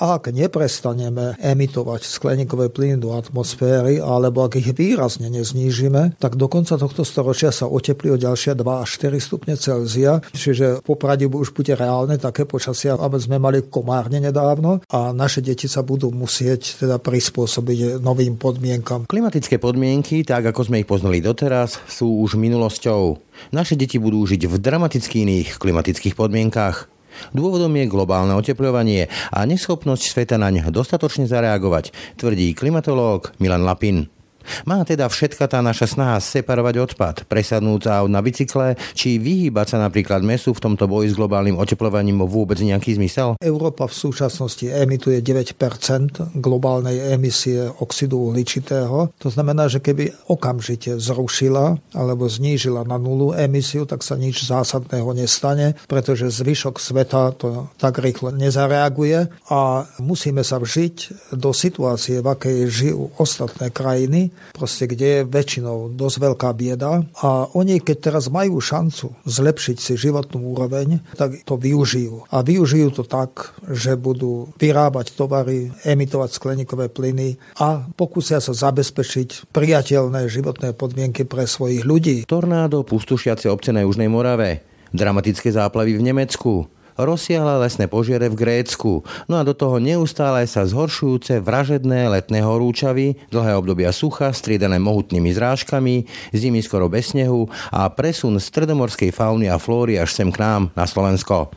Ak 0.00 0.32
neprestaneme 0.32 1.36
emitovať 1.44 2.08
skleníkové 2.08 2.72
plyny 2.72 2.96
do 2.96 3.12
atmosféry, 3.12 4.00
alebo 4.00 4.48
ak 4.48 4.56
ich 4.56 4.72
výrazne 4.72 5.28
neznížime, 5.28 6.16
tak 6.16 6.40
do 6.40 6.48
konca 6.48 6.80
tohto 6.80 7.04
storočia 7.04 7.52
sa 7.52 7.68
oteplí 7.68 8.08
o 8.08 8.16
ďalšie 8.16 8.56
2 8.56 8.64
až 8.64 8.88
4 8.96 9.20
stupne 9.20 9.60
Celzia. 9.60 10.24
Čiže 10.32 10.80
poprade 10.80 11.28
už 11.28 11.52
bude 11.52 11.76
reálne 11.76 12.16
také 12.16 12.48
počasie, 12.48 12.96
aby 12.96 13.20
sme 13.20 13.36
mali 13.36 13.60
komárne 13.68 14.24
nedávno 14.24 14.80
a 14.88 15.12
naše 15.12 15.44
deti 15.44 15.68
sa 15.68 15.84
budú 15.84 16.08
musieť 16.08 16.80
teda 16.80 16.96
prispôsobiť 16.96 18.00
novým 18.00 18.40
podmienkam. 18.40 19.04
Klimatické 19.04 19.60
podmienky, 19.60 20.24
tak 20.24 20.48
ako 20.48 20.72
sme 20.72 20.80
ich 20.80 20.88
poznali 20.88 21.20
doteraz, 21.20 21.76
sú 21.92 22.24
už 22.24 22.40
minulosťou. 22.40 23.20
Naše 23.52 23.76
deti 23.76 24.00
budú 24.00 24.24
žiť 24.24 24.48
v 24.48 24.56
dramaticky 24.56 25.28
iných 25.28 25.60
klimatických 25.60 26.16
podmienkách. 26.16 26.99
Dôvodom 27.32 27.72
je 27.74 27.90
globálne 27.90 28.36
oteplovanie 28.36 29.08
a 29.32 29.42
neschopnosť 29.48 30.02
sveta 30.06 30.36
naň 30.36 30.68
dostatočne 30.70 31.26
zareagovať, 31.26 31.90
tvrdí 32.20 32.52
klimatológ 32.54 33.32
Milan 33.42 33.66
Lapin. 33.66 34.19
Má 34.64 34.82
teda 34.84 35.06
všetka 35.06 35.46
tá 35.46 35.60
naša 35.60 35.86
snaha 35.96 36.16
separovať 36.20 36.74
odpad, 36.90 37.16
presadnúť 37.28 37.80
sa 37.86 38.04
na 38.06 38.20
bicykle, 38.24 38.76
či 38.96 39.20
vyhýbať 39.20 39.76
sa 39.76 39.78
napríklad 39.80 40.24
mesu 40.24 40.52
v 40.56 40.62
tomto 40.62 40.88
boji 40.90 41.12
s 41.12 41.18
globálnym 41.18 41.56
oteplovaním 41.56 42.22
vôbec 42.24 42.60
nejaký 42.60 42.96
zmysel? 42.96 43.36
Európa 43.40 43.86
v 43.86 43.94
súčasnosti 43.94 44.66
emituje 44.66 45.20
9% 45.20 46.36
globálnej 46.36 47.12
emisie 47.12 47.68
oxidu 47.80 48.30
uhličitého. 48.30 49.12
To 49.16 49.28
znamená, 49.28 49.66
že 49.68 49.82
keby 49.82 50.30
okamžite 50.30 50.96
zrušila 51.00 51.78
alebo 51.96 52.28
znížila 52.28 52.84
na 52.86 52.96
nulu 52.96 53.34
emisiu, 53.34 53.84
tak 53.84 54.04
sa 54.04 54.16
nič 54.16 54.44
zásadného 54.46 55.10
nestane, 55.16 55.76
pretože 55.86 56.30
zvyšok 56.30 56.76
sveta 56.80 57.32
to 57.36 57.68
tak 57.76 57.98
rýchlo 57.98 58.32
nezareaguje 58.34 59.28
a 59.50 59.86
musíme 60.02 60.42
sa 60.46 60.58
vžiť 60.58 61.30
do 61.36 61.50
situácie, 61.54 62.22
v 62.22 62.28
akej 62.30 62.58
žijú 62.70 63.10
ostatné 63.18 63.70
krajiny, 63.70 64.29
proste 64.52 64.88
kde 64.90 65.08
je 65.22 65.28
väčšinou 65.28 65.94
dosť 65.94 66.16
veľká 66.20 66.50
bieda 66.56 67.04
a 67.22 67.48
oni, 67.54 67.80
keď 67.80 67.96
teraz 68.10 68.32
majú 68.32 68.58
šancu 68.58 69.14
zlepšiť 69.24 69.76
si 69.76 69.92
životnú 69.96 70.52
úroveň, 70.56 71.00
tak 71.14 71.44
to 71.44 71.56
využijú. 71.56 72.28
A 72.32 72.42
využijú 72.44 72.88
to 72.90 73.04
tak, 73.06 73.54
že 73.68 73.94
budú 73.94 74.50
vyrábať 74.56 75.14
tovary, 75.14 75.70
emitovať 75.84 76.30
skleníkové 76.34 76.90
plyny 76.90 77.36
a 77.60 77.86
pokúsia 77.94 78.42
sa 78.42 78.52
zabezpečiť 78.52 79.52
priateľné 79.54 80.26
životné 80.26 80.74
podmienky 80.74 81.24
pre 81.28 81.44
svojich 81.44 81.86
ľudí. 81.86 82.26
Tornádo 82.26 82.82
pustušiace 82.82 83.46
obce 83.48 83.70
na 83.70 83.86
Južnej 83.86 84.08
Morave, 84.10 84.64
dramatické 84.90 85.54
záplavy 85.54 85.96
v 85.98 86.06
Nemecku, 86.10 86.66
rozsiahle 87.04 87.60
lesné 87.64 87.86
požiare 87.86 88.28
v 88.28 88.38
Grécku, 88.38 89.04
no 89.26 89.34
a 89.38 89.46
do 89.46 89.56
toho 89.56 89.76
neustále 89.76 90.44
sa 90.44 90.64
zhoršujúce 90.64 91.40
vražedné 91.40 92.08
letné 92.08 92.44
horúčavy, 92.44 93.16
dlhé 93.28 93.52
obdobia 93.56 93.90
sucha, 93.90 94.32
striedané 94.32 94.78
mohutnými 94.78 95.32
zrážkami, 95.32 96.04
zimy 96.32 96.60
skoro 96.64 96.88
bez 96.88 97.12
snehu 97.12 97.48
a 97.74 97.88
presun 97.90 98.38
stredomorskej 98.38 99.10
fauny 99.10 99.50
a 99.50 99.56
flóry 99.56 99.96
až 99.96 100.16
sem 100.16 100.28
k 100.28 100.40
nám 100.40 100.72
na 100.76 100.84
Slovensko. 100.84 101.50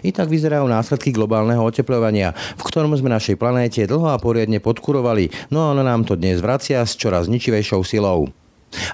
I 0.00 0.08
tak 0.08 0.32
vyzerajú 0.32 0.64
následky 0.64 1.12
globálneho 1.12 1.60
oteplovania, 1.60 2.32
v 2.56 2.62
ktorom 2.64 2.96
sme 2.96 3.12
našej 3.12 3.36
planéte 3.36 3.84
dlho 3.84 4.08
a 4.08 4.16
poriadne 4.16 4.56
podkurovali, 4.56 5.52
no 5.52 5.68
a 5.68 5.76
ono 5.76 5.84
nám 5.84 6.08
to 6.08 6.16
dnes 6.16 6.40
vracia 6.40 6.80
s 6.80 6.96
čoraz 6.96 7.28
ničivejšou 7.28 7.84
silou. 7.84 8.32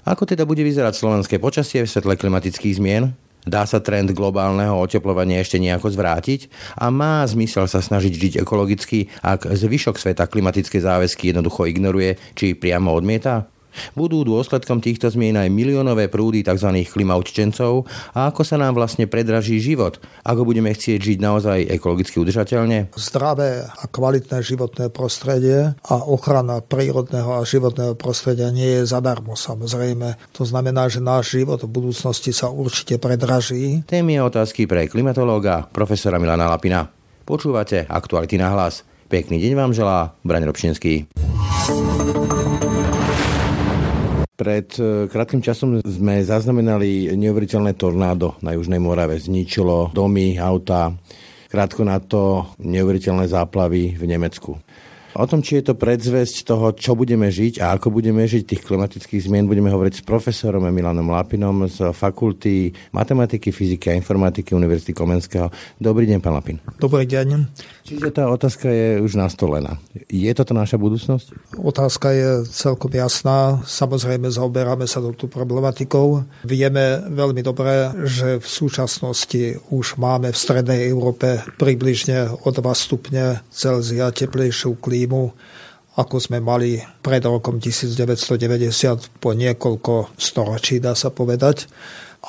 Ako 0.02 0.28
teda 0.28 0.42
bude 0.42 0.62
vyzerať 0.62 0.94
slovenské 0.98 1.38
počasie 1.38 1.86
v 1.86 1.90
svetle 1.90 2.18
klimatických 2.18 2.76
zmien? 2.82 3.14
Dá 3.42 3.66
sa 3.66 3.82
trend 3.82 4.14
globálneho 4.14 4.78
oteplovania 4.78 5.42
ešte 5.42 5.58
nejako 5.58 5.92
zvrátiť 5.92 6.46
a 6.78 6.88
má 6.94 7.26
zmysel 7.26 7.66
sa 7.66 7.82
snažiť 7.82 8.12
žiť 8.14 8.32
ekologicky, 8.40 9.10
ak 9.20 9.50
zvyšok 9.50 9.98
sveta 9.98 10.30
klimatické 10.30 10.78
záväzky 10.78 11.34
jednoducho 11.34 11.66
ignoruje 11.66 12.16
či 12.38 12.54
priamo 12.54 12.94
odmieta? 12.94 13.51
Budú 13.94 14.22
dôsledkom 14.22 14.80
týchto 14.80 15.08
zmien 15.12 15.36
aj 15.36 15.48
miliónové 15.52 16.08
prúdy 16.08 16.44
tzv. 16.44 16.72
klimautčencov 16.88 17.84
a 18.16 18.30
ako 18.30 18.42
sa 18.44 18.56
nám 18.60 18.76
vlastne 18.76 19.08
predraží 19.08 19.58
život, 19.58 20.00
ako 20.22 20.48
budeme 20.48 20.72
chcieť 20.72 21.00
žiť 21.00 21.18
naozaj 21.20 21.58
ekologicky 21.68 22.16
udržateľne? 22.20 22.94
Zdravé 22.96 23.66
a 23.66 23.84
kvalitné 23.88 24.38
životné 24.40 24.88
prostredie 24.92 25.74
a 25.76 25.96
ochrana 26.06 26.60
prírodného 26.64 27.38
a 27.38 27.46
životného 27.46 27.94
prostredia 27.96 28.48
nie 28.52 28.80
je 28.80 28.88
zadarmo 28.88 29.36
samozrejme. 29.38 30.16
To 30.36 30.42
znamená, 30.44 30.88
že 30.88 31.04
náš 31.04 31.36
život 31.36 31.60
v 31.64 31.70
budúcnosti 31.70 32.32
sa 32.32 32.48
určite 32.48 32.96
predraží. 32.96 33.84
Témy 33.84 34.22
otázky 34.22 34.64
pre 34.64 34.88
klimatológa 34.88 35.68
profesora 35.68 36.20
Milana 36.20 36.48
Lapina. 36.48 36.88
Počúvate 37.22 37.86
aktuality 37.86 38.36
na 38.36 38.50
hlas. 38.50 38.82
Pekný 39.12 39.38
deň 39.38 39.52
vám 39.54 39.72
želá 39.76 40.16
Braň 40.24 40.48
Robšinský. 40.48 41.06
Pred 44.42 44.68
e, 44.74 45.06
krátkým 45.06 45.38
časom 45.38 45.78
sme 45.86 46.18
zaznamenali 46.26 47.14
neuveriteľné 47.14 47.78
tornádo 47.78 48.34
na 48.42 48.58
Južnej 48.58 48.82
Morave. 48.82 49.14
Zničilo 49.14 49.94
domy, 49.94 50.34
auta, 50.34 50.90
krátko 51.46 51.86
na 51.86 52.02
to 52.02 52.50
neuveriteľné 52.58 53.30
záplavy 53.30 53.94
v 53.94 54.02
Nemecku. 54.02 54.58
O 55.12 55.28
tom, 55.28 55.44
či 55.44 55.60
je 55.60 55.68
to 55.68 55.74
predzvesť 55.76 56.48
toho, 56.48 56.72
čo 56.72 56.96
budeme 56.96 57.28
žiť 57.28 57.60
a 57.60 57.76
ako 57.76 57.92
budeme 57.92 58.24
žiť 58.24 58.48
tých 58.48 58.64
klimatických 58.64 59.28
zmien, 59.28 59.44
budeme 59.44 59.68
hovoriť 59.68 60.00
s 60.00 60.02
profesorom 60.08 60.64
Milanom 60.72 61.12
Lapinom 61.12 61.68
z 61.68 61.92
Fakulty 61.92 62.72
matematiky, 62.96 63.52
fyziky 63.52 63.92
a 63.92 63.98
informatiky 64.00 64.56
Univerzity 64.56 64.96
Komenského. 64.96 65.52
Dobrý 65.76 66.08
deň, 66.08 66.18
pán 66.24 66.32
Lapin. 66.32 66.56
Dobrý 66.80 67.04
deň. 67.04 67.44
Čiže 67.84 68.08
tá 68.08 68.24
otázka 68.32 68.72
je 68.72 69.04
už 69.04 69.20
nastolená. 69.20 69.76
Je 70.08 70.32
toto 70.32 70.56
naša 70.56 70.80
budúcnosť? 70.80 71.60
Otázka 71.60 72.08
je 72.16 72.48
celkom 72.48 72.88
jasná. 72.96 73.60
Samozrejme, 73.68 74.32
zaoberáme 74.32 74.88
sa 74.88 75.04
touto 75.04 75.28
problematikou. 75.28 76.24
Vieme 76.48 77.04
veľmi 77.12 77.44
dobre, 77.44 77.92
že 78.08 78.40
v 78.40 78.48
súčasnosti 78.48 79.60
už 79.68 80.00
máme 80.00 80.32
v 80.32 80.40
strednej 80.40 80.88
Európe 80.88 81.44
približne 81.60 82.32
o 82.32 82.48
2 82.48 82.64
stupne 82.72 83.44
Celzia 83.52 84.08
teplejšiu 84.08 84.80
klímu 84.80 85.01
klímu, 85.02 85.34
ako 85.98 86.16
sme 86.22 86.38
mali 86.38 86.78
pred 87.02 87.20
rokom 87.26 87.58
1990 87.58 89.18
po 89.18 89.34
niekoľko 89.34 90.14
storočí, 90.14 90.78
dá 90.78 90.94
sa 90.94 91.10
povedať. 91.10 91.66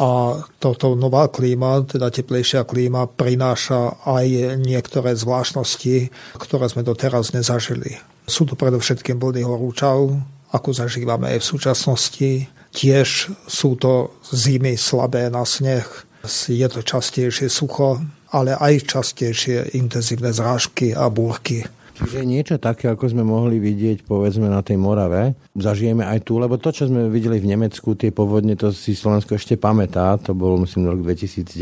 A 0.01 0.41
toto 0.57 0.97
nová 0.97 1.29
klíma, 1.29 1.85
teda 1.85 2.09
teplejšia 2.09 2.66
klíma, 2.66 3.13
prináša 3.13 4.01
aj 4.09 4.57
niektoré 4.57 5.13
zvláštnosti, 5.13 6.09
ktoré 6.41 6.66
sme 6.66 6.81
doteraz 6.81 7.29
nezažili. 7.29 8.01
Sú 8.25 8.50
to 8.50 8.57
predovšetkým 8.57 9.22
vlny 9.22 9.45
horúčav, 9.45 10.09
ako 10.50 10.69
zažívame 10.73 11.29
aj 11.38 11.45
v 11.45 11.50
súčasnosti. 11.53 12.31
Tiež 12.73 13.29
sú 13.45 13.78
to 13.78 14.17
zimy 14.33 14.81
slabé 14.81 15.29
na 15.29 15.45
sneh, 15.45 15.85
je 16.25 16.67
to 16.72 16.81
častejšie 16.81 17.53
sucho, 17.53 18.01
ale 18.33 18.57
aj 18.57 18.97
častejšie 18.97 19.78
intenzívne 19.78 20.33
zrážky 20.33 20.89
a 20.97 21.06
búrky. 21.13 21.62
Čiže 21.94 22.26
niečo 22.26 22.56
také, 22.58 22.90
ako 22.90 23.06
sme 23.06 23.22
mohli 23.22 23.62
vidieť, 23.62 24.09
povedzme, 24.09 24.50
na 24.50 24.66
tej 24.66 24.81
Morave, 24.81 25.38
zažijeme 25.54 26.02
aj 26.02 26.26
tu, 26.26 26.42
lebo 26.42 26.58
to, 26.58 26.74
čo 26.74 26.90
sme 26.90 27.06
videli 27.06 27.38
v 27.38 27.54
Nemecku, 27.54 27.94
tie 27.94 28.09
povodne, 28.09 28.58
to 28.58 28.74
si 28.74 28.98
Slovensko 28.98 29.38
ešte 29.38 29.62
pamätá, 29.62 30.18
to 30.18 30.34
bol, 30.34 30.58
myslím, 30.58 30.90
rok 30.90 31.06
2010. 31.06 31.54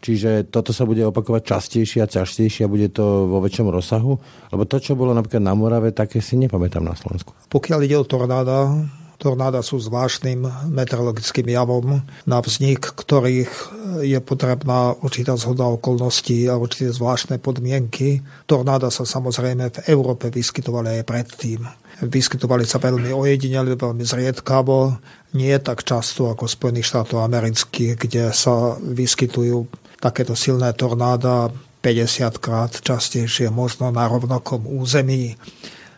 Čiže 0.00 0.48
toto 0.48 0.72
sa 0.72 0.88
bude 0.88 1.04
opakovať 1.04 1.42
častejšie 1.44 2.00
a 2.00 2.08
častejšie 2.08 2.64
a 2.64 2.72
bude 2.72 2.88
to 2.88 3.28
vo 3.28 3.44
väčšom 3.44 3.68
rozsahu. 3.68 4.16
Lebo 4.48 4.64
to, 4.64 4.80
čo 4.80 4.96
bolo 4.96 5.12
napríklad 5.12 5.44
na 5.44 5.52
Morave, 5.52 5.92
také 5.92 6.24
si 6.24 6.40
nepamätám 6.40 6.80
na 6.80 6.96
Slovensku. 6.96 7.36
Pokiaľ 7.52 7.78
ide 7.84 8.00
o 8.00 8.08
tornáda, 8.08 8.72
Tornáda 9.20 9.60
sú 9.60 9.76
zvláštnym 9.76 10.48
meteorologickým 10.72 11.52
javom, 11.52 12.00
na 12.24 12.38
vznik 12.40 12.80
ktorých 12.80 13.52
je 14.00 14.16
potrebná 14.24 14.96
určitá 15.04 15.36
zhoda 15.36 15.68
okolností 15.68 16.48
a 16.48 16.56
určité 16.56 16.88
zvláštne 16.88 17.36
podmienky. 17.36 18.24
Tornáda 18.48 18.88
sa 18.88 19.04
samozrejme 19.04 19.68
v 19.68 19.78
Európe 19.92 20.32
vyskytovali 20.32 21.00
aj 21.00 21.04
predtým. 21.04 21.68
Vyskytovali 22.00 22.64
sa 22.64 22.80
veľmi 22.80 23.12
ojedinele, 23.12 23.76
veľmi 23.76 24.08
zriedkavo, 24.08 24.96
nie 25.36 25.52
tak 25.60 25.84
často 25.84 26.32
ako 26.32 26.48
v 26.48 26.54
Spojených 26.56 26.88
štátov 26.88 27.20
amerických, 27.20 28.00
kde 28.00 28.32
sa 28.32 28.80
vyskytujú 28.80 29.68
takéto 30.00 30.32
silné 30.32 30.72
tornáda 30.72 31.52
50 31.84 32.40
krát 32.40 32.72
častejšie 32.72 33.52
možno 33.52 33.92
na 33.92 34.08
rovnakom 34.08 34.64
území. 34.64 35.36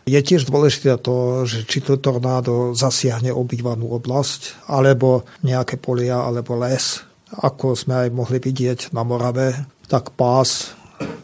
Je 0.02 0.19
tiež 0.19 0.50
dôležité 0.50 0.99
to, 0.99 1.46
že 1.46 1.62
či 1.62 1.78
to 1.78 1.94
tornádo 1.94 2.75
zasiahne 2.75 3.31
obývanú 3.31 3.94
oblasť, 3.94 4.66
alebo 4.66 5.22
nejaké 5.46 5.78
polia, 5.78 6.26
alebo 6.26 6.58
les. 6.58 7.06
Ako 7.32 7.78
sme 7.78 8.06
aj 8.06 8.08
mohli 8.10 8.43
vidieť 8.43 8.90
na 8.90 9.06
Morave, 9.06 9.54
tak 9.87 10.12
pás 10.19 10.75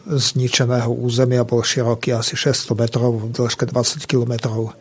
zničeného 0.09 0.89
územia 0.89 1.45
bol 1.45 1.61
široký 1.61 2.15
asi 2.15 2.33
600 2.39 2.79
metrov, 2.79 3.11
v 3.19 3.35
dĺžke 3.35 3.67
20 3.69 4.07
kilometrov. 4.09 4.73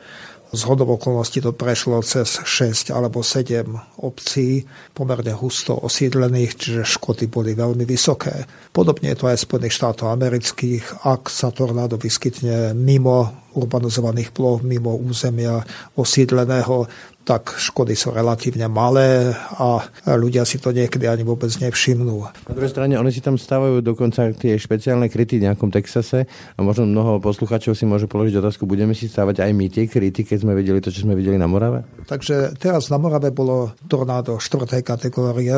Z 0.49 0.65
hodov 0.65 0.97
okolností 0.97 1.45
to 1.45 1.53
prešlo 1.53 2.01
cez 2.01 2.41
6 2.41 2.89
alebo 2.89 3.21
7 3.21 3.69
obcí, 4.01 4.65
pomerne 4.97 5.37
husto 5.37 5.77
osídlených, 5.77 6.57
čiže 6.57 6.89
škody 6.89 7.29
boli 7.29 7.53
veľmi 7.53 7.85
vysoké. 7.85 8.49
Podobne 8.73 9.13
je 9.13 9.19
to 9.21 9.29
aj 9.29 9.37
v 9.37 9.45
Spojených 9.45 9.77
štátov 9.77 10.09
amerických. 10.09 11.05
Ak 11.05 11.29
sa 11.29 11.53
tornádo 11.53 12.01
vyskytne 12.01 12.73
mimo 12.73 13.37
urbanizovaných 13.59 14.31
ploch, 14.31 14.63
mimo 14.63 14.95
územia 14.95 15.61
osídleného, 15.99 16.87
tak 17.29 17.61
škody 17.61 17.93
sú 17.93 18.09
relatívne 18.17 18.73
malé 18.73 19.37
a 19.61 19.85
ľudia 20.17 20.49
si 20.49 20.57
to 20.57 20.73
niekedy 20.73 21.05
ani 21.05 21.29
vôbec 21.29 21.53
nevšimnú. 21.61 22.25
Na 22.49 22.55
druhej 22.57 22.73
strane, 22.73 22.97
oni 22.97 23.13
si 23.13 23.21
tam 23.21 23.37
stávajú 23.37 23.85
dokonca 23.85 24.33
tie 24.33 24.57
špeciálne 24.57 25.13
kryty 25.13 25.37
v 25.37 25.53
nejakom 25.53 25.69
Texase 25.69 26.25
a 26.25 26.59
možno 26.65 26.89
mnoho 26.89 27.21
posluchačov 27.21 27.77
si 27.77 27.85
môže 27.85 28.09
položiť 28.09 28.41
otázku, 28.41 28.65
budeme 28.65 28.97
si 28.97 29.13
stávať 29.13 29.45
aj 29.45 29.53
my 29.53 29.69
tie 29.69 29.85
kryty, 29.85 30.25
keď 30.25 30.49
sme 30.49 30.57
videli 30.57 30.81
to, 30.81 30.89
čo 30.89 31.05
sme 31.05 31.13
videli 31.13 31.37
na 31.37 31.45
Morave? 31.45 31.85
Takže 32.09 32.57
teraz 32.57 32.89
na 32.89 32.97
Morave 32.97 33.29
bolo 33.29 33.77
tornádo 33.85 34.41
4. 34.41 34.81
kategórie, 34.81 35.53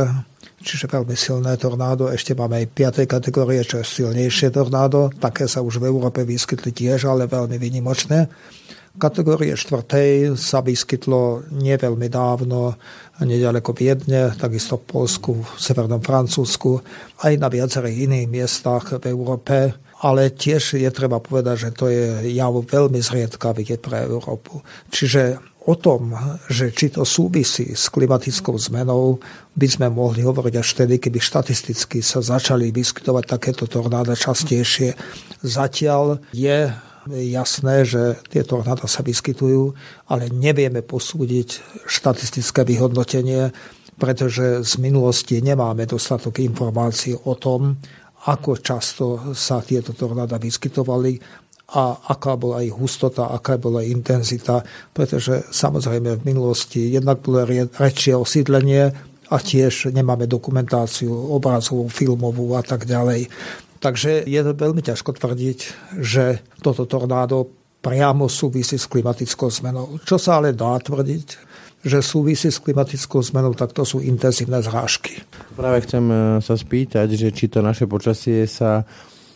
čiže 0.58 0.90
veľmi 0.90 1.14
silné 1.14 1.54
tornádo. 1.54 2.10
Ešte 2.10 2.34
máme 2.34 2.66
aj 2.66 2.66
5. 2.98 3.06
kategórie, 3.06 3.62
čo 3.62 3.78
je 3.78 3.86
silnejšie 3.86 4.50
tornádo. 4.50 5.14
Také 5.22 5.46
sa 5.46 5.62
už 5.62 5.78
v 5.78 5.86
Európe 5.86 6.26
vyskytli 6.26 6.74
tiež, 6.74 7.06
ale 7.06 7.30
veľmi 7.30 7.54
vynimočné. 7.62 8.26
Kategórie 8.98 9.54
štvrtej 9.54 10.34
sa 10.34 10.66
vyskytlo 10.66 11.46
nie 11.54 11.78
veľmi 11.78 12.10
dávno, 12.10 12.74
nedaleko 13.22 13.70
Viedne, 13.70 14.34
takisto 14.34 14.82
v 14.82 14.88
Polsku, 14.90 15.46
v 15.46 15.60
severnom 15.62 16.02
Francúzsku, 16.02 16.82
aj 17.22 17.38
na 17.38 17.46
viacerých 17.46 18.10
iných 18.10 18.26
miestach 18.26 18.98
v 18.98 19.04
Európe. 19.06 19.78
Ale 20.00 20.34
tiež 20.34 20.80
je 20.80 20.90
treba 20.90 21.22
povedať, 21.22 21.68
že 21.68 21.70
to 21.76 21.86
je 21.86 22.34
jav 22.34 22.50
veľmi 22.50 22.98
zriedkavý 22.98 23.78
pre 23.78 24.10
Európu. 24.10 24.64
Čiže 24.90 25.38
o 25.68 25.76
tom, 25.76 26.16
že 26.48 26.72
či 26.74 26.90
to 26.90 27.06
súvisí 27.06 27.76
s 27.76 27.92
klimatickou 27.92 28.56
zmenou, 28.58 29.22
by 29.54 29.68
sme 29.70 29.86
mohli 29.92 30.24
hovoriť 30.24 30.54
až 30.56 30.68
vtedy, 30.74 30.98
keby 30.98 31.20
štatisticky 31.20 32.02
sa 32.02 32.24
začali 32.24 32.72
vyskytovať 32.72 33.24
takéto 33.28 33.68
tornáda 33.68 34.16
častejšie. 34.16 34.96
Zatiaľ 35.44 36.24
je 36.34 36.72
jasné, 37.08 37.88
že 37.88 38.20
tieto 38.28 38.60
tornáda 38.60 38.84
sa 38.84 39.00
vyskytujú, 39.00 39.72
ale 40.12 40.28
nevieme 40.28 40.84
posúdiť 40.84 41.48
štatistické 41.88 42.66
vyhodnotenie, 42.66 43.54
pretože 43.96 44.64
z 44.64 44.72
minulosti 44.80 45.40
nemáme 45.40 45.84
dostatok 45.84 46.40
informácií 46.40 47.16
o 47.28 47.36
tom, 47.36 47.76
ako 48.28 48.50
často 48.60 49.06
sa 49.32 49.64
tieto 49.64 49.96
tornáda 49.96 50.36
vyskytovali 50.36 51.16
a 51.70 52.10
aká 52.10 52.34
bola 52.34 52.60
ich 52.66 52.74
hustota, 52.74 53.30
aká 53.30 53.56
bola 53.56 53.80
intenzita, 53.80 54.60
pretože 54.90 55.46
samozrejme 55.54 56.18
v 56.18 56.26
minulosti 56.26 56.90
jednak 56.90 57.22
bolo 57.22 57.46
rečie 57.78 58.12
osídlenie 58.12 58.90
a 59.30 59.36
tiež 59.38 59.94
nemáme 59.94 60.26
dokumentáciu 60.26 61.14
obrazovú, 61.30 61.86
filmovú 61.86 62.58
a 62.58 62.62
tak 62.66 62.84
ďalej. 62.84 63.30
Takže 63.80 64.28
je 64.28 64.40
veľmi 64.44 64.84
ťažko 64.84 65.16
tvrdiť, 65.16 65.58
že 65.96 66.44
toto 66.60 66.84
tornádo 66.84 67.48
priamo 67.80 68.28
súvisí 68.28 68.76
s 68.76 68.84
klimatickou 68.84 69.48
zmenou. 69.48 69.96
Čo 70.04 70.20
sa 70.20 70.36
ale 70.36 70.52
dá 70.52 70.76
tvrdiť? 70.76 71.50
že 71.80 72.04
súvisí 72.04 72.52
s 72.52 72.60
klimatickou 72.60 73.24
zmenou, 73.24 73.56
tak 73.56 73.72
to 73.72 73.88
sú 73.88 74.04
intenzívne 74.04 74.60
zrážky. 74.60 75.24
Práve 75.56 75.80
chcem 75.88 76.04
e, 76.12 76.16
sa 76.44 76.52
spýtať, 76.52 77.08
že 77.16 77.32
či 77.32 77.48
to 77.48 77.64
naše 77.64 77.88
počasie 77.88 78.44
sa 78.44 78.84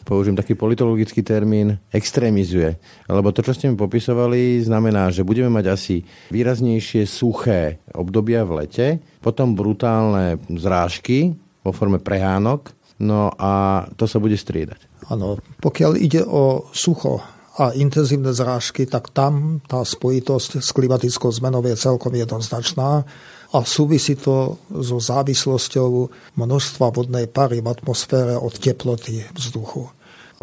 použijem 0.04 0.36
taký 0.36 0.52
politologický 0.52 1.24
termín, 1.24 1.80
extrémizuje. 1.88 2.76
Lebo 3.08 3.32
to, 3.32 3.40
čo 3.40 3.56
ste 3.56 3.72
mi 3.72 3.80
popisovali, 3.80 4.60
znamená, 4.60 5.08
že 5.08 5.24
budeme 5.24 5.48
mať 5.48 5.64
asi 5.72 6.04
výraznejšie 6.28 7.08
suché 7.08 7.80
obdobia 7.96 8.44
v 8.44 8.60
lete, 8.60 8.86
potom 9.24 9.56
brutálne 9.56 10.36
zrážky 10.52 11.32
vo 11.64 11.72
forme 11.72 11.96
prehánok 11.96 12.83
No 13.02 13.34
a 13.34 13.84
to 13.98 14.06
sa 14.06 14.22
bude 14.22 14.38
striedať. 14.38 15.10
Áno, 15.10 15.42
pokiaľ 15.58 15.92
ide 15.98 16.22
o 16.22 16.70
sucho 16.70 17.20
a 17.58 17.74
intenzívne 17.74 18.34
zrážky, 18.34 18.86
tak 18.86 19.14
tam 19.14 19.62
tá 19.66 19.82
spojitosť 19.82 20.62
s 20.62 20.70
klimatickou 20.74 21.30
zmenou 21.30 21.62
je 21.66 21.78
celkom 21.78 22.14
jednoznačná 22.14 23.06
a 23.54 23.58
súvisí 23.62 24.18
to 24.18 24.58
so 24.70 24.98
závislosťou 24.98 26.10
množstva 26.34 26.90
vodnej 26.90 27.30
pary 27.30 27.62
v 27.62 27.70
atmosfére 27.70 28.34
od 28.34 28.58
teploty 28.58 29.22
vzduchu. 29.30 29.86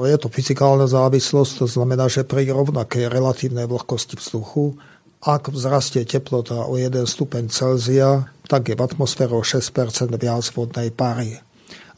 Je 0.01 0.17
to 0.17 0.31
fyzikálna 0.31 0.87
závislosť, 0.87 1.61
to 1.61 1.67
znamená, 1.67 2.07
že 2.07 2.23
pri 2.23 2.47
rovnakej 2.49 3.11
relatívnej 3.11 3.67
vlhkosti 3.67 4.15
vzduchu, 4.17 4.79
ak 5.21 5.53
vzrastie 5.53 6.01
teplota 6.07 6.65
o 6.65 6.79
1 6.79 7.05
stupeň 7.05 7.51
Celzia, 7.53 8.25
tak 8.49 8.71
je 8.71 8.73
v 8.73 8.81
atmosfére 8.81 9.35
o 9.35 9.45
6% 9.45 10.09
viac 10.17 10.45
vodnej 10.55 10.89
pary. 10.89 11.37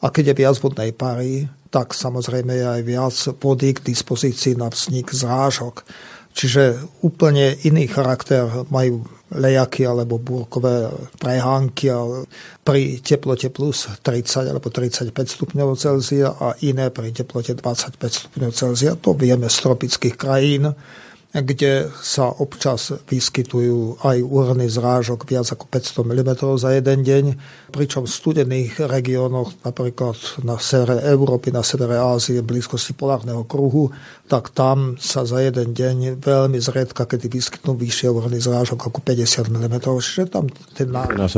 A 0.04 0.12
keď 0.12 0.36
je 0.36 0.40
viac 0.44 0.56
vodnej 0.60 0.92
pary, 0.92 1.48
tak 1.72 1.96
samozrejme 1.96 2.52
je 2.52 2.66
aj 2.68 2.82
viac 2.84 3.16
vody 3.40 3.72
k 3.72 3.80
dispozícii 3.88 4.52
na 4.54 4.68
vznik 4.68 5.08
zrážok. 5.10 5.80
Čiže 6.34 6.76
úplne 7.06 7.56
iný 7.64 7.88
charakter 7.88 8.44
majú 8.68 9.06
lejaky 9.32 9.86
alebo 9.86 10.20
búrkové 10.20 10.90
prehánky 11.16 11.88
pri 12.66 13.00
teplote 13.00 13.48
plus 13.54 13.88
30 14.02 14.52
alebo 14.52 14.68
35 14.68 15.14
stupňov 15.14 15.78
Celzia 15.78 16.34
a 16.36 16.58
iné 16.62 16.90
pri 16.90 17.14
teplote 17.14 17.54
25 17.56 17.98
stupňov 17.98 18.50
Celzia. 18.52 18.98
To 18.98 19.14
vieme 19.14 19.46
z 19.46 19.56
tropických 19.62 20.14
krajín 20.20 20.74
kde 21.34 21.90
sa 21.98 22.30
občas 22.30 22.94
vyskytujú 23.10 24.06
aj 24.06 24.22
úrny 24.22 24.70
zrážok 24.70 25.26
viac 25.26 25.50
ako 25.50 25.66
500 25.66 26.06
mm 26.06 26.30
za 26.54 26.70
jeden 26.70 27.02
deň, 27.02 27.24
pričom 27.74 28.06
v 28.06 28.14
studených 28.14 28.86
regiónoch, 28.86 29.58
napríklad 29.66 30.14
na 30.46 30.62
severe 30.62 31.02
Európy, 31.02 31.50
na 31.50 31.66
severe 31.66 31.98
Ázie, 31.98 32.38
v 32.38 32.54
blízkosti 32.54 32.94
polárneho 32.94 33.42
kruhu, 33.42 33.90
tak 34.30 34.54
tam 34.54 34.94
sa 35.02 35.26
za 35.26 35.42
jeden 35.42 35.74
deň 35.74 36.22
veľmi 36.22 36.62
zriedka, 36.62 37.02
kedy 37.02 37.26
vyskytnú 37.26 37.74
vyššie 37.74 38.14
úrny 38.14 38.38
zrážok 38.38 38.86
ako 38.86 39.02
50 39.02 39.50
mm. 39.50 39.74
Čiže 39.98 40.30
tam 40.30 40.46
ten 40.78 40.88
náraz, 40.94 41.34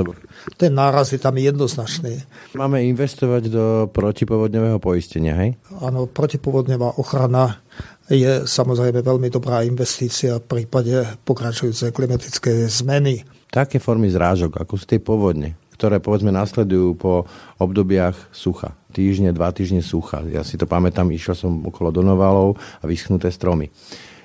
ten 0.61 0.73
náraz 0.77 1.09
je 1.17 1.21
tam 1.21 1.41
jednoznačný. 1.41 2.21
Máme 2.53 2.85
investovať 2.85 3.43
do 3.49 3.65
protipovodňového 3.89 4.77
poistenia, 4.77 5.33
hej? 5.41 5.57
Áno, 5.81 6.05
protipovodňová 6.05 7.01
ochrana 7.01 7.65
je 8.11 8.47
samozrejme 8.47 9.03
veľmi 9.03 9.29
dobrá 9.31 9.67
investícia 9.67 10.39
v 10.39 10.47
prípade 10.47 10.95
pokračujúcej 11.27 11.91
klimatickej 11.91 12.71
zmeny. 12.71 13.27
Také 13.51 13.83
formy 13.83 14.11
zrážok, 14.11 14.63
ako 14.63 14.75
sú 14.79 14.85
tie 14.87 15.03
povodne, 15.03 15.59
ktoré 15.75 15.99
povedzme 15.99 16.31
nasledujú 16.31 16.95
po 16.95 17.13
obdobiach 17.59 18.31
sucha. 18.31 18.79
Týždne, 18.95 19.35
dva 19.35 19.51
týždne 19.51 19.83
sucha. 19.83 20.23
Ja 20.31 20.47
si 20.47 20.55
to 20.55 20.71
pamätám, 20.71 21.11
išiel 21.11 21.35
som 21.35 21.53
okolo 21.67 21.91
Donovalov 21.91 22.57
a 22.81 22.85
vyschnuté 22.87 23.29
stromy. 23.35 23.75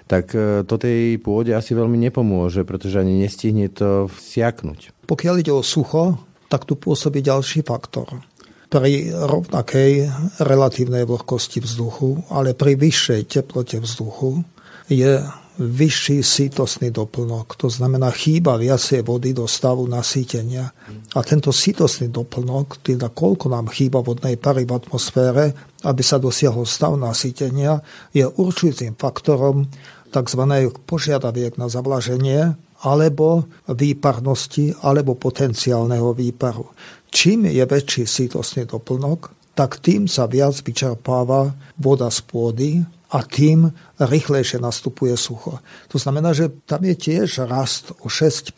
Tak 0.05 0.25
e, 0.35 0.67
to 0.67 0.75
tej 0.75 1.17
pôde 1.23 1.55
asi 1.55 1.71
veľmi 1.71 1.95
nepomôže, 1.95 2.67
pretože 2.67 2.99
ani 2.99 3.23
nestihne 3.23 3.71
to 3.71 4.11
vsiaknúť. 4.11 5.07
Pokiaľ 5.07 5.35
ide 5.39 5.53
o 5.55 5.63
sucho, 5.63 6.19
tak 6.51 6.67
tu 6.67 6.75
pôsobí 6.75 7.23
ďalší 7.23 7.63
faktor 7.63 8.19
pri 8.71 9.11
rovnakej 9.11 10.07
relatívnej 10.39 11.03
vlhkosti 11.03 11.59
vzduchu, 11.59 12.31
ale 12.31 12.55
pri 12.55 12.79
vyššej 12.79 13.21
teplote 13.27 13.83
vzduchu 13.83 14.47
je 14.87 15.19
vyšší 15.59 16.23
sítosný 16.23 16.89
doplnok. 16.95 17.59
To 17.59 17.67
znamená, 17.67 18.09
chýba 18.15 18.55
viacej 18.55 19.03
vody 19.03 19.35
do 19.35 19.43
stavu 19.43 19.83
nasýtenia. 19.91 20.71
A 21.11 21.19
tento 21.21 21.51
sítosný 21.51 22.07
doplnok, 22.07 22.79
teda 22.79 23.11
koľko 23.11 23.51
nám 23.51 23.67
chýba 23.67 23.99
vodnej 23.99 24.39
pary 24.39 24.63
v 24.63 24.79
atmosfére, 24.79 25.51
aby 25.83 26.01
sa 26.01 26.17
dosiahol 26.17 26.63
stav 26.63 26.95
nasýtenia, 26.95 27.83
je 28.15 28.23
určujúcim 28.23 28.95
faktorom 28.95 29.67
tzv. 30.07 30.41
požiadaviek 30.87 31.59
na 31.59 31.67
zavlaženie 31.67 32.55
alebo 32.81 33.45
výparnosti 33.69 34.73
alebo 34.81 35.13
potenciálneho 35.13 36.17
výparu. 36.17 36.65
Čím 37.11 37.51
je 37.51 37.63
väčší 37.67 38.07
sítosný 38.07 38.63
doplnok, 38.63 39.35
tak 39.51 39.83
tým 39.83 40.07
sa 40.07 40.31
viac 40.31 40.55
vyčerpáva 40.63 41.51
voda 41.75 42.07
z 42.07 42.19
pôdy 42.23 42.69
a 43.11 43.19
tým 43.27 43.67
rýchlejšie 43.99 44.63
nastupuje 44.63 45.19
sucho. 45.19 45.59
To 45.91 45.97
znamená, 45.99 46.31
že 46.31 46.47
tam 46.63 46.87
je 46.87 46.95
tiež 46.95 47.43
rast 47.51 47.91
o 47.99 48.07
6% 48.07 48.55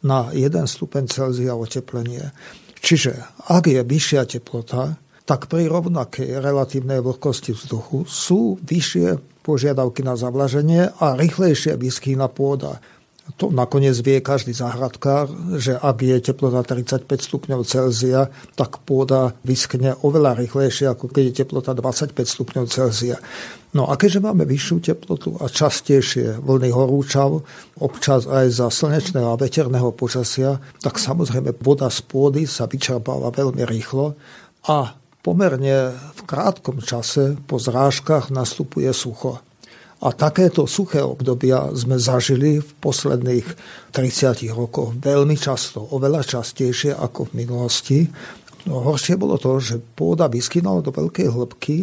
na 0.00 0.32
1 0.32 0.48
stupeň 0.64 1.12
Celzia 1.12 1.52
oteplenie. 1.52 2.32
Čiže 2.80 3.44
ak 3.52 3.68
je 3.68 3.84
vyššia 3.84 4.24
teplota, 4.24 4.96
tak 5.28 5.52
pri 5.52 5.68
rovnakej 5.68 6.40
relatívnej 6.40 7.04
vlhkosti 7.04 7.52
vzduchu 7.52 8.08
sú 8.08 8.56
vyššie 8.64 9.20
požiadavky 9.44 10.00
na 10.00 10.16
zavlaženie 10.16 10.88
a 10.96 11.20
rýchlejšie 11.20 11.76
vyschýna 11.76 12.32
pôda. 12.32 12.80
To 13.36 13.52
nakoniec 13.52 13.92
vie 14.00 14.24
každý 14.24 14.56
záhradkár, 14.56 15.28
že 15.60 15.76
ak 15.76 16.00
je 16.00 16.16
teplota 16.32 16.64
35 16.64 17.04
stupňov 17.04 17.60
Celzia, 17.68 18.32
tak 18.56 18.80
pôda 18.88 19.36
vyskne 19.44 20.00
oveľa 20.00 20.40
rýchlejšie, 20.40 20.88
ako 20.88 21.12
keď 21.12 21.22
je 21.28 21.34
teplota 21.44 21.76
25 21.76 22.16
stupňov 22.16 22.64
Celzia. 22.72 23.20
No 23.76 23.84
a 23.92 24.00
keďže 24.00 24.24
máme 24.24 24.48
vyššiu 24.48 24.76
teplotu 24.80 25.36
a 25.36 25.52
častejšie 25.52 26.40
vlny 26.40 26.72
horúčav, 26.72 27.44
občas 27.76 28.24
aj 28.24 28.48
za 28.48 28.72
slnečného 28.72 29.28
a 29.28 29.36
veterného 29.36 29.92
počasia, 29.92 30.56
tak 30.80 30.96
samozrejme 30.96 31.52
voda 31.60 31.92
z 31.92 32.00
pôdy 32.08 32.48
sa 32.48 32.64
vyčerpáva 32.64 33.28
veľmi 33.28 33.60
rýchlo 33.68 34.16
a 34.72 34.96
pomerne 35.20 35.92
v 35.92 36.20
krátkom 36.24 36.80
čase 36.80 37.36
po 37.44 37.60
zrážkach 37.60 38.32
nastupuje 38.32 38.88
sucho. 38.96 39.44
A 39.98 40.14
takéto 40.14 40.70
suché 40.70 41.02
obdobia 41.02 41.74
sme 41.74 41.98
zažili 41.98 42.62
v 42.62 42.70
posledných 42.78 43.46
30 43.90 44.46
rokoch 44.54 44.94
veľmi 44.94 45.34
často, 45.34 45.82
oveľa 45.82 46.22
častejšie 46.22 46.94
ako 46.94 47.30
v 47.30 47.42
minulosti. 47.42 48.06
No, 48.70 48.78
horšie 48.86 49.18
bolo 49.18 49.34
to, 49.42 49.58
že 49.58 49.82
pôda 49.98 50.30
vyskynala 50.30 50.86
do 50.86 50.94
veľkej 50.94 51.28
hĺbky 51.34 51.76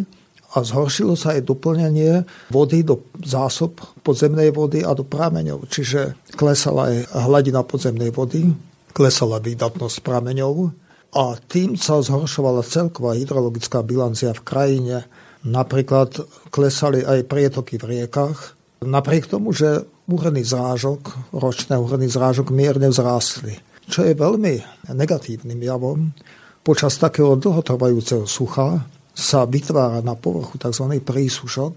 a 0.56 0.64
zhoršilo 0.64 1.20
sa 1.20 1.36
aj 1.36 1.44
doplňanie 1.44 2.24
vody 2.48 2.88
do 2.88 3.04
zásob 3.20 3.84
podzemnej 4.00 4.56
vody 4.56 4.88
a 4.88 4.96
do 4.96 5.04
prameňov. 5.04 5.68
Čiže 5.68 6.32
klesala 6.40 6.96
aj 6.96 6.98
hladina 7.28 7.68
podzemnej 7.68 8.16
vody, 8.16 8.48
klesala 8.96 9.44
výdatnosť 9.44 10.00
prameňov 10.00 10.72
a 11.16 11.36
tým 11.36 11.76
sa 11.76 12.00
zhoršovala 12.00 12.64
celková 12.64 13.16
hydrologická 13.20 13.84
bilancia 13.84 14.32
v 14.32 14.46
krajine. 14.48 14.98
Napríklad 15.46 16.26
klesali 16.50 17.06
aj 17.06 17.30
prietoky 17.30 17.78
v 17.78 17.86
riekach, 17.94 18.58
napriek 18.82 19.30
tomu, 19.30 19.54
že 19.54 19.86
úhrný 20.10 20.42
zrážok, 20.42 21.34
ročné 21.34 21.78
úhrný 21.78 22.10
zrážok 22.10 22.50
mierne 22.50 22.90
vzrástli. 22.90 23.62
Čo 23.86 24.02
je 24.10 24.18
veľmi 24.18 24.54
negatívnym 24.90 25.62
javom, 25.62 26.18
počas 26.66 26.98
takého 26.98 27.38
dlhotrvajúceho 27.38 28.26
sucha 28.26 28.82
sa 29.14 29.46
vytvára 29.46 30.02
na 30.02 30.18
povrchu 30.18 30.58
tzv. 30.58 30.98
prísušok 31.06 31.74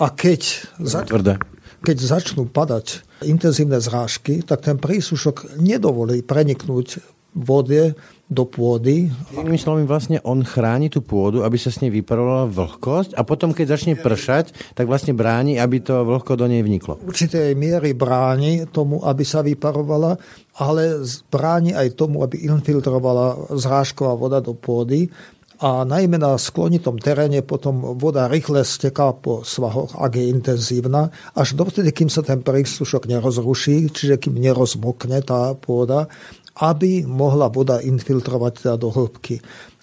a 0.00 0.08
keď, 0.08 0.40
za... 0.80 1.04
keď 1.84 1.96
začnú 2.00 2.48
padať 2.48 3.04
intenzívne 3.28 3.76
zrážky, 3.76 4.40
tak 4.40 4.64
ten 4.64 4.80
prísušok 4.80 5.60
nedovolí 5.60 6.24
preniknúť 6.24 7.19
vode 7.34 7.94
do 8.30 8.46
pôdy. 8.46 9.10
Inými 9.34 9.58
slovami, 9.58 9.90
vlastne 9.90 10.22
on 10.22 10.46
chráni 10.46 10.86
tú 10.86 11.02
pôdu, 11.02 11.42
aby 11.42 11.58
sa 11.58 11.74
s 11.74 11.82
nej 11.82 11.90
vyparovala 11.90 12.46
vlhkosť 12.46 13.18
a 13.18 13.26
potom, 13.26 13.50
keď 13.50 13.74
začne 13.74 13.94
pršať, 13.98 14.54
tak 14.78 14.86
vlastne 14.86 15.18
bráni, 15.18 15.58
aby 15.58 15.82
to 15.82 16.06
vlhko 16.06 16.38
do 16.38 16.46
nej 16.46 16.62
vniklo. 16.62 17.02
Určitej 17.02 17.58
miery 17.58 17.90
bráni 17.90 18.70
tomu, 18.70 19.02
aby 19.02 19.26
sa 19.26 19.42
vyparovala, 19.42 20.14
ale 20.62 21.02
bráni 21.26 21.74
aj 21.74 21.98
tomu, 21.98 22.22
aby 22.22 22.46
infiltrovala 22.46 23.50
zrážková 23.58 24.14
voda 24.14 24.38
do 24.38 24.54
pôdy 24.54 25.10
a 25.60 25.84
najmä 25.84 26.16
na 26.16 26.40
sklonitom 26.40 26.96
teréne 26.96 27.44
potom 27.44 28.00
voda 28.00 28.32
rýchle 28.32 28.64
steká 28.64 29.12
po 29.12 29.44
svahoch, 29.44 29.92
ak 29.92 30.16
je 30.16 30.32
intenzívna, 30.32 31.12
až 31.36 31.52
dovtedy, 31.52 31.92
kým 31.92 32.08
sa 32.08 32.24
ten 32.24 32.40
príslušok 32.40 33.04
nerozruší, 33.04 33.92
čiže 33.92 34.16
kým 34.16 34.40
nerozmokne 34.40 35.20
tá 35.20 35.52
pôda 35.52 36.08
aby 36.58 37.06
mohla 37.06 37.46
voda 37.46 37.78
infiltrovať 37.78 38.52
teda 38.66 38.74
do 38.80 38.90
hĺbky. 38.90 39.38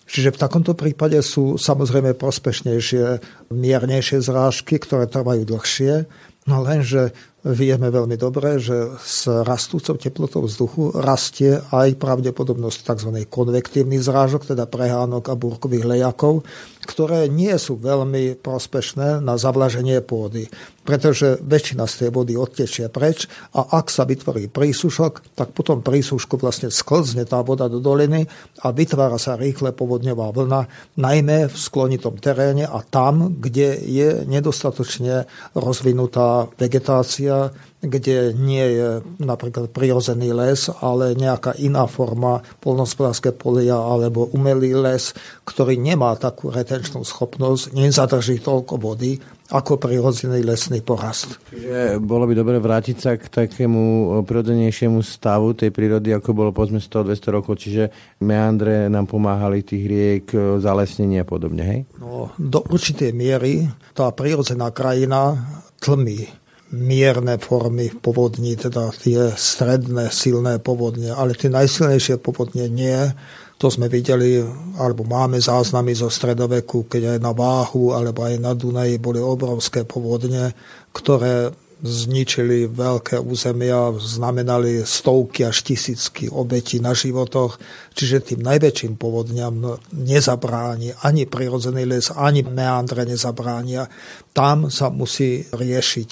Čiže 0.07 0.35
v 0.35 0.41
takomto 0.41 0.71
prípade 0.71 1.19
sú 1.19 1.59
samozrejme 1.59 2.15
prospešnejšie, 2.15 3.19
miernejšie 3.51 4.23
zrážky, 4.23 4.79
ktoré 4.79 5.07
trvajú 5.11 5.43
dlhšie, 5.43 6.07
no 6.47 6.63
lenže 6.63 7.11
vieme 7.47 7.87
veľmi 7.87 8.19
dobre, 8.19 8.59
že 8.59 8.99
s 8.99 9.27
rastúcou 9.27 9.95
teplotou 9.95 10.43
vzduchu 10.43 10.91
rastie 10.99 11.63
aj 11.71 11.95
pravdepodobnosť 11.95 12.79
tzv. 12.83 13.11
konvektívnych 13.27 14.03
zrážok, 14.03 14.51
teda 14.51 14.67
prehánok 14.67 15.31
a 15.31 15.39
búrkových 15.39 15.87
lejakov, 15.87 16.43
ktoré 16.83 17.31
nie 17.31 17.55
sú 17.55 17.79
veľmi 17.79 18.39
prospešné 18.39 19.23
na 19.23 19.39
zavlaženie 19.39 20.03
pôdy 20.03 20.51
pretože 20.87 21.43
väčšina 21.43 21.83
z 21.83 21.93
tej 21.99 22.09
vody 22.15 22.39
odtečie 22.39 22.87
preč 22.87 23.27
a 23.51 23.75
ak 23.75 23.91
sa 23.91 24.07
vytvorí 24.07 24.47
prísušok, 24.47 25.35
tak 25.35 25.51
potom 25.51 25.83
prísušku 25.83 26.39
vlastne 26.39 26.71
sklzne 26.71 27.27
tá 27.27 27.43
voda 27.43 27.67
do 27.67 27.83
doliny 27.83 28.23
a 28.63 28.71
vytvára 28.71 29.19
sa 29.19 29.35
rýchle 29.35 29.75
povodňová 29.75 30.31
vlna, 30.31 30.61
najmä 30.95 31.51
v 31.51 31.55
sklonitom 31.59 32.15
teréne 32.23 32.63
a 32.63 32.79
tam, 32.87 33.35
kde 33.35 33.83
je 33.83 34.23
nedostatočne 34.23 35.27
rozvinutá 35.59 36.47
vegetácia, 36.55 37.35
kde 37.77 38.33
nie 38.33 38.65
je 38.73 38.89
napríklad 39.21 39.69
prirozený 39.69 40.33
les, 40.33 40.65
ale 40.81 41.13
nejaká 41.13 41.53
iná 41.61 41.85
forma 41.85 42.41
polnospodárske 42.57 43.29
polia 43.37 43.77
alebo 43.77 44.33
umelý 44.33 44.73
les, 44.73 45.13
ktorý 45.45 45.77
nemá 45.77 46.17
takú 46.17 46.49
retenčnú 46.49 47.05
schopnosť, 47.05 47.77
nezadrží 47.77 48.41
toľko 48.41 48.81
vody 48.81 49.21
ako 49.47 49.79
prirodzený 49.79 50.43
lesný 50.43 50.83
porast. 50.83 51.39
Čiže 51.53 52.03
bolo 52.03 52.27
by 52.27 52.33
dobre 52.35 52.59
vrátiť 52.59 52.97
sa 52.99 53.15
k 53.15 53.31
takému 53.31 54.19
prirodzenejšiemu 54.27 54.99
stavu 54.99 55.55
tej 55.55 55.71
prírody, 55.71 56.11
ako 56.11 56.35
bolo 56.35 56.51
povedzme 56.51 56.83
100-200 56.83 57.31
rokov, 57.31 57.55
čiže 57.55 57.87
meandre 58.25 58.91
nám 58.91 59.07
pomáhali 59.07 59.63
tých 59.63 59.83
riek, 59.87 60.25
zalesnenie 60.59 61.23
a 61.23 61.29
podobne, 61.29 61.63
hej? 61.63 61.79
No, 62.01 62.35
do 62.35 62.59
určitej 62.67 63.15
miery 63.15 63.71
tá 63.95 64.11
prirodzená 64.11 64.75
krajina 64.75 65.39
tlmí 65.79 66.27
mierne 66.71 67.39
formy 67.39 67.91
povodní, 67.95 68.59
teda 68.59 68.91
tie 68.91 69.31
stredné 69.35 70.11
silné 70.11 70.59
povodne, 70.59 71.15
ale 71.15 71.37
tie 71.37 71.47
najsilnejšie 71.47 72.19
povodne 72.19 72.67
nie 72.67 73.15
to 73.57 73.73
sme 73.73 73.89
videli, 73.89 74.37
alebo 74.77 75.01
máme 75.01 75.41
záznamy 75.41 75.97
zo 75.97 76.13
stredoveku, 76.13 76.85
keď 76.85 77.17
aj 77.17 77.19
na 77.25 77.33
Váhu 77.33 77.89
alebo 77.89 78.21
aj 78.21 78.37
na 78.37 78.53
Dunaji 78.53 79.01
boli 79.01 79.17
obrovské 79.17 79.81
povodne, 79.81 80.53
ktoré 80.93 81.49
zničili 81.81 82.69
veľké 82.69 83.21
územia, 83.21 83.93
znamenali 83.97 84.81
stovky 84.81 85.45
až 85.45 85.61
tisícky 85.61 86.25
obetí 86.29 86.81
na 86.81 86.93
životoch, 86.97 87.61
čiže 87.93 88.33
tým 88.33 88.41
najväčším 88.41 88.97
povodňam 88.97 89.77
nezabráni 89.93 90.93
ani 91.05 91.29
prirodzený 91.29 91.85
les, 91.85 92.09
ani 92.13 92.41
meandre 92.45 93.05
nezabránia. 93.05 93.85
Tam 94.33 94.73
sa 94.73 94.89
musí 94.89 95.45
riešiť 95.53 96.11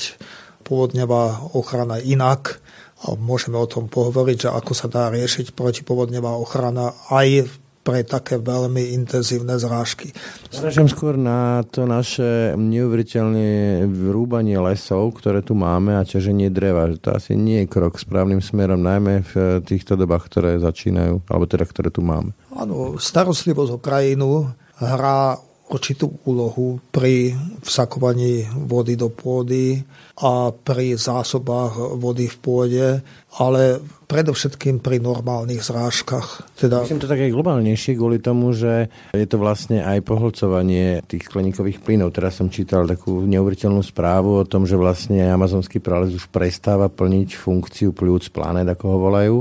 povodňová 0.65 1.53
ochrana 1.53 2.01
inak, 2.01 2.59
a 3.05 3.13
môžeme 3.13 3.59
o 3.59 3.69
tom 3.69 3.85
pohovoriť, 3.85 4.47
že 4.47 4.49
ako 4.49 4.73
sa 4.73 4.87
dá 4.89 5.13
riešiť 5.13 5.53
protipovodňová 5.53 6.31
ochrana 6.41 6.95
aj 7.13 7.45
pre 7.85 8.01
také 8.01 8.41
veľmi 8.41 8.97
intenzívne 8.97 9.61
zrážky. 9.61 10.09
Zražím 10.49 10.89
skôr 10.89 11.13
na 11.21 11.61
to 11.69 11.85
naše 11.85 12.57
neuveriteľné 12.57 13.85
rúbanie 14.09 14.57
lesov, 14.57 15.13
ktoré 15.21 15.45
tu 15.45 15.53
máme 15.53 15.93
a 15.93 16.01
ťaženie 16.01 16.49
dreva. 16.49 16.89
To 16.97 17.13
asi 17.13 17.37
nie 17.37 17.61
je 17.61 17.69
krok 17.69 18.01
správnym 18.01 18.41
smerom, 18.41 18.81
najmä 18.81 19.21
v 19.29 19.61
týchto 19.61 19.93
dobách, 19.93 20.25
ktoré 20.33 20.57
začínajú, 20.57 21.29
alebo 21.29 21.45
teda 21.45 21.69
ktoré 21.69 21.93
tu 21.93 22.01
máme. 22.01 22.33
Áno, 22.57 22.97
starostlivosť 22.97 23.71
o 23.77 23.77
krajinu 23.77 24.49
hrá 24.81 25.37
určitú 25.65 26.21
úlohu 26.29 26.77
pri 26.93 27.33
vsakovaní 27.65 28.45
vody 28.69 28.93
do 28.93 29.09
pôdy 29.09 29.81
a 30.21 30.53
pri 30.53 30.93
zásobách 30.93 31.97
vody 31.97 32.29
v 32.29 32.37
pôde, 32.37 32.87
ale 33.35 33.81
predovšetkým 34.05 34.79
pri 34.79 35.01
normálnych 35.01 35.65
zrážkach. 35.65 36.45
Teda... 36.55 36.85
Myslím 36.85 37.01
to 37.01 37.09
také 37.09 37.33
globálnejšie 37.33 37.97
kvôli 37.97 38.21
tomu, 38.21 38.53
že 38.53 38.93
je 39.11 39.27
to 39.27 39.41
vlastne 39.41 39.81
aj 39.81 40.05
poholcovanie 40.05 41.01
tých 41.09 41.25
skleníkových 41.27 41.81
plynov. 41.81 42.13
Teraz 42.13 42.37
som 42.37 42.53
čítal 42.53 42.85
takú 42.85 43.25
neuveriteľnú 43.25 43.81
správu 43.81 44.45
o 44.45 44.47
tom, 44.47 44.69
že 44.69 44.77
vlastne 44.77 45.25
amazonský 45.33 45.81
prales 45.81 46.13
už 46.13 46.29
prestáva 46.29 46.87
plniť 46.87 47.33
funkciu 47.33 47.91
pľúc 47.91 48.29
planet, 48.29 48.69
ako 48.69 48.85
ho 48.85 48.97
volajú, 49.01 49.37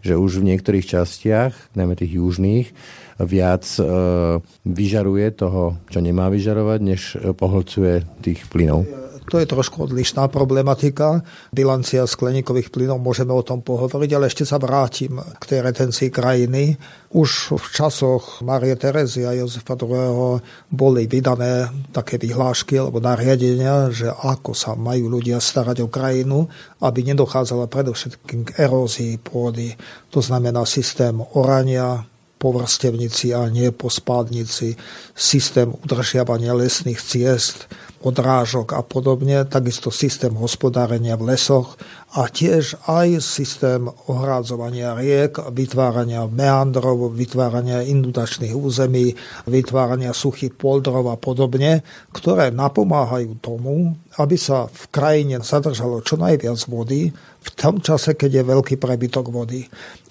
že 0.00 0.16
už 0.16 0.40
v 0.40 0.56
niektorých 0.56 0.98
častiach, 0.98 1.76
najmä 1.76 1.94
tých 1.94 2.16
južných, 2.16 2.68
viac 3.18 3.66
e, 3.78 3.82
vyžaruje 4.66 5.26
toho, 5.34 5.82
čo 5.90 5.98
nemá 5.98 6.30
vyžarovať, 6.30 6.78
než 6.82 7.00
pohlcuje 7.34 8.06
tých 8.22 8.46
plynov? 8.46 8.86
To 9.28 9.36
je 9.36 9.44
trošku 9.44 9.84
odlišná 9.84 10.32
problematika. 10.32 11.20
Bilancia 11.52 12.08
skleníkových 12.08 12.72
plynov, 12.72 13.04
môžeme 13.04 13.36
o 13.36 13.44
tom 13.44 13.60
pohovoriť, 13.60 14.10
ale 14.16 14.32
ešte 14.32 14.48
sa 14.48 14.56
vrátim 14.56 15.20
k 15.20 15.44
tej 15.44 15.60
retencii 15.60 16.08
krajiny. 16.08 16.80
Už 17.12 17.60
v 17.60 17.66
časoch 17.68 18.40
Marie 18.40 18.72
Terezy 18.76 19.28
a 19.28 19.36
Jozefa 19.36 19.76
II. 19.76 20.40
boli 20.72 21.04
vydané 21.04 21.68
také 21.92 22.16
vyhlášky 22.16 22.80
alebo 22.80 23.04
nariadenia, 23.04 23.92
že 23.92 24.08
ako 24.08 24.56
sa 24.56 24.72
majú 24.72 25.12
ľudia 25.12 25.44
starať 25.44 25.84
o 25.84 25.92
krajinu, 25.92 26.48
aby 26.80 27.04
nedochádzala 27.12 27.68
predovšetkým 27.68 28.48
k 28.48 28.50
erózii 28.64 29.20
pôdy. 29.20 29.76
To 30.08 30.24
znamená 30.24 30.64
systém 30.64 31.20
orania, 31.36 32.08
po 32.38 32.54
vrstevnici 32.54 33.34
a 33.34 33.50
nie 33.50 33.74
po 33.74 33.90
spádnici, 33.90 34.78
systém 35.12 35.74
udržiavania 35.74 36.54
lesných 36.54 37.02
ciest, 37.02 37.66
odrážok 37.98 38.78
a 38.78 38.82
podobne, 38.86 39.42
takisto 39.42 39.90
systém 39.90 40.30
hospodárenia 40.38 41.18
v 41.18 41.34
lesoch 41.34 41.74
a 42.14 42.30
tiež 42.30 42.78
aj 42.86 43.18
systém 43.18 43.90
ohrádzovania 43.90 44.94
riek, 44.94 45.42
vytvárania 45.50 46.30
meandrov, 46.30 47.10
vytvárania 47.10 47.82
inundačných 47.82 48.54
území, 48.54 49.18
vytvárania 49.50 50.14
suchých 50.14 50.54
poldrov 50.54 51.10
a 51.10 51.18
podobne, 51.18 51.82
ktoré 52.14 52.54
napomáhajú 52.54 53.42
tomu, 53.42 53.98
aby 54.14 54.36
sa 54.38 54.70
v 54.70 54.82
krajine 54.94 55.42
zadržalo 55.42 55.98
čo 56.06 56.14
najviac 56.14 56.58
vody 56.70 57.10
v 57.38 57.48
tom 57.58 57.82
čase, 57.82 58.14
keď 58.14 58.42
je 58.42 58.44
veľký 58.46 58.74
prebytok 58.78 59.26
vody. 59.34 59.66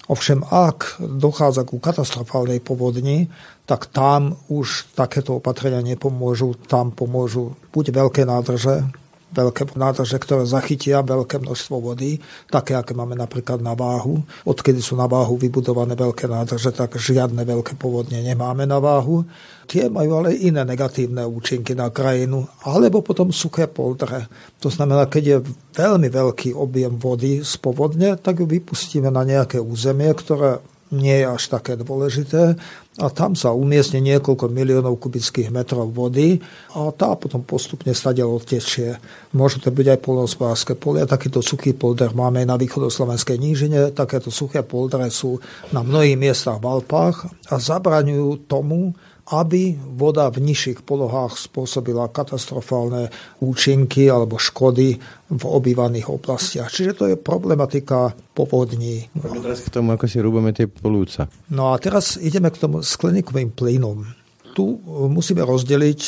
Ovšem, 0.08 0.40
ak 0.48 0.96
dochádza 1.04 1.68
ku 1.68 1.76
katastrofálnej 1.76 2.64
povodni, 2.64 3.28
tak 3.68 3.92
tam 3.92 4.40
už 4.48 4.96
takéto 4.96 5.36
opatrenia 5.36 5.84
nepomôžu. 5.84 6.56
Tam 6.64 6.96
pomôžu 6.96 7.52
buď 7.76 7.92
veľké 7.92 8.24
nádrže, 8.24 8.88
veľké 9.32 9.76
nádrže, 9.76 10.16
ktoré 10.20 10.48
zachytia 10.48 11.04
veľké 11.04 11.40
množstvo 11.40 11.76
vody, 11.80 12.18
také, 12.48 12.72
aké 12.72 12.96
máme 12.96 13.12
napríklad 13.14 13.60
na 13.60 13.76
váhu. 13.76 14.24
Odkedy 14.48 14.80
sú 14.80 14.96
na 14.96 15.04
váhu 15.04 15.36
vybudované 15.36 15.92
veľké 15.92 16.28
nádrže, 16.28 16.72
tak 16.72 16.96
žiadne 16.96 17.44
veľké 17.44 17.76
povodne 17.76 18.24
nemáme 18.24 18.64
na 18.64 18.80
váhu. 18.80 19.28
Tie 19.68 19.92
majú 19.92 20.24
ale 20.24 20.32
iné 20.32 20.64
negatívne 20.64 21.28
účinky 21.28 21.76
na 21.76 21.92
krajinu, 21.92 22.48
alebo 22.64 23.04
potom 23.04 23.28
suché 23.28 23.68
poldre. 23.68 24.24
To 24.64 24.72
znamená, 24.72 25.04
keď 25.12 25.24
je 25.28 25.38
veľmi 25.76 26.08
veľký 26.08 26.56
objem 26.56 26.96
vody 26.96 27.44
z 27.44 27.52
povodne, 27.60 28.16
tak 28.16 28.40
ju 28.40 28.48
vypustíme 28.48 29.12
na 29.12 29.28
nejaké 29.28 29.60
územie, 29.60 30.08
ktoré 30.16 30.64
nie 30.94 31.22
je 31.22 31.26
až 31.28 31.42
také 31.48 31.76
dôležité. 31.76 32.56
A 32.98 33.06
tam 33.14 33.38
sa 33.38 33.54
umiestne 33.54 34.02
niekoľko 34.02 34.50
miliónov 34.50 34.98
kubických 34.98 35.54
metrov 35.54 35.94
vody 35.94 36.42
a 36.74 36.90
tá 36.90 37.14
potom 37.14 37.46
postupne 37.46 37.94
stade 37.94 38.26
odtečie. 38.26 38.98
Môžu 39.38 39.62
to 39.62 39.70
byť 39.70 39.86
aj 39.94 40.02
polnospodárske 40.02 40.74
polia, 40.74 41.06
takýto 41.06 41.38
suchý 41.38 41.78
polder 41.78 42.10
máme 42.10 42.42
aj 42.42 42.48
na 42.50 42.56
východoslovenskej 42.58 43.38
nížine, 43.38 43.94
takéto 43.94 44.34
suché 44.34 44.66
poldre 44.66 45.06
sú 45.14 45.38
na 45.70 45.86
mnohých 45.86 46.18
miestach 46.18 46.58
v 46.58 46.66
Alpách 46.74 47.30
a 47.46 47.62
zabraňujú 47.62 48.50
tomu, 48.50 48.98
aby 49.28 49.76
voda 49.76 50.32
v 50.32 50.40
nižších 50.40 50.82
polohách 50.82 51.36
spôsobila 51.36 52.08
katastrofálne 52.08 53.12
účinky 53.44 54.08
alebo 54.08 54.40
škody 54.40 54.96
v 55.28 55.42
obývaných 55.44 56.08
oblastiach. 56.08 56.72
Čiže 56.72 56.92
to 56.96 57.04
je 57.12 57.16
problematika 57.20 58.16
povodní. 58.32 59.12
Poďme 59.12 59.44
teraz 59.44 59.60
k 59.60 59.72
tomu, 59.72 59.92
ako 59.92 60.06
si 60.08 60.18
rúbame 60.24 60.56
tie 60.56 60.64
polúca. 60.64 61.28
No 61.52 61.72
a 61.72 61.78
teraz 61.78 62.16
ideme 62.16 62.48
k 62.48 62.60
tomu 62.60 62.80
skleníkovým 62.80 63.52
plynom 63.52 64.17
tu 64.58 64.74
musíme 65.06 65.46
rozdeliť 65.46 66.00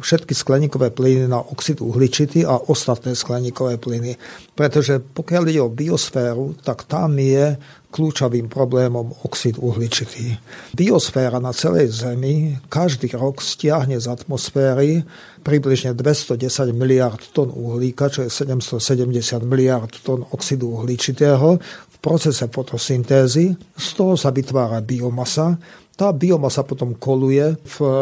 všetky 0.00 0.32
skleníkové 0.32 0.96
plyny 0.96 1.28
na 1.28 1.44
oxid 1.44 1.84
uhličitý 1.84 2.40
a 2.48 2.56
ostatné 2.56 3.12
skleníkové 3.12 3.76
plyny. 3.76 4.16
Pretože 4.56 4.96
pokiaľ 4.96 5.42
ide 5.52 5.60
o 5.60 5.68
biosféru, 5.68 6.56
tak 6.64 6.88
tam 6.88 7.20
je 7.20 7.60
kľúčovým 7.92 8.48
problémom 8.48 9.12
oxid 9.28 9.60
uhličitý. 9.60 10.40
Biosféra 10.72 11.36
na 11.36 11.52
celej 11.52 11.92
Zemi 11.92 12.56
každý 12.72 13.12
rok 13.12 13.44
stiahne 13.44 14.00
z 14.00 14.08
atmosféry 14.08 15.04
približne 15.44 15.92
210 15.92 16.72
miliard 16.72 17.20
tón 17.36 17.52
uhlíka, 17.52 18.08
čo 18.08 18.24
je 18.24 18.32
770 18.32 19.44
miliard 19.44 19.92
tón 20.00 20.24
oxidu 20.32 20.80
uhličitého 20.80 21.60
v 21.60 21.96
procese 22.00 22.48
fotosyntézy. 22.48 23.52
Z 23.76 23.88
toho 24.00 24.16
sa 24.16 24.32
vytvára 24.32 24.80
biomasa, 24.80 25.60
tá 25.98 26.14
biomasa 26.14 26.62
potom 26.62 26.94
koluje 26.94 27.58
v 27.58 27.76
eh, 27.82 27.92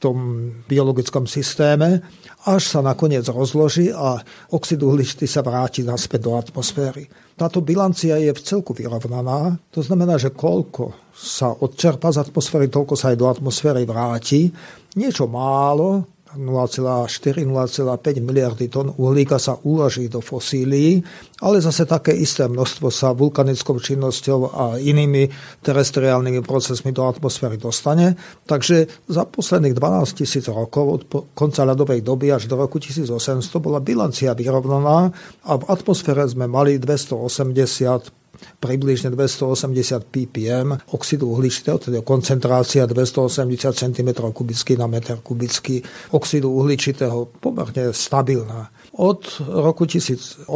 tom 0.00 0.48
biologickom 0.64 1.28
systéme, 1.28 2.00
až 2.48 2.62
sa 2.72 2.80
nakoniec 2.80 3.28
rozloží 3.28 3.92
a 3.92 4.16
oxid 4.56 4.80
uhličitý 4.80 5.28
sa 5.28 5.44
vráti 5.44 5.84
naspäť 5.84 6.20
do 6.24 6.32
atmosféry. 6.40 7.04
Táto 7.36 7.60
bilancia 7.60 8.16
je 8.16 8.32
v 8.32 8.40
celku 8.40 8.72
vyrovnaná, 8.72 9.60
to 9.68 9.84
znamená, 9.84 10.16
že 10.16 10.32
koľko 10.32 11.12
sa 11.12 11.52
odčerpa 11.52 12.16
z 12.16 12.24
atmosféry, 12.24 12.72
toľko 12.72 12.94
sa 12.96 13.12
aj 13.12 13.16
do 13.20 13.26
atmosféry 13.28 13.84
vráti. 13.84 14.48
Niečo 14.96 15.28
málo, 15.28 16.13
0,4-0,5 16.36 18.22
miliardy 18.22 18.66
tón 18.70 18.94
uhlíka 18.94 19.38
sa 19.38 19.58
uloží 19.62 20.10
do 20.10 20.18
fosílií, 20.18 21.02
ale 21.42 21.60
zase 21.60 21.86
také 21.86 22.14
isté 22.16 22.46
množstvo 22.48 22.88
sa 22.90 23.12
vulkanickou 23.12 23.78
činnosťou 23.78 24.38
a 24.54 24.64
inými 24.78 25.30
terestriálnymi 25.62 26.40
procesmi 26.42 26.90
do 26.90 27.06
atmosféry 27.06 27.60
dostane. 27.60 28.18
Takže 28.48 29.06
za 29.10 29.28
posledných 29.28 29.76
12 29.76 30.20
tisíc 30.24 30.46
rokov 30.50 30.84
od 30.84 31.02
konca 31.36 31.62
ľadovej 31.62 32.00
doby 32.00 32.32
až 32.32 32.50
do 32.50 32.58
roku 32.58 32.80
1800 32.80 33.12
bola 33.60 33.78
bilancia 33.78 34.34
vyrovnaná 34.34 35.12
a 35.44 35.52
v 35.54 35.64
atmosfére 35.68 36.24
sme 36.26 36.50
mali 36.50 36.80
280 36.80 38.23
približne 38.60 39.10
280 39.10 40.08
ppm 40.08 40.78
oxidu 40.92 41.30
uhličitého, 41.30 41.78
teda 41.78 42.00
koncentrácia 42.00 42.86
280 42.86 43.74
cm 43.74 44.10
kubický 44.32 44.76
na 44.76 44.86
meter 44.86 45.20
kubický 45.20 45.82
oxidu 46.10 46.52
uhličitého 46.52 47.40
pomerne 47.40 47.92
stabilná. 47.92 48.70
Od 48.94 49.26
roku 49.50 49.90
1800 49.90 50.46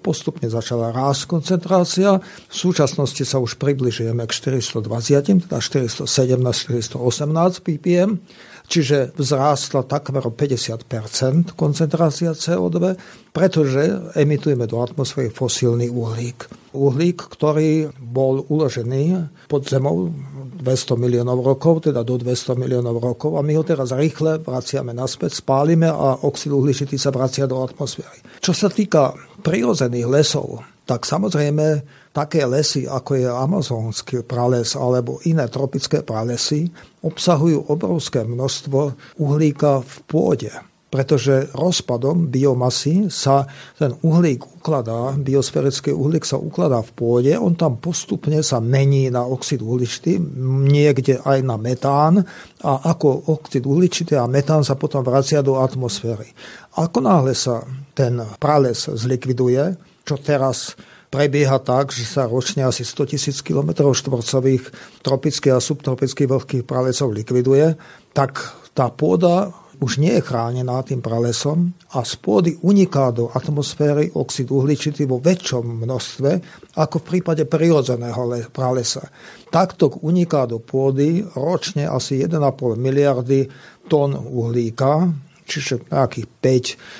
postupne 0.00 0.48
začala 0.48 0.96
rásť 0.96 1.28
koncentrácia. 1.28 2.16
V 2.48 2.56
súčasnosti 2.56 3.20
sa 3.28 3.36
už 3.36 3.60
približujeme 3.60 4.24
k 4.24 4.32
420, 4.32 5.44
teda 5.44 5.58
417, 5.60 6.08
418 6.08 7.60
ppm 7.60 8.16
čiže 8.68 9.14
vzrástla 9.14 9.86
takmer 9.86 10.26
o 10.26 10.34
50 10.34 11.54
koncentrácia 11.54 12.34
CO2, 12.34 12.98
pretože 13.30 14.12
emitujeme 14.18 14.66
do 14.66 14.82
atmosféry 14.82 15.30
fosílny 15.30 15.90
uhlík. 15.90 16.65
Uhlík, 16.76 17.32
ktorý 17.32 17.88
bol 17.96 18.44
uložený 18.52 19.32
pod 19.48 19.64
zemou 19.64 20.12
200 20.60 21.00
miliónov 21.00 21.40
rokov, 21.40 21.88
teda 21.88 22.04
do 22.04 22.20
200 22.20 22.60
miliónov 22.60 23.00
rokov 23.00 23.34
a 23.36 23.40
my 23.40 23.56
ho 23.56 23.64
teraz 23.64 23.96
rýchle 23.96 24.44
vraciame 24.44 24.92
naspäť, 24.92 25.40
spálime 25.40 25.88
a 25.88 26.20
oxid 26.28 26.52
uhličitý 26.52 27.00
sa 27.00 27.08
vracia 27.08 27.48
do 27.48 27.64
atmosféry. 27.64 28.20
Čo 28.44 28.52
sa 28.52 28.68
týka 28.68 29.16
prirodzených 29.40 30.06
lesov, 30.06 30.60
tak 30.86 31.02
samozrejme 31.02 31.82
také 32.14 32.46
lesy, 32.46 32.86
ako 32.86 33.10
je 33.18 33.26
amazonský 33.26 34.22
prales 34.22 34.78
alebo 34.78 35.18
iné 35.26 35.50
tropické 35.50 36.00
pralesy, 36.06 36.70
obsahujú 37.02 37.72
obrovské 37.72 38.22
množstvo 38.22 38.94
uhlíka 39.18 39.82
v 39.82 39.94
pôde 40.06 40.52
pretože 40.96 41.52
rozpadom 41.52 42.32
biomasy 42.32 43.12
sa 43.12 43.44
ten 43.76 43.92
uhlík 44.00 44.64
ukladá, 44.64 45.12
biosférický 45.12 45.92
uhlík 45.92 46.24
sa 46.24 46.40
ukladá 46.40 46.80
v 46.80 46.90
pôde, 46.96 47.32
on 47.36 47.52
tam 47.52 47.76
postupne 47.76 48.40
sa 48.40 48.64
mení 48.64 49.12
na 49.12 49.28
oxid 49.28 49.60
uhličitý, 49.60 50.16
niekde 50.72 51.20
aj 51.20 51.44
na 51.44 51.60
metán 51.60 52.24
a 52.64 52.96
ako 52.96 53.28
oxid 53.28 53.68
uhličitý 53.68 54.16
a 54.16 54.24
metán 54.24 54.64
sa 54.64 54.80
potom 54.80 55.04
vracia 55.04 55.44
do 55.44 55.60
atmosféry. 55.60 56.32
Ako 56.80 57.04
náhle 57.04 57.36
sa 57.36 57.60
ten 57.92 58.16
prales 58.40 58.88
zlikviduje, 58.88 59.76
čo 60.08 60.16
teraz 60.16 60.80
prebieha 61.12 61.60
tak, 61.60 61.92
že 61.92 62.08
sa 62.08 62.24
ročne 62.24 62.64
asi 62.64 62.88
100 62.88 63.12
tisíc 63.12 63.44
km 63.44 63.92
štvorcových 63.92 64.64
tropických 65.04 65.54
a 65.54 65.60
subtropických 65.60 66.28
vlhkých 66.32 66.64
pralesov 66.64 67.12
likviduje, 67.12 67.76
tak 68.16 68.40
tá 68.72 68.88
pôda 68.88 69.52
už 69.76 70.00
nie 70.00 70.16
je 70.16 70.24
chránená 70.24 70.80
tým 70.80 71.04
pralesom 71.04 71.76
a 71.92 72.00
z 72.00 72.14
pôdy 72.16 72.50
uniká 72.64 73.12
do 73.12 73.28
atmosféry 73.32 74.08
oxid 74.16 74.48
uhličitý 74.48 75.04
vo 75.04 75.20
väčšom 75.20 75.84
množstve 75.84 76.30
ako 76.80 76.96
v 77.00 77.04
prípade 77.04 77.44
prirodzeného 77.44 78.48
pralesa. 78.48 79.08
Takto 79.52 79.92
uniká 80.00 80.48
do 80.48 80.60
pôdy 80.60 81.24
ročne 81.36 81.84
asi 81.84 82.24
1,5 82.24 82.76
miliardy 82.80 83.48
tón 83.86 84.16
uhlíka, 84.16 85.12
čiže 85.46 85.88
nejakých 85.88 86.26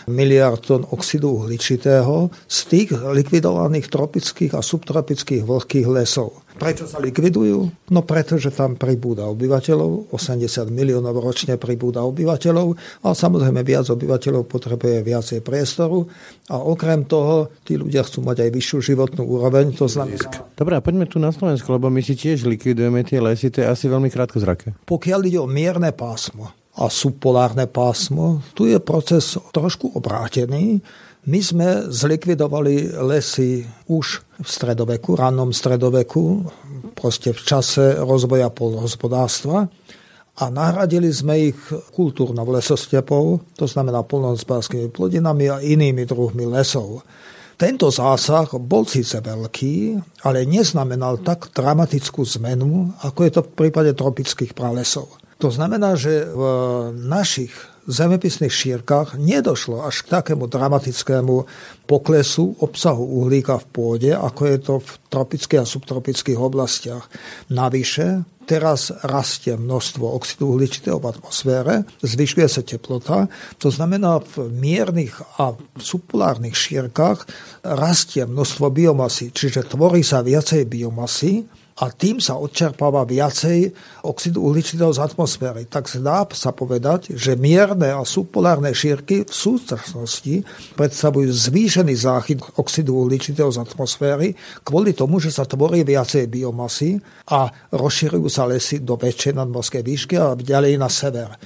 5 0.07 0.15
miliard 0.15 0.63
tón 0.63 0.87
oxidu 0.89 1.43
uhličitého 1.43 2.31
z 2.47 2.59
tých 2.71 2.89
likvidovaných 2.95 3.91
tropických 3.91 4.55
a 4.55 4.63
subtropických 4.63 5.43
vlhkých 5.43 5.87
lesov. 5.91 6.47
Prečo 6.57 6.89
sa 6.89 6.97
likvidujú? 6.97 7.93
No 7.93 8.01
preto, 8.01 8.41
že 8.41 8.49
tam 8.49 8.81
pribúda 8.81 9.29
obyvateľov, 9.29 10.09
80 10.09 10.73
miliónov 10.73 11.21
ročne 11.21 11.61
pribúda 11.61 12.01
obyvateľov 12.09 12.73
a 13.05 13.13
samozrejme 13.13 13.61
viac 13.61 13.93
obyvateľov 13.93 14.49
potrebuje 14.49 15.05
viacej 15.05 15.45
priestoru 15.45 16.09
a 16.49 16.57
okrem 16.57 17.05
toho 17.05 17.53
tí 17.61 17.77
ľudia 17.77 18.01
chcú 18.09 18.25
mať 18.25 18.49
aj 18.49 18.51
vyššiu 18.57 18.79
životnú 18.81 19.29
úroveň, 19.29 19.77
to 19.77 19.85
znamená... 19.85 20.49
Dobre, 20.57 20.81
poďme 20.81 21.05
tu 21.05 21.21
na 21.21 21.29
Slovensku, 21.29 21.69
lebo 21.77 21.93
my 21.93 22.01
si 22.01 22.17
tiež 22.17 22.49
likvidujeme 22.49 23.05
tie 23.05 23.21
lesy, 23.21 23.53
to 23.53 23.61
je 23.61 23.69
asi 23.69 23.93
veľmi 23.93 24.09
krátko 24.09 24.41
zrake. 24.41 24.73
Pokiaľ 24.89 25.21
ide 25.29 25.41
o 25.45 25.49
mierne 25.49 25.93
pásmo, 25.93 26.57
a 26.77 26.93
subpolárne 26.93 27.65
pásmo. 27.67 28.45
Tu 28.53 28.73
je 28.73 28.79
proces 28.79 29.41
trošku 29.53 29.97
obrátený. 29.97 30.85
My 31.27 31.41
sme 31.43 31.91
zlikvidovali 31.91 33.03
lesy 33.03 33.67
už 33.91 34.23
v 34.39 34.47
stredoveku, 34.47 35.19
rannom 35.19 35.51
stredoveku, 35.51 36.47
proste 36.95 37.35
v 37.35 37.41
čase 37.43 37.99
rozvoja 37.99 38.47
polnohospodárstva 38.53 39.67
a 40.37 40.45
nahradili 40.53 41.09
sme 41.09 41.51
ich 41.51 41.59
kultúrnou 41.97 42.45
lesostepou, 42.53 43.41
to 43.57 43.65
znamená 43.65 44.05
polnohospodárskymi 44.05 44.93
plodinami 44.93 45.49
a 45.49 45.65
inými 45.65 46.05
druhmi 46.05 46.45
lesov. 46.45 47.03
Tento 47.57 47.89
zásah 47.89 48.53
bol 48.61 48.85
síce 48.85 49.17
veľký, 49.17 49.97
ale 50.29 50.45
neznamenal 50.45 51.25
tak 51.25 51.57
dramatickú 51.57 52.21
zmenu, 52.37 52.93
ako 53.01 53.21
je 53.25 53.33
to 53.33 53.41
v 53.49 53.51
prípade 53.57 53.97
tropických 53.97 54.53
pralesov. 54.53 55.09
To 55.37 55.53
znamená, 55.53 56.01
že 56.01 56.25
v 56.25 56.42
našich 56.96 57.53
zemepisných 57.87 58.51
šírkach 58.51 59.14
nedošlo 59.14 59.87
až 59.87 60.03
k 60.03 60.18
takému 60.18 60.51
dramatickému 60.51 61.46
poklesu 61.87 62.59
obsahu 62.59 63.22
uhlíka 63.22 63.62
v 63.62 63.66
pôde, 63.70 64.11
ako 64.11 64.42
je 64.42 64.59
to 64.59 64.75
v 64.83 64.90
tropických 65.07 65.61
a 65.62 65.66
subtropických 65.68 66.38
oblastiach. 66.40 67.07
Navyše, 67.46 68.27
teraz 68.49 68.90
rastie 69.07 69.55
množstvo 69.55 70.03
oxidu 70.03 70.59
uhličitého 70.59 70.99
v 70.99 71.14
atmosfére, 71.14 71.75
zvyšuje 72.03 72.46
sa 72.51 72.62
teplota, 72.66 73.31
to 73.62 73.70
znamená 73.70 74.18
v 74.18 74.51
miernych 74.51 75.22
a 75.38 75.55
subpolárnych 75.79 76.59
šírkach 76.59 77.22
rastie 77.62 78.27
množstvo 78.27 78.66
biomasy, 78.72 79.31
čiže 79.31 79.62
tvorí 79.70 80.03
sa 80.03 80.27
viacej 80.27 80.66
biomasy, 80.66 81.46
a 81.77 81.93
tým 81.93 82.25
sa 82.25 82.41
odčerpáva 82.41 83.05
viacej 83.05 83.69
oxidu 84.09 84.49
uhličitého 84.49 84.89
z 84.97 85.01
atmosféry. 85.05 85.69
Tak 85.69 85.93
dá 86.01 86.25
sa 86.33 86.57
povedať, 86.57 87.12
že 87.12 87.37
mierne 87.37 87.93
a 87.93 88.01
subpolárne 88.01 88.73
šírky 88.73 89.29
v 89.29 89.33
súčasnosti 89.33 90.41
predstavujú 90.73 91.29
zvýšený 91.29 91.95
záchyt 91.95 92.41
oxidu 92.57 93.05
uhličitého 93.05 93.53
z 93.53 93.61
atmosféry 93.61 94.33
kvôli 94.65 94.97
tomu, 94.97 95.21
že 95.21 95.29
sa 95.29 95.45
tvorí 95.45 95.85
viacej 95.85 96.33
biomasy 96.33 96.97
a 97.29 97.53
rozširujú 97.69 98.29
sa 98.33 98.49
lesy 98.49 98.81
do 98.81 98.97
väčšej 98.97 99.37
nadmorskej 99.37 99.83
výšky 99.85 100.15
a 100.17 100.33
ďalej 100.33 100.81
na 100.81 100.89
sever. 100.89 101.37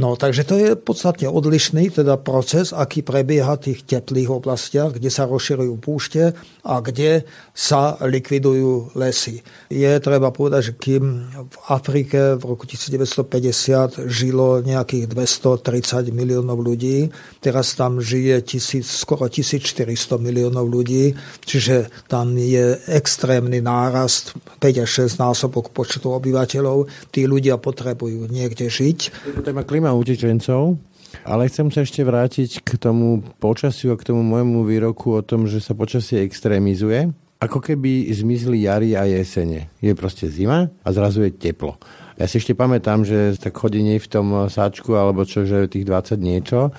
No, 0.00 0.16
takže 0.16 0.48
to 0.48 0.56
je 0.56 0.70
podstatne 0.80 1.28
odlišný 1.28 1.92
teda 1.92 2.16
proces, 2.16 2.72
aký 2.72 3.04
prebieha 3.04 3.60
v 3.60 3.68
tých 3.68 3.84
teplých 3.84 4.32
oblastiach, 4.32 4.96
kde 4.96 5.12
sa 5.12 5.28
rozširujú 5.28 5.76
púšte 5.76 6.32
a 6.64 6.80
kde 6.80 7.28
sa 7.52 8.00
likvidujú 8.00 8.96
lesy. 8.96 9.44
Je 9.68 9.92
treba 10.00 10.32
povedať, 10.32 10.72
že 10.72 10.78
kým 10.80 11.04
v 11.36 11.56
Afrike 11.68 12.40
v 12.40 12.42
roku 12.48 12.64
1950 12.64 14.08
žilo 14.08 14.64
nejakých 14.64 15.04
230 15.04 16.08
miliónov 16.16 16.64
ľudí, 16.64 17.12
teraz 17.44 17.76
tam 17.76 18.00
žije 18.00 18.56
tisíc, 18.56 18.88
skoro 18.88 19.28
1400 19.28 19.84
miliónov 20.16 20.64
ľudí, 20.64 21.12
čiže 21.44 21.92
tam 22.08 22.40
je 22.40 22.80
extrémny 22.88 23.60
nárast 23.60 24.32
5 24.64 24.80
až 24.80 25.12
6 25.12 25.20
násobok 25.20 25.76
počtu 25.76 26.08
obyvateľov. 26.08 26.88
Tí 27.12 27.28
ľudia 27.28 27.60
potrebujú 27.60 28.24
niekde 28.32 28.72
žiť. 28.72 28.98
Téma 29.44 29.68
klima 29.68 29.89
téma 29.90 29.98
utečencov, 29.98 30.78
ale 31.26 31.50
chcem 31.50 31.66
sa 31.74 31.82
ešte 31.82 32.06
vrátiť 32.06 32.62
k 32.62 32.78
tomu 32.78 33.26
počasiu 33.42 33.90
a 33.90 33.98
k 33.98 34.06
tomu 34.06 34.22
môjmu 34.22 34.62
výroku 34.62 35.18
o 35.18 35.22
tom, 35.26 35.50
že 35.50 35.58
sa 35.58 35.74
počasie 35.74 36.22
extrémizuje. 36.22 37.10
Ako 37.42 37.58
keby 37.58 38.06
zmizli 38.14 38.70
jary 38.70 38.94
a 38.94 39.02
jesene. 39.10 39.66
Je 39.82 39.90
proste 39.98 40.30
zima 40.30 40.70
a 40.86 40.88
zrazu 40.94 41.26
je 41.26 41.34
teplo. 41.34 41.74
Ja 42.14 42.30
si 42.30 42.38
ešte 42.38 42.54
pamätám, 42.54 43.02
že 43.02 43.34
tak 43.34 43.58
chodenie 43.58 43.98
v 43.98 44.06
tom 44.06 44.46
sáčku, 44.46 44.94
alebo 44.94 45.26
čo, 45.26 45.42
že 45.42 45.66
tých 45.66 45.88
20 45.88 46.22
niečo, 46.22 46.70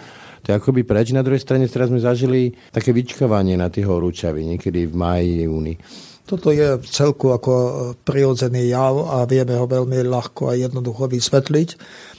to 0.46 0.48
je 0.54 0.56
akoby 0.56 0.88
preč. 0.88 1.12
Na 1.12 1.26
druhej 1.26 1.44
strane 1.44 1.68
teraz 1.68 1.92
sme 1.92 2.00
zažili 2.00 2.56
také 2.72 2.96
vyčkovanie 2.96 3.60
na 3.60 3.68
tie 3.68 3.84
horúčavy, 3.84 4.56
niekedy 4.56 4.88
v 4.88 4.96
máji, 4.96 5.52
júni. 5.52 5.76
Toto 6.26 6.54
je 6.54 6.80
celku 6.88 7.34
ako 7.34 7.52
prirodzený 8.08 8.72
jav 8.72 8.96
a 9.10 9.28
vieme 9.28 9.58
ho 9.58 9.68
veľmi 9.68 10.06
ľahko 10.08 10.52
a 10.52 10.60
jednoducho 10.60 11.12
vysvetliť. 11.12 11.70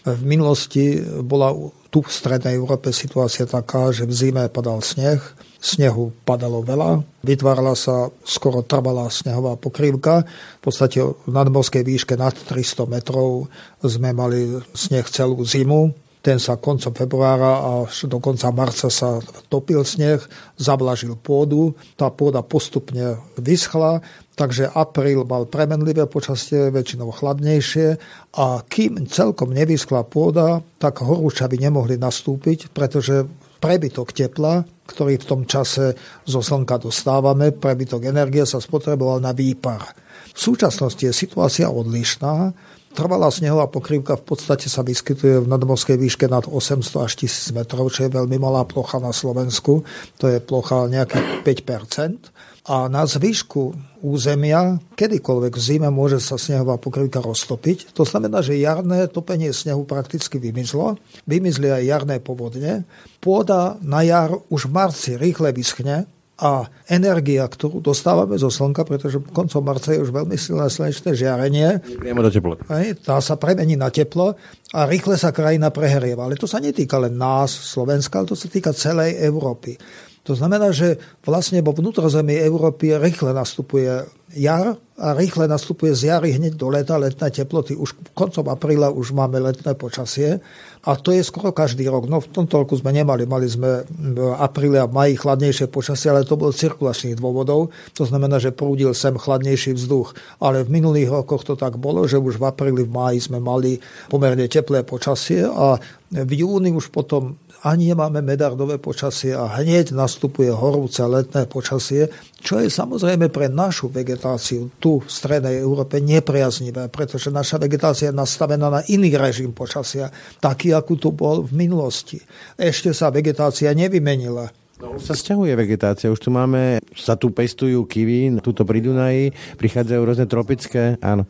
V 0.04 0.22
minulosti 0.26 1.00
bola 1.22 1.54
tu 1.92 2.00
v 2.00 2.08
Strednej 2.08 2.56
Európe 2.56 2.90
situácia 2.90 3.44
taká, 3.44 3.92
že 3.92 4.08
v 4.08 4.12
zime 4.12 4.44
padal 4.48 4.80
sneh, 4.80 5.20
snehu 5.62 6.10
padalo 6.26 6.64
veľa, 6.64 7.06
vytvárala 7.22 7.78
sa 7.78 8.10
skoro 8.26 8.66
trvalá 8.66 9.06
snehová 9.12 9.54
pokrývka. 9.54 10.26
V 10.58 10.62
podstate 10.64 10.98
v 11.04 11.30
nadmorskej 11.30 11.86
výške 11.86 12.18
nad 12.18 12.34
300 12.34 12.90
metrov 12.90 13.46
sme 13.84 14.10
mali 14.10 14.58
sneh 14.74 15.06
celú 15.06 15.38
zimu. 15.46 15.94
Ten 16.22 16.38
sa 16.38 16.54
koncom 16.54 16.94
februára 16.94 17.82
až 17.82 18.06
do 18.06 18.22
konca 18.22 18.54
marca 18.54 18.86
sa 18.86 19.18
topil 19.50 19.82
sneh, 19.82 20.22
zablažil 20.54 21.18
pôdu, 21.18 21.74
tá 21.98 22.14
pôda 22.14 22.46
postupne 22.46 23.18
vyschla, 23.34 23.98
takže 24.38 24.70
apríl 24.70 25.26
mal 25.26 25.50
premenlivé 25.50 26.06
počasie, 26.06 26.70
väčšinou 26.70 27.10
chladnejšie 27.10 27.98
a 28.38 28.62
kým 28.62 29.02
celkom 29.10 29.50
nevyschla 29.50 30.06
pôda, 30.06 30.62
tak 30.78 31.02
horúčavy 31.02 31.58
nemohli 31.58 31.98
nastúpiť, 31.98 32.70
pretože 32.70 33.26
prebytok 33.58 34.14
tepla, 34.14 34.62
ktorý 34.86 35.18
v 35.18 35.26
tom 35.26 35.42
čase 35.42 35.98
zo 36.22 36.38
slnka 36.38 36.78
dostávame, 36.82 37.50
prebytok 37.50 38.06
energie 38.06 38.46
sa 38.46 38.62
spotreboval 38.62 39.18
na 39.18 39.34
výpar. 39.34 39.90
V 40.32 40.38
súčasnosti 40.38 41.02
je 41.02 41.12
situácia 41.12 41.68
odlišná, 41.68 42.54
Trvalá 42.92 43.32
snehová 43.32 43.72
pokrývka 43.72 44.20
v 44.20 44.24
podstate 44.36 44.68
sa 44.68 44.84
vyskytuje 44.84 45.40
v 45.40 45.48
nadmorskej 45.48 45.96
výške 45.96 46.28
nad 46.28 46.44
800 46.44 47.08
až 47.08 47.12
1000 47.24 47.56
metrov, 47.56 47.88
čo 47.88 48.04
je 48.04 48.12
veľmi 48.12 48.36
malá 48.36 48.68
plocha 48.68 49.00
na 49.00 49.16
Slovensku. 49.16 49.80
To 50.20 50.28
je 50.28 50.36
plocha 50.44 50.92
nejakých 50.92 51.40
5% 51.40 52.68
A 52.68 52.92
na 52.92 53.08
zvyšku 53.08 53.72
územia, 54.04 54.76
kedykoľvek 54.92 55.52
v 55.56 55.62
zime 55.64 55.88
môže 55.88 56.20
sa 56.20 56.36
snehová 56.36 56.76
pokrývka 56.76 57.24
roztopiť. 57.24 57.96
To 57.96 58.04
znamená, 58.04 58.44
že 58.44 58.60
jarné 58.60 59.08
topenie 59.08 59.56
snehu 59.56 59.88
prakticky 59.88 60.36
vymizlo. 60.36 61.00
Vymizli 61.24 61.72
aj 61.72 61.88
jarné 61.88 62.20
povodne. 62.20 62.84
Pôda 63.24 63.80
na 63.80 64.04
jar 64.04 64.36
už 64.52 64.68
v 64.68 64.74
marci 64.76 65.10
rýchle 65.16 65.48
vyschne, 65.56 66.04
a 66.42 66.66
energia, 66.90 67.46
ktorú 67.46 67.78
dostávame 67.78 68.34
zo 68.34 68.50
Slnka, 68.50 68.82
pretože 68.82 69.22
koncom 69.30 69.62
marca 69.62 69.94
je 69.94 70.02
už 70.02 70.10
veľmi 70.10 70.34
silné 70.34 70.66
slnečné 70.66 71.14
žiarenie, 71.14 71.78
Priamo 72.02 72.26
do 72.26 72.34
teploty. 72.34 72.66
tá 72.98 73.22
sa 73.22 73.38
premení 73.38 73.78
na 73.78 73.94
teplo 73.94 74.34
a 74.74 74.80
rýchle 74.90 75.14
sa 75.14 75.30
krajina 75.30 75.70
prehrieva. 75.70 76.26
Ale 76.26 76.34
to 76.34 76.50
sa 76.50 76.58
netýka 76.58 76.98
len 76.98 77.14
nás, 77.14 77.54
Slovenska, 77.54 78.18
ale 78.18 78.34
to 78.34 78.34
sa 78.34 78.50
týka 78.50 78.74
celej 78.74 79.22
Európy. 79.22 79.78
To 80.22 80.38
znamená, 80.38 80.70
že 80.70 81.02
vlastne 81.26 81.58
vo 81.66 81.74
vnútrozemí 81.74 82.38
Európy 82.38 82.94
rýchle 82.94 83.34
nastupuje 83.34 84.06
jar 84.38 84.78
a 84.94 85.18
rýchle 85.18 85.50
nastupuje 85.50 85.92
z 85.98 86.14
jary 86.14 86.38
hneď 86.38 86.54
do 86.54 86.70
leta, 86.70 86.94
letné 86.94 87.26
teploty. 87.26 87.74
Už 87.74 87.98
koncom 88.14 88.46
apríla 88.48 88.94
už 88.94 89.12
máme 89.18 89.42
letné 89.42 89.74
počasie 89.74 90.38
a 90.86 90.94
to 90.94 91.10
je 91.10 91.26
skoro 91.26 91.50
každý 91.50 91.90
rok. 91.90 92.06
No 92.06 92.22
v 92.22 92.30
tomto 92.30 92.62
roku 92.62 92.78
sme 92.78 92.94
nemali, 92.94 93.26
mali 93.26 93.50
sme 93.50 93.82
v 93.90 94.18
apríli 94.38 94.78
a 94.78 94.86
maji 94.86 95.18
chladnejšie 95.18 95.66
počasie, 95.66 96.14
ale 96.14 96.22
to 96.22 96.38
bol 96.38 96.54
cirkulačných 96.54 97.18
dôvodov. 97.18 97.74
To 97.98 98.04
znamená, 98.06 98.38
že 98.38 98.54
prúdil 98.54 98.94
sem 98.94 99.18
chladnejší 99.18 99.74
vzduch. 99.74 100.14
Ale 100.38 100.62
v 100.62 100.70
minulých 100.70 101.10
rokoch 101.10 101.42
to 101.42 101.58
tak 101.58 101.82
bolo, 101.82 102.06
že 102.06 102.22
už 102.22 102.38
v 102.38 102.46
apríli, 102.46 102.86
v 102.86 102.94
maji 102.94 103.26
sme 103.26 103.42
mali 103.42 103.82
pomerne 104.06 104.46
teplé 104.46 104.86
počasie 104.86 105.44
a 105.44 105.82
v 106.12 106.32
júni 106.36 106.70
už 106.70 106.94
potom 106.94 107.42
ani 107.62 107.94
nemáme 107.94 108.18
medardové 108.26 108.82
počasie 108.82 109.38
a 109.38 109.46
hneď 109.62 109.94
nastupuje 109.94 110.50
horúce 110.50 110.98
letné 111.06 111.46
počasie, 111.46 112.10
čo 112.42 112.58
je 112.58 112.66
samozrejme 112.66 113.30
pre 113.30 113.46
našu 113.46 113.86
vegetáciu 113.86 114.74
tu 114.82 114.98
v 114.98 115.06
strednej 115.06 115.62
Európe 115.62 116.02
nepriaznivé, 116.02 116.90
pretože 116.90 117.30
naša 117.30 117.62
vegetácia 117.62 118.10
je 118.10 118.18
nastavená 118.18 118.66
na 118.66 118.82
iný 118.90 119.14
režim 119.14 119.54
počasia, 119.54 120.10
taký, 120.42 120.74
ako 120.74 120.92
tu 120.98 121.08
bol 121.14 121.46
v 121.46 121.54
minulosti. 121.54 122.18
Ešte 122.58 122.90
sa 122.90 123.14
vegetácia 123.14 123.70
nevymenila. 123.70 124.50
No, 124.82 124.98
už 124.98 125.06
sa 125.06 125.14
stiahuje 125.14 125.54
vegetácia, 125.54 126.10
už 126.10 126.18
tu 126.18 126.34
máme, 126.34 126.82
sa 126.98 127.14
tu 127.14 127.30
pestujú 127.30 127.86
kivy, 127.86 128.42
tuto 128.42 128.66
pri 128.66 128.82
Dunaji, 128.82 129.30
prichádzajú 129.54 130.00
rôzne 130.02 130.26
tropické, 130.26 130.98
áno 130.98 131.22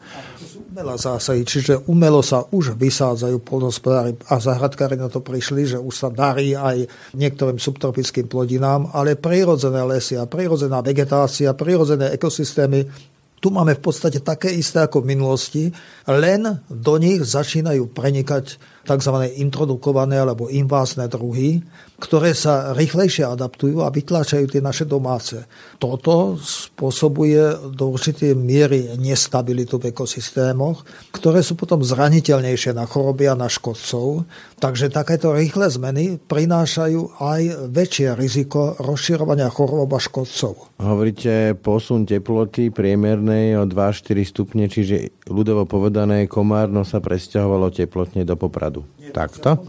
umelá 0.73 0.97
zásahy, 0.97 1.45
čiže 1.45 1.85
umelo 1.85 2.25
sa 2.25 2.49
už 2.49 2.81
vysádzajú 2.81 3.45
polnospodári 3.45 4.17
a 4.33 4.41
zahradkári 4.41 4.97
na 4.97 5.13
to 5.13 5.21
prišli, 5.21 5.69
že 5.69 5.77
už 5.77 5.93
sa 5.93 6.09
darí 6.09 6.57
aj 6.57 6.89
niektorým 7.13 7.61
subtropickým 7.61 8.25
plodinám, 8.25 8.89
ale 8.97 9.21
prirodzené 9.21 9.85
lesy 9.85 10.17
a 10.17 10.25
prirodzená 10.25 10.81
vegetácia, 10.81 11.53
prirodzené 11.53 12.17
ekosystémy 12.17 12.89
tu 13.43 13.51
máme 13.53 13.77
v 13.77 13.83
podstate 13.85 14.25
také 14.25 14.55
isté 14.55 14.81
ako 14.81 15.05
v 15.05 15.19
minulosti, 15.19 15.65
len 16.09 16.63
do 16.71 16.95
nich 16.97 17.21
začínajú 17.21 17.91
prenikať 17.91 18.57
tzv. 18.87 19.15
introdukované 19.39 20.19
alebo 20.19 20.51
invázne 20.51 21.07
druhy, 21.07 21.63
ktoré 22.03 22.35
sa 22.35 22.75
rýchlejšie 22.75 23.23
adaptujú 23.23 23.87
a 23.87 23.93
vytláčajú 23.95 24.51
tie 24.51 24.59
naše 24.59 24.83
domáce. 24.83 25.47
Toto 25.79 26.35
spôsobuje 26.39 27.71
do 27.71 27.95
určitej 27.95 28.35
miery 28.35 28.99
nestabilitu 28.99 29.79
v 29.79 29.95
ekosystémoch, 29.95 30.83
ktoré 31.15 31.47
sú 31.47 31.55
potom 31.55 31.79
zraniteľnejšie 31.85 32.75
na 32.75 32.91
choroby 32.91 33.31
a 33.31 33.39
na 33.39 33.47
škodcov. 33.47 34.27
Takže 34.59 34.91
takéto 34.91 35.31
rýchle 35.31 35.71
zmeny 35.71 36.19
prinášajú 36.19 37.23
aj 37.23 37.71
väčšie 37.71 38.15
riziko 38.15 38.75
rozširovania 38.79 39.51
chorób 39.51 39.95
a 39.95 40.01
škodcov. 40.03 40.75
Hovoríte 40.83 41.55
posun 41.59 42.03
teploty 42.09 42.75
priemernej 42.75 43.59
o 43.59 43.65
2-4 43.69 44.23
stupne, 44.27 44.65
čiže 44.67 45.23
ľudovo 45.31 45.69
povedané 45.69 46.27
Komárno 46.27 46.83
sa 46.83 46.99
presťahovalo 46.99 47.69
teplotne 47.71 48.25
do 48.25 48.35
Popradu. 48.35 48.72
Takto? 49.13 49.61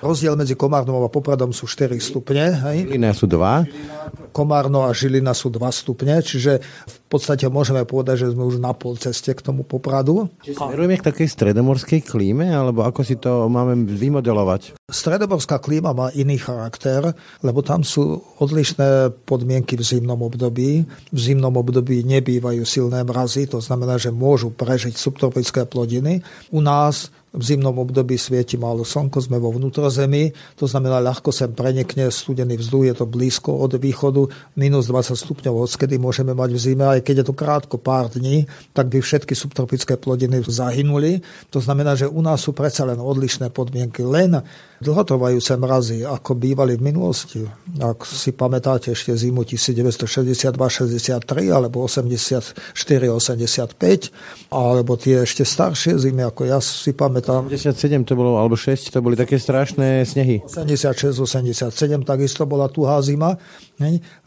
Rozdiel 0.00 0.38
medzi 0.40 0.56
Komárnom 0.56 1.04
a 1.04 1.12
Popradom 1.12 1.52
sú 1.52 1.68
4 1.68 1.92
stupne. 2.00 2.48
Hej? 2.48 2.88
Žilina 2.88 3.12
sú 3.12 3.28
2. 3.28 4.32
Komárno 4.32 4.88
a 4.88 4.94
Žilina 4.96 5.36
sú 5.36 5.52
2 5.52 5.60
stupne, 5.68 6.16
čiže 6.24 6.64
v 6.64 6.98
podstate 7.10 7.48
môžeme 7.52 7.84
povedať, 7.84 8.24
že 8.24 8.32
sme 8.32 8.46
už 8.48 8.62
na 8.62 8.72
pol 8.72 8.96
ceste 8.96 9.32
k 9.34 9.40
tomu 9.44 9.66
Popradu. 9.66 10.30
Smerujeme 10.44 10.96
k 10.96 11.06
takej 11.12 11.28
stredomorskej 11.28 12.00
klíme, 12.06 12.48
alebo 12.48 12.86
ako 12.86 13.00
si 13.04 13.16
to 13.20 13.50
máme 13.50 13.84
vymodelovať? 13.84 14.78
Stredomorská 14.86 15.58
klíma 15.58 15.90
má 15.90 16.14
iný 16.14 16.38
charakter, 16.38 17.10
lebo 17.42 17.60
tam 17.66 17.82
sú 17.82 18.22
odlišné 18.38 19.10
podmienky 19.26 19.74
v 19.74 19.82
zimnom 19.82 20.22
období. 20.22 20.86
V 21.10 21.18
zimnom 21.18 21.52
období 21.56 22.06
nebývajú 22.06 22.62
silné 22.62 23.02
mrazy, 23.02 23.50
to 23.50 23.58
znamená, 23.58 23.98
že 23.98 24.14
môžu 24.14 24.54
prežiť 24.54 24.94
subtropické 24.94 25.66
plodiny. 25.66 26.22
U 26.54 26.62
nás 26.62 27.10
v 27.36 27.44
zimnom 27.44 27.76
období 27.76 28.16
svieti 28.16 28.56
málo 28.56 28.80
slnko, 28.82 29.20
sme 29.20 29.36
vo 29.36 29.52
vnútrozemí, 29.52 30.32
to 30.56 30.64
znamená, 30.64 31.04
ľahko 31.04 31.28
sem 31.28 31.52
prenikne 31.52 32.08
studený 32.08 32.56
vzduch, 32.56 32.88
je 32.88 32.96
to 32.96 33.04
blízko 33.04 33.60
od 33.60 33.76
východu, 33.76 34.24
minus 34.56 34.88
20 34.88 35.12
stupňov, 35.12 35.68
odkedy 35.68 36.00
môžeme 36.00 36.32
mať 36.32 36.50
v 36.56 36.58
zime, 36.58 36.88
aj 36.88 37.04
keď 37.04 37.14
je 37.20 37.26
to 37.28 37.36
krátko 37.36 37.76
pár 37.76 38.08
dní, 38.08 38.48
tak 38.72 38.88
by 38.88 39.04
všetky 39.04 39.36
subtropické 39.36 40.00
plodiny 40.00 40.40
zahynuli. 40.40 41.20
To 41.52 41.60
znamená, 41.60 41.92
že 41.92 42.08
u 42.08 42.24
nás 42.24 42.40
sú 42.40 42.56
predsa 42.56 42.88
len 42.88 42.96
odlišné 42.96 43.52
podmienky. 43.52 44.00
Len 44.00 44.40
dlhotrvajúce 44.80 45.60
mrazy, 45.60 46.00
ako 46.06 46.38
bývali 46.38 46.76
v 46.78 46.82
minulosti. 46.88 47.44
Ak 47.82 48.06
si 48.08 48.32
pamätáte 48.32 48.92
ešte 48.96 49.12
zimu 49.12 49.44
1962-63 49.44 51.52
alebo 51.52 51.84
84-85, 51.84 54.08
alebo 54.52 54.96
tie 54.96 55.22
ešte 55.26 55.44
staršie 55.44 55.98
zimy, 56.00 56.22
ako 56.24 56.44
ja 56.48 56.60
si 56.62 56.92
pamätám. 56.96 57.25
87 57.26 58.06
to 58.06 58.14
bolo, 58.14 58.38
alebo 58.38 58.54
6, 58.54 58.94
to 58.94 59.02
boli 59.02 59.18
také 59.18 59.40
strašné 59.40 60.06
snehy. 60.06 60.44
86-87 60.46 61.74
takisto 62.06 62.46
bola 62.46 62.70
tuhá 62.70 63.02
zima. 63.02 63.34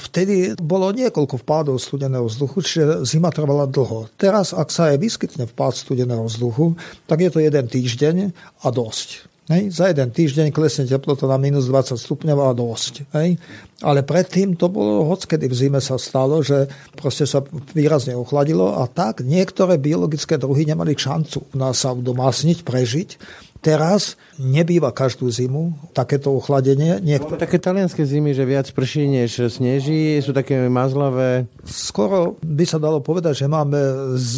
Vtedy 0.01 0.59
bolo 0.59 0.91
niekoľko 0.91 1.39
vpádov 1.45 1.79
studeného 1.79 2.27
vzduchu, 2.27 2.59
čiže 2.59 2.83
zima 3.07 3.31
trvala 3.31 3.69
dlho. 3.69 4.12
Teraz, 4.19 4.51
ak 4.51 4.73
sa 4.73 4.91
aj 4.91 4.97
vyskytne 4.99 5.47
vpád 5.47 5.77
studeného 5.77 6.25
vzduchu, 6.25 6.75
tak 7.05 7.23
je 7.23 7.29
to 7.31 7.39
jeden 7.39 7.65
týždeň 7.69 8.15
a 8.65 8.67
dosť. 8.73 9.28
Hej. 9.49 9.73
Za 9.73 9.89
jeden 9.89 10.13
týždeň 10.13 10.53
klesne 10.53 10.85
teplota 10.85 11.25
na 11.25 11.41
minus 11.41 11.65
20 11.65 11.97
stupňov 11.97 12.38
a 12.38 12.53
dosť. 12.53 12.93
Hej. 13.17 13.41
Ale 13.81 14.05
predtým 14.05 14.53
to 14.53 14.69
bolo, 14.69 15.09
hockedy 15.09 15.49
v 15.49 15.57
zime 15.57 15.81
sa 15.81 15.97
stalo, 15.97 16.45
že 16.45 16.69
proste 16.93 17.25
sa 17.25 17.41
výrazne 17.73 18.13
ochladilo 18.13 18.77
a 18.77 18.85
tak 18.85 19.25
niektoré 19.25 19.81
biologické 19.81 20.38
druhy 20.38 20.69
nemali 20.69 20.93
šancu 20.93 21.49
u 21.49 21.55
nás 21.57 21.81
sa 21.81 21.97
udomásniť, 21.97 22.62
prežiť 22.62 23.09
Teraz 23.59 24.15
nebýva 24.39 24.95
každú 24.95 25.27
zimu 25.27 25.91
takéto 25.91 26.31
ochladenie. 26.31 27.03
Niektor... 27.03 27.35
Také 27.35 27.59
talianské 27.59 28.07
zimy, 28.07 28.31
že 28.31 28.47
viac 28.47 28.71
prší 28.71 29.11
než 29.11 29.51
sneží, 29.51 30.15
sú 30.23 30.31
také 30.31 30.71
mazlavé. 30.71 31.43
Skoro 31.67 32.39
by 32.39 32.63
sa 32.63 32.79
dalo 32.79 33.03
povedať, 33.03 33.43
že 33.43 33.51
máme, 33.51 33.75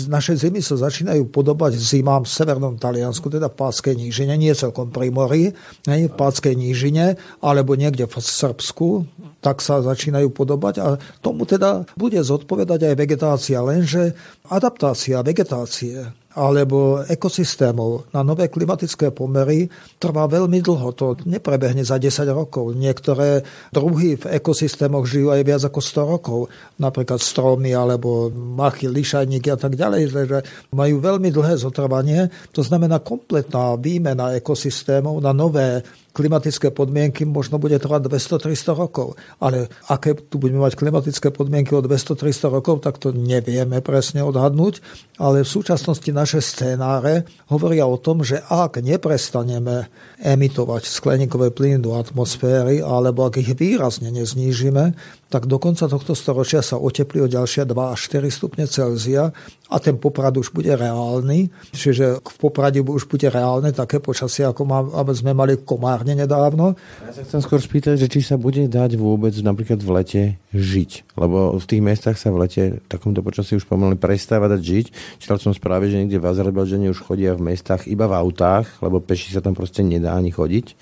naše 0.09 0.33
zimy 0.33 0.65
sa 0.65 0.73
začínajú 0.73 1.29
podobať 1.29 1.77
zimám 1.77 2.25
v 2.25 2.33
severnom 2.33 2.81
Taliansku, 2.81 3.29
teda 3.29 3.53
v 3.53 3.61
Páckej 3.61 3.93
nížine, 3.93 4.33
nie 4.41 4.57
celkom 4.57 4.89
pri 4.89 5.13
mori, 5.13 5.53
nie 5.85 6.09
v 6.09 6.17
Páckej 6.17 6.57
nížine, 6.57 7.13
alebo 7.45 7.77
niekde 7.77 8.09
v 8.09 8.17
Srbsku, 8.17 9.05
tak 9.41 9.61
sa 9.61 9.85
začínajú 9.85 10.33
podobať 10.33 10.75
a 10.81 10.97
tomu 11.21 11.45
teda 11.45 11.85
bude 11.93 12.17
zodpovedať 12.21 12.89
aj 12.89 12.95
vegetácia, 12.97 13.61
lenže 13.61 14.17
adaptácia 14.49 15.21
vegetácie 15.25 16.20
alebo 16.31 17.03
ekosystémov 17.03 18.13
na 18.15 18.23
nové 18.23 18.47
klimatické 18.47 19.11
pomery 19.11 19.67
trvá 19.99 20.27
veľmi 20.31 20.63
dlho. 20.63 20.89
To 20.95 21.19
neprebehne 21.27 21.83
za 21.83 21.99
10 21.99 22.23
rokov. 22.31 22.71
Niektoré 22.75 23.43
druhy 23.75 24.15
v 24.15 24.25
ekosystémoch 24.39 25.03
žijú 25.07 25.35
aj 25.35 25.41
viac 25.43 25.61
ako 25.67 25.79
100 25.83 26.13
rokov. 26.13 26.39
Napríklad 26.79 27.19
stromy 27.19 27.75
alebo 27.75 28.31
machy, 28.31 28.87
lišajníky 28.87 29.51
a 29.51 29.59
tak 29.59 29.75
ďalej, 29.75 30.01
že 30.07 30.39
majú 30.71 31.03
veľmi 31.03 31.29
dlhé 31.31 31.59
zotrvanie. 31.59 32.31
To 32.55 32.63
znamená 32.63 33.03
kompletná 33.03 33.75
výmena 33.75 34.31
ekosystémov 34.35 35.19
na 35.19 35.35
nové 35.35 35.83
klimatické 36.11 36.71
podmienky 36.71 37.23
možno 37.23 37.57
bude 37.57 37.79
trvať 37.79 38.07
200-300 38.07 38.75
rokov. 38.75 39.15
Ale 39.39 39.71
aké 39.87 40.15
tu 40.15 40.37
budeme 40.37 40.63
mať 40.63 40.75
klimatické 40.75 41.31
podmienky 41.31 41.71
o 41.75 41.83
200-300 41.83 42.51
rokov, 42.51 42.83
tak 42.83 42.99
to 42.99 43.15
nevieme 43.15 43.79
presne 43.79 44.23
odhadnúť. 44.23 44.83
Ale 45.17 45.47
v 45.47 45.49
súčasnosti 45.49 46.07
naše 46.11 46.39
scénáre 46.43 47.27
hovoria 47.47 47.87
o 47.87 47.95
tom, 47.99 48.21
že 48.21 48.43
ak 48.43 48.83
neprestaneme 48.83 49.87
emitovať 50.19 50.83
skleníkové 50.85 51.55
plyny 51.55 51.79
do 51.79 51.95
atmosféry, 51.95 52.83
alebo 52.83 53.25
ak 53.25 53.39
ich 53.39 53.51
výrazne 53.55 54.11
neznížime, 54.11 54.93
tak 55.31 55.47
do 55.47 55.55
konca 55.55 55.87
tohto 55.87 56.11
storočia 56.11 56.59
sa 56.59 56.75
oteplí 56.75 57.23
o 57.23 57.31
ďalšie 57.31 57.63
2 57.63 57.71
až 57.71 57.99
4 58.11 58.27
stupne 58.27 58.67
Celzia 58.67 59.31
a 59.71 59.75
ten 59.79 59.95
poprad 59.95 60.35
už 60.35 60.51
bude 60.51 60.75
reálny. 60.75 61.47
Čiže 61.71 62.19
v 62.19 62.37
poprade 62.37 62.83
už 62.83 63.07
bude 63.07 63.31
reálne 63.31 63.71
také 63.71 64.03
počasie, 64.03 64.43
ako 64.43 64.67
má, 64.67 64.83
sme 65.15 65.31
mali 65.31 65.55
Komárne 65.63 66.19
nedávno. 66.19 66.75
Ja 67.07 67.15
sa 67.15 67.23
chcem 67.23 67.39
skôr 67.39 67.63
spýtať, 67.63 67.95
že 67.95 68.11
či 68.11 68.19
sa 68.19 68.35
bude 68.35 68.67
dať 68.67 68.99
vôbec 68.99 69.31
napríklad 69.39 69.79
v 69.79 69.89
lete 69.95 70.21
žiť. 70.51 71.15
Lebo 71.15 71.55
v 71.55 71.65
tých 71.65 71.79
mestách 71.79 72.19
sa 72.19 72.27
v 72.35 72.43
lete 72.43 72.63
v 72.83 72.87
takomto 72.91 73.23
počasí 73.23 73.55
už 73.55 73.63
pomaly 73.63 73.95
prestáva 73.95 74.51
dať 74.51 74.59
žiť. 74.59 74.85
Čítal 75.23 75.39
som 75.39 75.55
správy, 75.55 75.87
že 75.87 76.03
niekde 76.03 76.19
v 76.19 76.27
Azerbajdžane 76.27 76.91
už 76.91 76.99
chodia 76.99 77.31
v 77.39 77.55
mestách 77.55 77.87
iba 77.87 78.11
v 78.11 78.19
autách, 78.19 78.67
lebo 78.83 78.99
peši 78.99 79.31
sa 79.31 79.39
tam 79.39 79.55
proste 79.55 79.79
nedá 79.79 80.11
ani 80.19 80.35
chodiť. 80.35 80.75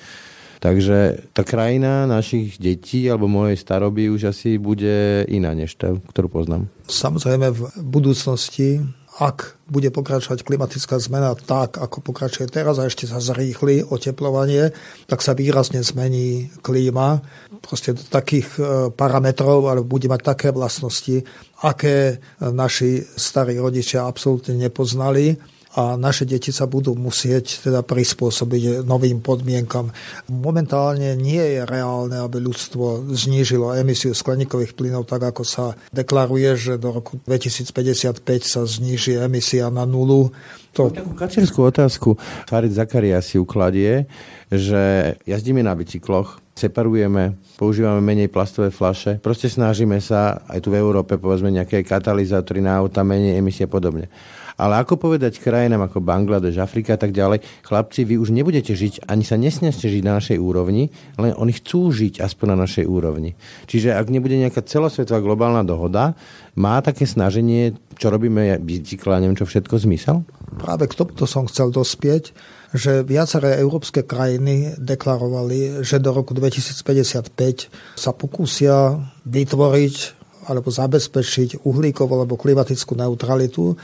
Takže 0.60 1.32
tá 1.32 1.48
krajina 1.48 2.04
našich 2.04 2.60
detí 2.60 3.08
alebo 3.08 3.32
mojej 3.32 3.56
staroby 3.56 4.12
už 4.12 4.36
asi 4.36 4.60
bude 4.60 5.24
iná 5.32 5.56
než 5.56 5.80
tá, 5.80 5.95
ktorú 5.95 6.28
poznám. 6.28 6.67
Samozrejme 6.91 7.48
v 7.56 7.62
budúcnosti 7.80 8.84
ak 9.19 9.60
bude 9.67 9.91
pokračovať 9.91 10.48
klimatická 10.48 10.95
zmena 10.95 11.36
tak, 11.36 11.76
ako 11.76 12.00
pokračuje 12.00 12.48
teraz 12.48 12.80
a 12.80 12.88
ešte 12.88 13.04
sa 13.04 13.19
zrýchli 13.19 13.84
oteplovanie, 13.84 14.72
tak 15.12 15.19
sa 15.19 15.36
výrazne 15.36 15.84
zmení 15.84 16.48
klíma. 16.63 17.19
Proste 17.60 18.00
do 18.00 18.04
takých 18.08 18.48
e, 18.56 18.62
parametrov, 18.95 19.67
ale 19.67 19.84
bude 19.84 20.08
mať 20.08 20.22
také 20.24 20.48
vlastnosti, 20.56 21.19
aké 21.67 22.24
naši 22.39 23.04
starí 23.04 23.60
rodičia 23.60 24.08
absolútne 24.08 24.56
nepoznali 24.56 25.36
a 25.80 25.96
naše 25.96 26.28
deti 26.28 26.52
sa 26.52 26.68
budú 26.68 26.92
musieť 26.92 27.63
teda 27.63 27.88
prispôsobiť 27.88 28.84
novým 28.84 29.24
podmienkam. 29.24 29.96
Momentálne 30.28 31.15
nie 31.15 31.39
je 31.39 31.63
reálne, 31.63 32.20
aby 32.20 32.44
ľudstvo 32.44 33.08
znížilo 33.15 33.72
emisiu 33.80 34.12
skleníkových 34.12 34.76
plynov 34.76 35.08
tak, 35.08 35.32
ako 35.32 35.48
sa 35.48 35.80
deklaruje, 35.96 36.52
že 36.60 36.76
do 36.76 36.92
roku 36.92 37.15
2055 37.24 38.20
sa 38.44 38.68
zníži 38.68 39.24
emisia 39.24 39.72
na 39.72 39.88
nulu. 39.88 40.36
To... 40.76 40.92
Takú 40.92 41.15
kačerskú 41.15 41.63
otázku 41.63 42.20
Farid 42.52 42.76
Zakaria 42.76 43.24
si 43.24 43.39
ukladie, 43.39 44.04
že 44.52 45.15
jazdíme 45.24 45.63
na 45.63 45.80
bicykloch, 45.80 46.44
separujeme, 46.60 47.39
používame 47.56 48.04
menej 48.04 48.28
plastové 48.28 48.68
flaše, 48.68 49.15
proste 49.24 49.48
snažíme 49.48 50.04
sa 50.04 50.44
aj 50.52 50.60
tu 50.60 50.76
v 50.76 50.78
Európe 50.84 51.15
povedzme 51.15 51.50
nejaké 51.56 51.88
katalizátory 51.88 52.60
na 52.60 52.76
auta, 52.76 53.08
menej 53.08 53.39
emisie 53.39 53.63
a 53.63 53.72
podobne. 53.72 54.12
Ale 54.60 54.84
ako 54.84 55.00
povedať 55.00 55.39
krajinám 55.39 55.88
ako 55.88 56.04
Bangladeš, 56.04 56.60
Afrika 56.60 56.93
a 56.93 57.00
tak 57.00 57.15
ďalej, 57.15 57.39
chlapci, 57.63 58.04
vy 58.04 58.19
už 58.19 58.36
nebudete 58.36 58.76
žiť, 58.76 59.08
ani 59.08 59.24
sa 59.24 59.39
nesnažte 59.39 59.88
žiť 59.88 60.04
na 60.04 60.19
našej 60.19 60.36
úrovni, 60.36 60.91
len 61.15 61.32
oni 61.32 61.56
chcú 61.56 61.95
žiť 61.95 62.19
aspoň 62.19 62.45
na 62.52 62.67
našej 62.67 62.84
úrovni. 62.84 63.39
Čiže 63.72 63.95
ak 63.95 64.12
nebude 64.12 64.36
nejaká 64.36 64.60
celosvetová 64.67 65.24
globálna 65.24 65.63
dohoda, 65.63 66.19
má 66.60 66.84
také 66.84 67.08
snaženie, 67.08 67.80
čo 67.95 68.12
robíme 68.12 68.60
bicykla, 68.60 69.24
neviem 69.24 69.39
čo 69.39 69.48
všetko, 69.48 69.80
zmysel? 69.80 70.28
Práve 70.60 70.91
k 70.91 70.98
tomuto 71.00 71.24
som 71.24 71.48
chcel 71.48 71.72
dospieť, 71.72 72.36
že 72.76 73.02
viaceré 73.02 73.58
európske 73.58 74.06
krajiny 74.06 74.78
deklarovali, 74.78 75.82
že 75.82 75.98
do 75.98 76.13
roku 76.13 76.38
2055 76.38 77.98
sa 77.98 78.12
pokúsia 78.13 79.00
vytvoriť 79.26 80.19
alebo 80.50 80.74
zabezpečiť 80.74 81.62
uhlíkovú 81.62 82.13
alebo 82.13 82.38
klimatickú 82.38 82.98
neutralitu 82.98 83.78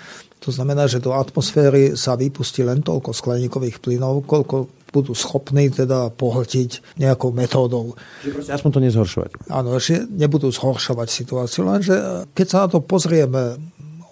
to 0.46 0.54
znamená, 0.54 0.86
že 0.86 1.02
do 1.02 1.18
atmosféry 1.18 1.98
sa 1.98 2.14
vypustí 2.14 2.62
len 2.62 2.86
toľko 2.86 3.18
skleníkových 3.18 3.82
plynov, 3.82 4.30
koľko 4.30 4.70
budú 4.94 5.18
schopní 5.18 5.74
teda 5.74 6.14
pohltiť 6.14 7.02
nejakou 7.02 7.34
metódou. 7.34 7.98
Čiže 8.22 8.54
aspoň 8.54 8.70
to 8.72 8.80
nezhoršovať. 8.86 9.30
Áno, 9.50 9.76
že 9.82 10.06
nebudú 10.06 10.54
zhoršovať 10.54 11.08
situáciu, 11.10 11.66
lenže 11.66 12.30
keď 12.38 12.46
sa 12.46 12.58
na 12.64 12.68
to 12.70 12.80
pozrieme 12.86 13.58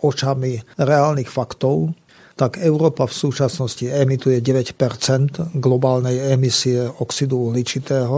očami 0.04 0.60
reálnych 0.76 1.32
faktov, 1.32 1.96
tak 2.34 2.58
Európa 2.58 3.06
v 3.06 3.14
súčasnosti 3.14 3.86
emituje 3.86 4.42
9% 4.42 5.54
globálnej 5.54 6.34
emisie 6.34 6.90
oxidu 6.98 7.50
uhličitého. 7.50 8.18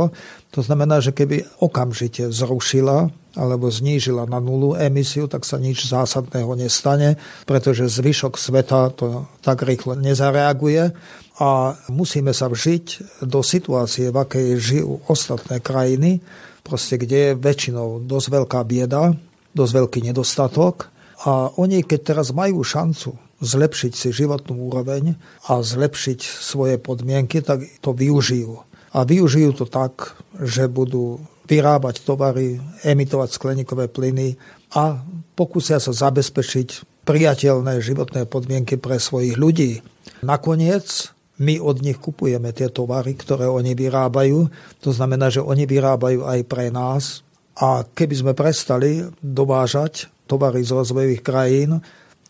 To 0.55 0.59
znamená, 0.63 1.03
že 1.03 1.11
keby 1.11 1.59
okamžite 1.59 2.31
zrušila 2.31 3.11
alebo 3.35 3.67
znížila 3.67 4.23
na 4.31 4.39
nulu 4.39 4.79
emisiu, 4.79 5.27
tak 5.27 5.43
sa 5.43 5.59
nič 5.59 5.91
zásadného 5.91 6.47
nestane, 6.55 7.19
pretože 7.43 7.91
zvyšok 7.91 8.39
sveta 8.39 8.95
to 8.95 9.27
tak 9.43 9.67
rýchlo 9.67 9.99
nezareaguje 9.99 10.95
a 11.43 11.75
musíme 11.91 12.31
sa 12.31 12.47
vžiť 12.47 13.19
do 13.27 13.43
situácie, 13.43 14.07
v 14.07 14.17
akej 14.23 14.47
žijú 14.55 15.03
ostatné 15.11 15.59
krajiny, 15.59 16.23
proste 16.63 16.95
kde 16.95 17.17
je 17.19 17.31
väčšinou 17.35 18.07
dosť 18.07 18.27
veľká 18.31 18.63
bieda, 18.63 19.11
dosť 19.51 19.71
veľký 19.75 19.99
nedostatok 20.07 20.87
a 21.27 21.51
oni, 21.59 21.83
keď 21.83 22.15
teraz 22.15 22.31
majú 22.31 22.63
šancu 22.63 23.24
zlepšiť 23.43 23.91
si 23.91 24.09
životnú 24.15 24.71
úroveň 24.71 25.19
a 25.49 25.59
zlepšiť 25.59 26.19
svoje 26.23 26.79
podmienky, 26.79 27.43
tak 27.43 27.63
to 27.83 27.91
využijú. 27.91 28.63
A 28.95 29.03
využijú 29.03 29.51
to 29.59 29.65
tak, 29.67 30.15
že 30.39 30.71
budú 30.71 31.19
vyrábať 31.45 32.01
tovary, 32.01 32.57
emitovať 32.81 33.29
skleníkové 33.35 33.91
plyny 33.91 34.39
a 34.73 35.03
pokúsia 35.37 35.77
sa 35.77 35.91
zabezpečiť 35.91 37.03
priateľné 37.05 37.83
životné 37.83 38.25
podmienky 38.25 38.81
pre 38.81 38.97
svojich 38.97 39.37
ľudí. 39.37 39.83
Nakoniec 40.25 41.13
my 41.37 41.59
od 41.59 41.83
nich 41.83 41.99
kupujeme 41.99 42.49
tie 42.55 42.71
tovary, 42.71 43.13
ktoré 43.13 43.45
oni 43.45 43.75
vyrábajú. 43.75 44.47
To 44.81 44.89
znamená, 44.95 45.27
že 45.29 45.43
oni 45.43 45.67
vyrábajú 45.67 46.23
aj 46.23 46.39
pre 46.47 46.71
nás. 46.71 47.21
A 47.55 47.83
keby 47.83 48.15
sme 48.15 48.33
prestali 48.33 49.03
dovážať 49.19 50.11
tovary 50.27 50.63
z 50.63 50.71
rozvojových 50.75 51.23
krajín, 51.23 51.83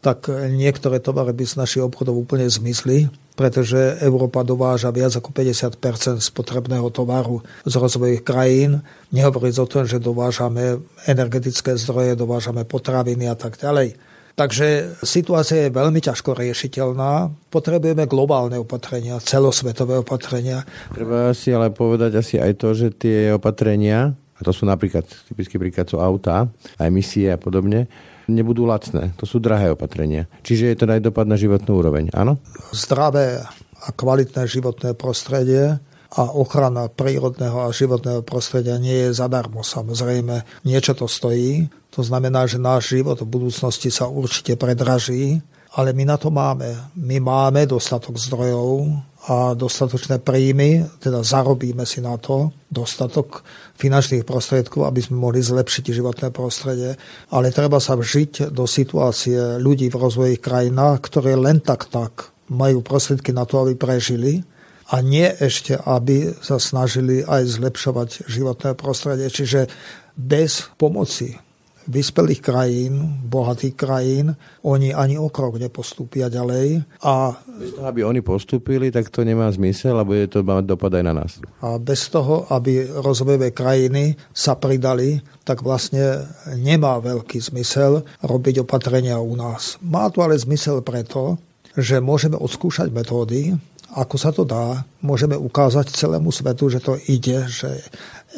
tak 0.06 0.30
niektoré 0.54 1.02
tovary 1.02 1.34
by 1.34 1.46
z 1.50 1.58
našich 1.58 1.82
obchodov 1.82 2.14
úplne 2.14 2.46
zmizli, 2.46 3.10
pretože 3.34 3.98
Európa 4.06 4.46
dováža 4.46 4.94
viac 4.94 5.18
ako 5.18 5.34
50% 5.34 6.22
spotrebného 6.22 6.94
tovaru 6.94 7.42
z 7.66 7.74
rozvojových 7.74 8.22
krajín. 8.22 8.86
Nehovoriť 9.10 9.56
o 9.58 9.66
tom, 9.66 9.90
že 9.90 9.98
dovážame 9.98 10.78
energetické 11.10 11.74
zdroje, 11.74 12.14
dovážame 12.14 12.70
potraviny 12.70 13.26
a 13.26 13.34
tak 13.34 13.58
ďalej. 13.58 13.98
Takže 14.36 15.00
situácia 15.02 15.66
je 15.66 15.74
veľmi 15.74 15.98
ťažko 16.04 16.38
riešiteľná. 16.38 17.34
Potrebujeme 17.50 18.06
globálne 18.06 18.62
opatrenia, 18.62 19.18
celosvetové 19.24 20.06
opatrenia. 20.06 20.62
Treba 20.94 21.34
si 21.34 21.50
ale 21.50 21.74
povedať 21.74 22.20
asi 22.20 22.36
aj 22.38 22.54
to, 22.62 22.78
že 22.78 22.94
tie 22.94 23.34
opatrenia, 23.34 24.14
a 24.14 24.42
to 24.44 24.52
sú 24.54 24.68
napríklad, 24.70 25.08
typický 25.32 25.56
príklad 25.58 25.88
sú 25.88 25.98
autá, 25.98 26.52
emisie 26.78 27.32
a 27.32 27.40
podobne, 27.40 27.88
nebudú 28.28 28.66
lacné. 28.66 29.14
To 29.22 29.26
sú 29.28 29.42
drahé 29.42 29.74
opatrenia. 29.74 30.30
Čiže 30.42 30.74
je 30.74 30.78
to 30.78 30.86
aj 30.90 31.02
dopad 31.04 31.26
na 31.30 31.38
životnú 31.38 31.80
úroveň, 31.80 32.10
áno? 32.14 32.42
Zdravé 32.74 33.42
a 33.86 33.88
kvalitné 33.94 34.50
životné 34.50 34.98
prostredie 34.98 35.78
a 36.16 36.24
ochrana 36.32 36.88
prírodného 36.88 37.68
a 37.68 37.76
životného 37.76 38.24
prostredia 38.24 38.80
nie 38.80 39.10
je 39.10 39.18
zadarmo. 39.20 39.62
Samozrejme, 39.62 40.66
niečo 40.66 40.96
to 40.96 41.12
stojí. 41.12 41.68
To 41.94 42.02
znamená, 42.02 42.48
že 42.48 42.62
náš 42.62 42.96
život 42.96 43.20
v 43.20 43.30
budúcnosti 43.30 43.92
sa 43.92 44.08
určite 44.08 44.56
predraží 44.56 45.44
ale 45.76 45.92
my 45.92 46.08
na 46.08 46.18
to 46.18 46.32
máme. 46.32 46.72
My 46.96 47.20
máme 47.20 47.68
dostatok 47.68 48.16
zdrojov 48.16 48.96
a 49.26 49.58
dostatočné 49.58 50.22
príjmy, 50.22 50.86
teda 51.02 51.26
zarobíme 51.26 51.82
si 51.82 51.98
na 51.98 52.14
to 52.22 52.54
dostatok 52.70 53.42
finančných 53.74 54.22
prostriedkov, 54.22 54.86
aby 54.86 55.02
sme 55.02 55.18
mohli 55.18 55.42
zlepšiť 55.42 55.84
životné 55.90 56.30
prostredie. 56.30 56.94
Ale 57.34 57.50
treba 57.50 57.82
sa 57.82 57.98
vžiť 57.98 58.54
do 58.54 58.70
situácie 58.70 59.58
ľudí 59.58 59.90
v 59.90 59.98
rozvojových 59.98 60.46
krajinách, 60.46 60.98
ktoré 61.10 61.34
len 61.34 61.58
tak 61.58 61.90
tak 61.90 62.30
majú 62.54 62.86
prostriedky 62.86 63.34
na 63.34 63.50
to, 63.50 63.66
aby 63.66 63.74
prežili 63.74 64.46
a 64.94 65.02
nie 65.02 65.26
ešte, 65.26 65.74
aby 65.74 66.30
sa 66.46 66.62
snažili 66.62 67.26
aj 67.26 67.58
zlepšovať 67.58 68.30
životné 68.30 68.78
prostredie. 68.78 69.26
Čiže 69.34 69.66
bez 70.14 70.70
pomoci 70.78 71.45
vyspelých 71.86 72.42
krajín, 72.42 73.22
bohatých 73.26 73.76
krajín, 73.78 74.36
oni 74.66 74.94
ani 74.94 75.18
o 75.18 75.30
krok 75.30 75.62
nepostúpia 75.62 76.30
ďalej. 76.30 76.82
A 77.06 77.38
bez 77.38 77.72
toho, 77.74 77.86
aby 77.88 78.02
oni 78.04 78.22
postúpili, 78.26 78.88
tak 78.90 79.10
to 79.14 79.22
nemá 79.22 79.50
zmysel 79.54 79.98
a 79.98 80.08
bude 80.08 80.26
to 80.28 80.42
mať 80.42 80.66
dopad 80.66 80.92
aj 80.98 81.04
na 81.06 81.14
nás. 81.14 81.32
A 81.62 81.78
bez 81.78 82.10
toho, 82.10 82.50
aby 82.50 82.86
rozvojové 82.86 83.54
krajiny 83.54 84.18
sa 84.34 84.58
pridali, 84.58 85.22
tak 85.46 85.62
vlastne 85.62 86.26
nemá 86.58 86.98
veľký 87.02 87.38
zmysel 87.38 88.02
robiť 88.26 88.66
opatrenia 88.66 89.22
u 89.22 89.38
nás. 89.38 89.78
Má 89.86 90.10
to 90.10 90.26
ale 90.26 90.38
zmysel 90.38 90.82
preto, 90.82 91.38
že 91.76 92.00
môžeme 92.00 92.40
odskúšať 92.40 92.88
metódy, 92.90 93.52
ako 93.94 94.16
sa 94.18 94.34
to 94.34 94.42
dá, 94.42 94.82
môžeme 95.06 95.38
ukázať 95.38 95.94
celému 95.94 96.34
svetu, 96.34 96.74
že 96.74 96.82
to 96.82 96.98
ide, 97.06 97.46
že 97.46 97.86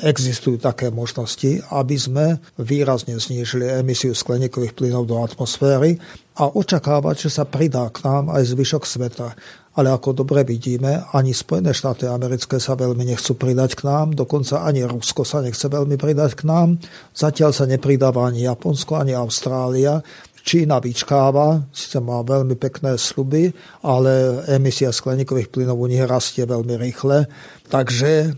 existujú 0.03 0.61
také 0.61 0.91
možnosti, 0.93 1.63
aby 1.71 1.95
sme 1.97 2.25
výrazne 2.59 3.17
znížili 3.17 3.65
emisiu 3.81 4.13
skleníkových 4.13 4.75
plynov 4.77 5.07
do 5.07 5.17
atmosféry 5.23 5.97
a 6.37 6.51
očakávať, 6.51 7.29
že 7.29 7.41
sa 7.41 7.43
pridá 7.49 7.89
k 7.89 8.05
nám 8.05 8.29
aj 8.29 8.43
zvyšok 8.53 8.83
sveta. 8.85 9.33
Ale 9.77 9.93
ako 9.93 10.25
dobre 10.25 10.41
vidíme, 10.41 11.05
ani 11.13 11.37
Spojené 11.37 11.69
štáty 11.69 12.09
americké 12.09 12.57
sa 12.57 12.73
veľmi 12.73 13.13
nechcú 13.13 13.37
pridať 13.37 13.77
k 13.77 13.85
nám, 13.85 14.17
dokonca 14.17 14.65
ani 14.65 14.81
Rusko 14.81 15.21
sa 15.21 15.45
nechce 15.45 15.69
veľmi 15.69 16.01
pridať 16.01 16.33
k 16.33 16.49
nám. 16.49 16.81
Zatiaľ 17.13 17.53
sa 17.53 17.69
nepridáva 17.69 18.25
ani 18.25 18.49
Japonsko, 18.49 18.97
ani 18.97 19.13
Austrália. 19.13 20.01
Čína 20.47 20.79
vyčkáva, 20.79 21.67
síce 21.75 21.99
má 21.99 22.23
veľmi 22.23 22.55
pekné 22.55 22.95
sluby, 22.95 23.51
ale 23.83 24.47
emisia 24.47 24.95
skleníkových 24.95 25.51
plynov 25.51 25.75
u 25.75 25.91
nich 25.91 25.99
rastie 26.07 26.47
veľmi 26.47 26.79
rýchle. 26.79 27.27
Takže 27.67 28.11
e, 28.23 28.29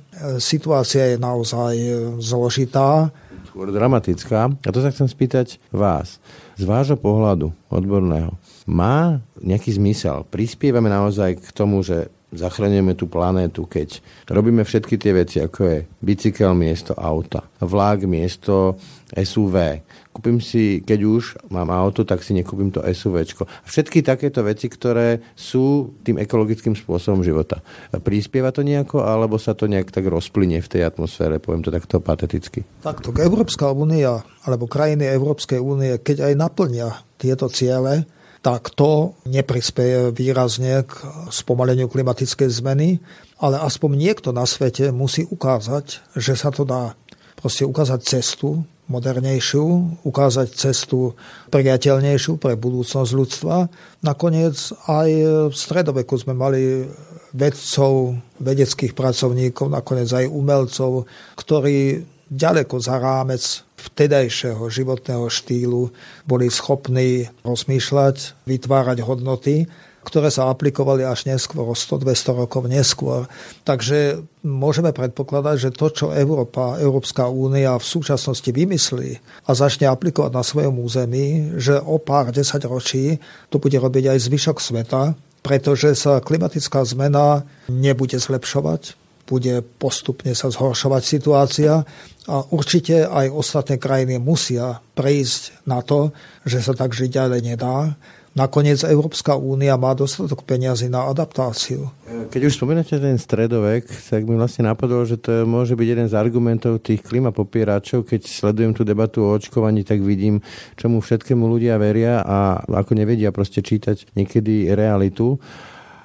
situácia 0.42 1.14
je 1.14 1.22
naozaj 1.22 1.74
e, 1.78 1.90
zložitá. 2.18 3.14
Skôr 3.54 3.70
dramatická. 3.70 4.50
A 4.50 4.70
to 4.74 4.82
sa 4.82 4.90
chcem 4.90 5.06
spýtať 5.06 5.62
vás. 5.70 6.18
Z 6.58 6.66
vášho 6.66 6.98
pohľadu 6.98 7.54
odborného, 7.70 8.34
má 8.66 9.22
nejaký 9.38 9.78
zmysel? 9.78 10.26
Prispievame 10.34 10.90
naozaj 10.90 11.38
k 11.38 11.50
tomu, 11.54 11.86
že 11.86 12.10
zachraňujeme 12.34 12.94
tú 12.94 13.10
planétu, 13.10 13.66
keď 13.66 14.02
robíme 14.30 14.62
všetky 14.62 14.98
tie 15.02 15.14
veci, 15.14 15.38
ako 15.42 15.60
je 15.66 15.78
bicykel 16.02 16.54
miesto 16.54 16.94
auta, 16.94 17.46
vlák 17.62 18.06
miesto 18.06 18.78
SUV. 19.14 19.82
Kúpim 20.10 20.42
si, 20.42 20.82
keď 20.82 21.00
už 21.06 21.24
mám 21.54 21.70
auto, 21.70 22.02
tak 22.02 22.26
si 22.26 22.34
nekúpim 22.34 22.74
to 22.74 22.82
SUV. 22.82 23.30
Všetky 23.70 24.02
takéto 24.02 24.42
veci, 24.42 24.66
ktoré 24.66 25.22
sú 25.38 25.96
tým 26.02 26.18
ekologickým 26.18 26.74
spôsobom 26.74 27.22
života. 27.22 27.62
Prispieva 28.02 28.50
to 28.50 28.66
nejako, 28.66 29.06
alebo 29.06 29.38
sa 29.38 29.54
to 29.54 29.70
nejak 29.70 29.94
tak 29.94 30.10
rozplynie 30.10 30.66
v 30.66 30.72
tej 30.72 30.82
atmosfére, 30.90 31.38
poviem 31.38 31.62
to 31.62 31.70
takto 31.70 32.02
pateticky? 32.02 32.66
Takto, 32.82 33.14
Európska 33.14 33.70
únia, 33.70 34.26
alebo 34.50 34.66
krajiny 34.66 35.06
Európskej 35.06 35.62
únie, 35.62 36.02
keď 36.02 36.34
aj 36.34 36.34
naplnia 36.42 36.90
tieto 37.22 37.46
ciele, 37.46 38.10
tak 38.42 38.74
to 38.74 39.20
neprispieje 39.30 40.16
výrazne 40.16 40.88
k 40.88 40.94
spomaleniu 41.30 41.92
klimatickej 41.92 42.50
zmeny, 42.50 42.98
ale 43.38 43.62
aspoň 43.62 43.94
niekto 43.94 44.34
na 44.34 44.48
svete 44.48 44.90
musí 44.96 45.28
ukázať, 45.28 46.18
že 46.18 46.34
sa 46.34 46.50
to 46.50 46.66
dá. 46.66 46.96
Proste 47.38 47.68
ukázať 47.68 48.00
cestu 48.04 48.64
modernejšiu, 48.90 49.66
ukázať 50.04 50.50
cestu 50.50 51.14
priateľnejšiu 51.54 52.42
pre 52.42 52.58
budúcnosť 52.58 53.12
ľudstva. 53.14 53.70
Nakoniec 54.02 54.58
aj 54.90 55.10
v 55.50 55.56
stredoveku 55.56 56.18
sme 56.18 56.34
mali 56.34 56.90
vedcov, 57.32 58.18
vedeckých 58.42 58.98
pracovníkov, 58.98 59.70
nakoniec 59.70 60.10
aj 60.10 60.26
umelcov, 60.26 61.06
ktorí 61.38 62.02
ďaleko 62.30 62.76
za 62.82 62.98
rámec 62.98 63.42
vtedajšieho 63.80 64.62
životného 64.70 65.26
štýlu 65.30 65.90
boli 66.26 66.50
schopní 66.50 67.30
rozmýšľať, 67.46 68.46
vytvárať 68.46 68.98
hodnoty, 69.06 69.70
ktoré 70.10 70.34
sa 70.34 70.50
aplikovali 70.50 71.06
až 71.06 71.30
neskôr, 71.30 71.70
100-200 71.70 72.42
rokov 72.42 72.66
neskôr. 72.66 73.30
Takže 73.64 74.26
môžeme 74.42 74.90
predpokladať, 74.90 75.70
že 75.70 75.76
to, 75.78 75.88
čo 75.94 76.06
Európa, 76.10 76.82
Európska 76.82 77.30
únia 77.30 77.78
v 77.78 77.86
súčasnosti 77.86 78.50
vymyslí 78.50 79.10
a 79.46 79.52
začne 79.54 79.86
aplikovať 79.86 80.32
na 80.34 80.42
svojom 80.42 80.82
území, 80.82 81.56
že 81.62 81.78
o 81.78 82.02
pár 82.02 82.34
desať 82.34 82.66
ročí 82.66 83.22
to 83.54 83.62
bude 83.62 83.78
robiť 83.78 84.18
aj 84.18 84.20
zvyšok 84.26 84.58
sveta, 84.58 85.14
pretože 85.46 85.96
sa 85.96 86.20
klimatická 86.20 86.84
zmena 86.84 87.48
nebude 87.70 88.18
zlepšovať, 88.20 88.98
bude 89.30 89.62
postupne 89.78 90.34
sa 90.34 90.50
zhoršovať 90.50 91.04
situácia 91.06 91.86
a 92.26 92.36
určite 92.50 93.06
aj 93.06 93.30
ostatné 93.30 93.78
krajiny 93.78 94.18
musia 94.18 94.82
prejsť 94.98 95.70
na 95.70 95.86
to, 95.86 96.10
že 96.50 96.66
sa 96.66 96.74
tak 96.74 96.98
žiť 96.98 97.10
ďalej 97.14 97.42
nedá. 97.46 97.94
Nakoniec 98.38 98.86
Európska 98.86 99.34
únia 99.34 99.74
má 99.74 99.98
dostatok 99.98 100.46
peniazy 100.46 100.86
na 100.86 101.10
adaptáciu. 101.10 101.90
Keď 102.30 102.42
už 102.46 102.62
spomínate 102.62 103.02
ten 103.02 103.18
stredovek, 103.18 103.90
tak 103.90 104.30
mi 104.30 104.38
vlastne 104.38 104.70
napadlo, 104.70 105.02
že 105.02 105.18
to 105.18 105.50
môže 105.50 105.74
byť 105.74 105.88
jeden 105.90 106.08
z 106.08 106.14
argumentov 106.14 106.86
tých 106.86 107.02
klimapopieračov. 107.02 108.06
Keď 108.06 108.30
sledujem 108.30 108.78
tú 108.78 108.86
debatu 108.86 109.26
o 109.26 109.34
očkovaní, 109.34 109.82
tak 109.82 110.06
vidím, 110.06 110.46
čomu 110.78 111.02
všetkému 111.02 111.42
ľudia 111.42 111.82
veria 111.82 112.22
a 112.22 112.62
ako 112.70 112.94
nevedia 112.94 113.34
proste 113.34 113.66
čítať 113.66 114.14
niekedy 114.14 114.78
realitu. 114.78 115.42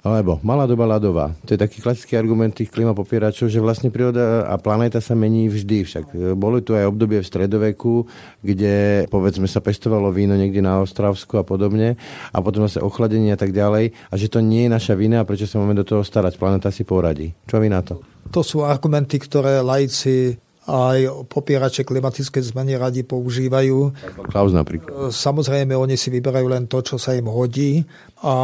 Lebo 0.04 0.36
malá 0.44 0.68
doba 0.68 0.84
ľadová. 0.84 1.32
To 1.48 1.56
je 1.56 1.62
taký 1.64 1.80
klasický 1.80 2.20
argument 2.20 2.52
tých 2.52 2.68
klimapopieračov, 2.68 3.48
že 3.48 3.56
vlastne 3.56 3.88
príroda 3.88 4.44
a 4.44 4.60
planéta 4.60 5.00
sa 5.00 5.16
mení 5.16 5.48
vždy. 5.48 5.88
Však 5.88 6.36
boli 6.36 6.60
tu 6.60 6.76
aj 6.76 6.92
obdobie 6.92 7.24
v 7.24 7.30
stredoveku, 7.32 8.04
kde 8.44 9.08
povedzme 9.08 9.48
sa 9.48 9.64
pestovalo 9.64 10.12
víno 10.12 10.36
niekde 10.36 10.60
na 10.60 10.84
Ostravsku 10.84 11.40
a 11.40 11.44
podobne 11.48 11.96
a 12.36 12.38
potom 12.44 12.68
sa 12.68 12.84
ochladenie 12.84 13.32
a 13.32 13.40
tak 13.40 13.56
ďalej 13.56 13.96
a 14.12 14.14
že 14.20 14.28
to 14.28 14.44
nie 14.44 14.68
je 14.68 14.74
naša 14.76 14.92
vina 14.92 15.24
a 15.24 15.26
prečo 15.26 15.48
sa 15.48 15.56
máme 15.56 15.72
do 15.72 15.88
toho 15.88 16.04
starať. 16.04 16.36
Planéta 16.36 16.68
si 16.68 16.84
poradí. 16.84 17.32
Čo 17.48 17.64
vy 17.64 17.72
na 17.72 17.80
to? 17.80 18.04
To 18.28 18.44
sú 18.44 18.60
argumenty, 18.60 19.16
ktoré 19.16 19.64
lajci 19.64 20.36
aj 20.64 21.28
popierače 21.28 21.84
klimatické 21.84 22.40
zmeny 22.40 22.80
radi 22.80 23.04
používajú. 23.04 23.92
Klaus 24.32 24.52
napríklad. 24.56 25.12
Samozrejme, 25.12 25.76
oni 25.76 26.00
si 26.00 26.08
vyberajú 26.08 26.46
len 26.48 26.64
to, 26.64 26.80
čo 26.80 26.96
sa 26.96 27.12
im 27.12 27.28
hodí 27.28 27.84
a 28.24 28.34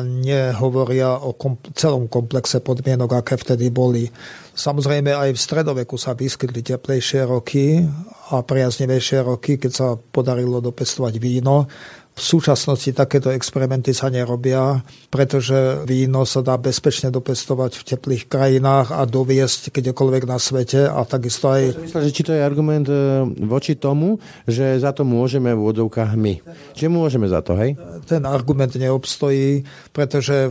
nehovoria 0.00 1.20
o 1.20 1.36
kom- 1.36 1.60
celom 1.76 2.08
komplexe 2.08 2.64
podmienok, 2.64 3.20
aké 3.20 3.36
vtedy 3.36 3.68
boli. 3.68 4.08
Samozrejme, 4.56 5.12
aj 5.12 5.36
v 5.36 5.42
stredoveku 5.42 6.00
sa 6.00 6.16
vyskytli 6.16 6.64
teplejšie 6.64 7.28
roky 7.28 7.84
a 8.32 8.40
priaznivejšie 8.40 9.20
roky, 9.20 9.60
keď 9.60 9.72
sa 9.72 9.86
podarilo 10.00 10.64
dopestovať 10.64 11.20
víno. 11.20 11.68
V 12.16 12.24
súčasnosti 12.24 12.96
takéto 12.96 13.28
experimenty 13.28 13.92
sa 13.92 14.08
nerobia, 14.08 14.80
pretože 15.12 15.84
víno 15.84 16.24
sa 16.24 16.40
dá 16.40 16.56
bezpečne 16.56 17.12
dopestovať 17.12 17.76
v 17.76 17.82
teplých 17.92 18.24
krajinách 18.24 18.88
a 18.88 19.04
doviesť 19.04 19.68
kedykoľvek 19.68 20.24
na 20.24 20.40
svete 20.40 20.88
a 20.88 21.04
takisto 21.04 21.52
aj... 21.52 21.76
Myslím, 21.76 22.04
že 22.08 22.16
či 22.16 22.24
to 22.24 22.32
je 22.32 22.40
argument 22.40 22.88
e, 22.88 23.20
voči 23.44 23.76
tomu, 23.76 24.16
že 24.48 24.80
za 24.80 24.96
to 24.96 25.04
môžeme 25.04 25.52
v 25.52 25.60
úvodzovkách 25.60 26.16
my. 26.16 26.40
Či 26.72 26.88
môžeme 26.88 27.28
za 27.28 27.44
to, 27.44 27.52
hej? 27.52 27.76
Ten 28.08 28.24
argument 28.24 28.72
neobstojí, 28.72 29.68
pretože 29.92 30.48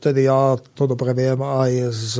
vtedy 0.00 0.32
ja 0.32 0.56
to 0.72 0.88
dobre 0.88 1.12
viem 1.12 1.44
aj 1.44 1.92
z 1.92 2.12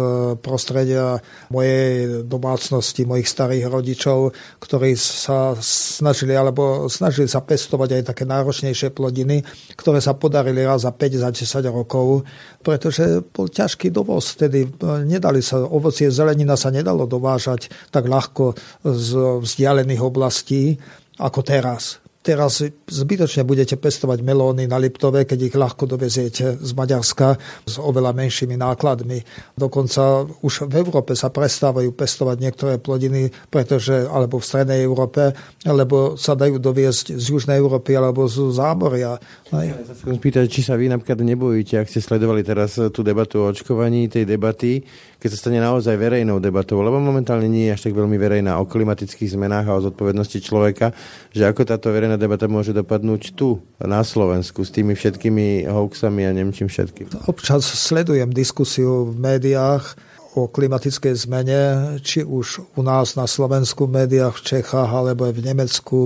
prostredia 0.45 1.25
mojej 1.49 2.29
domácnosti, 2.29 3.09
mojich 3.09 3.33
starých 3.33 3.73
rodičov, 3.73 4.37
ktorí 4.61 5.01
sa 5.01 5.57
snažili, 5.65 6.37
alebo 6.37 6.93
snažili 6.93 7.25
sa 7.25 7.41
pestovať 7.41 7.97
aj 7.97 8.03
také 8.13 8.29
náročné 8.29 8.66
najvzácnejšie 8.67 8.91
plodiny, 8.91 9.47
ktoré 9.79 10.03
sa 10.03 10.19
podarili 10.19 10.67
raz 10.67 10.83
za 10.83 10.91
5, 10.91 11.23
za 11.23 11.31
10 11.31 11.71
rokov, 11.71 12.27
pretože 12.63 13.23
bol 13.31 13.47
ťažký 13.47 13.95
dovoz. 13.95 14.35
Tedy 14.35 14.67
e, 14.67 14.69
nedali 15.07 15.39
sa, 15.39 15.63
ovocie, 15.63 16.11
zelenina 16.11 16.59
sa 16.59 16.75
nedalo 16.75 17.07
dovážať 17.07 17.71
tak 17.95 18.11
ľahko 18.11 18.59
z 18.83 19.11
vzdialených 19.43 20.03
oblastí 20.03 20.75
ako 21.17 21.41
teraz 21.47 22.03
teraz 22.27 22.59
zbytočne 22.91 23.47
budete 23.47 23.79
pestovať 23.79 24.27
melóny 24.27 24.67
na 24.67 24.83
Liptove, 24.83 25.23
keď 25.23 25.39
ich 25.47 25.55
ľahko 25.55 25.87
doveziete 25.87 26.59
z 26.59 26.71
Maďarska 26.75 27.39
s 27.63 27.79
oveľa 27.79 28.11
menšími 28.11 28.59
nákladmi. 28.59 29.23
Dokonca 29.55 30.27
už 30.43 30.67
v 30.67 30.75
Európe 30.83 31.15
sa 31.15 31.31
prestávajú 31.31 31.95
pestovať 31.95 32.37
niektoré 32.43 32.83
plodiny, 32.83 33.31
pretože, 33.47 34.11
alebo 34.11 34.43
v 34.43 34.49
Strednej 34.51 34.83
Európe, 34.83 35.31
lebo 35.63 36.19
sa 36.19 36.35
dajú 36.35 36.59
doviezť 36.59 37.15
z 37.15 37.25
Južnej 37.31 37.63
Európy 37.63 37.95
alebo 37.95 38.27
z 38.27 38.51
zámoria. 38.51 39.15
Ja 39.55 39.79
sa 39.87 39.95
spýtať, 39.95 40.51
či 40.51 40.67
sa 40.67 40.75
vy 40.75 40.91
napríklad 40.91 41.23
nebojíte, 41.23 41.79
ak 41.79 41.87
ste 41.87 42.03
sledovali 42.03 42.43
teraz 42.43 42.75
tú 42.91 43.07
debatu 43.07 43.47
o 43.47 43.55
očkovaní, 43.55 44.11
tej 44.11 44.27
debaty, 44.27 44.83
keď 45.17 45.29
sa 45.33 45.39
stane 45.49 45.61
naozaj 45.61 45.97
verejnou 45.97 46.43
debatou, 46.43 46.81
lebo 46.83 46.99
momentálne 46.99 47.47
nie 47.47 47.71
je 47.71 47.75
až 47.77 47.81
tak 47.89 47.95
veľmi 47.97 48.17
verejná 48.17 48.59
o 48.59 48.69
klimatických 48.69 49.37
zmenách 49.37 49.67
a 49.69 49.77
o 49.77 49.85
zodpovednosti 49.85 50.39
človeka, 50.41 50.93
že 51.31 51.45
ako 51.45 51.63
táto 51.69 51.93
verejná 51.93 52.16
debata 52.17 52.49
môže 52.51 52.73
dopadnúť 52.73 53.37
tu, 53.37 53.61
na 53.81 54.03
Slovensku, 54.03 54.65
s 54.65 54.73
tými 54.73 54.97
všetkými 54.97 55.69
hoaxami 55.69 56.27
a 56.27 56.33
nemčím 56.33 56.69
všetkým. 56.69 57.29
Občas 57.31 57.65
sledujem 57.65 58.33
diskusiu 58.33 59.09
v 59.09 59.15
médiách 59.17 59.97
o 60.37 60.53
klimatickej 60.53 61.17
zmene, 61.17 61.61
či 62.05 62.21
už 62.21 62.77
u 62.77 62.85
nás 62.85 63.17
na 63.17 63.25
Slovensku 63.25 63.89
v 63.89 64.05
médiách, 64.05 64.37
v 64.37 64.45
Čechách, 64.45 64.93
alebo 64.93 65.25
aj 65.25 65.33
v 65.33 65.45
Nemecku, 65.49 66.01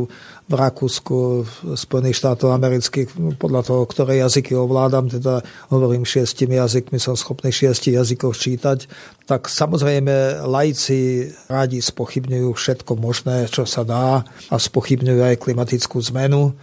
v 0.47 0.53
Rakúsku, 0.55 1.43
v 1.43 1.51
Spojených 1.75 2.23
štátoch 2.23 2.55
amerických, 2.55 3.39
podľa 3.43 3.67
toho, 3.67 3.83
ktoré 3.91 4.23
jazyky 4.23 4.55
ovládam, 4.55 5.11
teda 5.11 5.43
hovorím 5.75 6.07
šiestimi 6.07 6.63
jazykmi, 6.63 7.03
som 7.03 7.19
schopný 7.19 7.51
šiesti 7.51 7.99
jazykov 7.99 8.39
čítať, 8.39 8.87
tak 9.27 9.51
samozrejme 9.51 10.47
lajci 10.47 11.31
radi 11.51 11.83
spochybňujú 11.83 12.55
všetko 12.55 12.93
možné, 13.03 13.51
čo 13.51 13.67
sa 13.67 13.83
dá 13.83 14.23
a 14.27 14.57
spochybňujú 14.59 15.23
aj 15.27 15.43
klimatickú 15.43 15.99
zmenu 16.15 16.55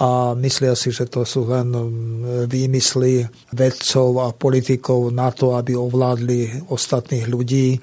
a 0.00 0.32
myslia 0.32 0.72
si, 0.72 0.88
že 0.88 1.04
to 1.12 1.28
sú 1.28 1.44
len 1.44 1.68
um, 1.76 1.88
výmysly 2.48 3.28
vedcov 3.52 4.08
a 4.24 4.32
politikov 4.32 5.12
na 5.12 5.28
to, 5.28 5.52
aby 5.52 5.76
ovládli 5.76 6.72
ostatných 6.72 7.28
ľudí 7.28 7.76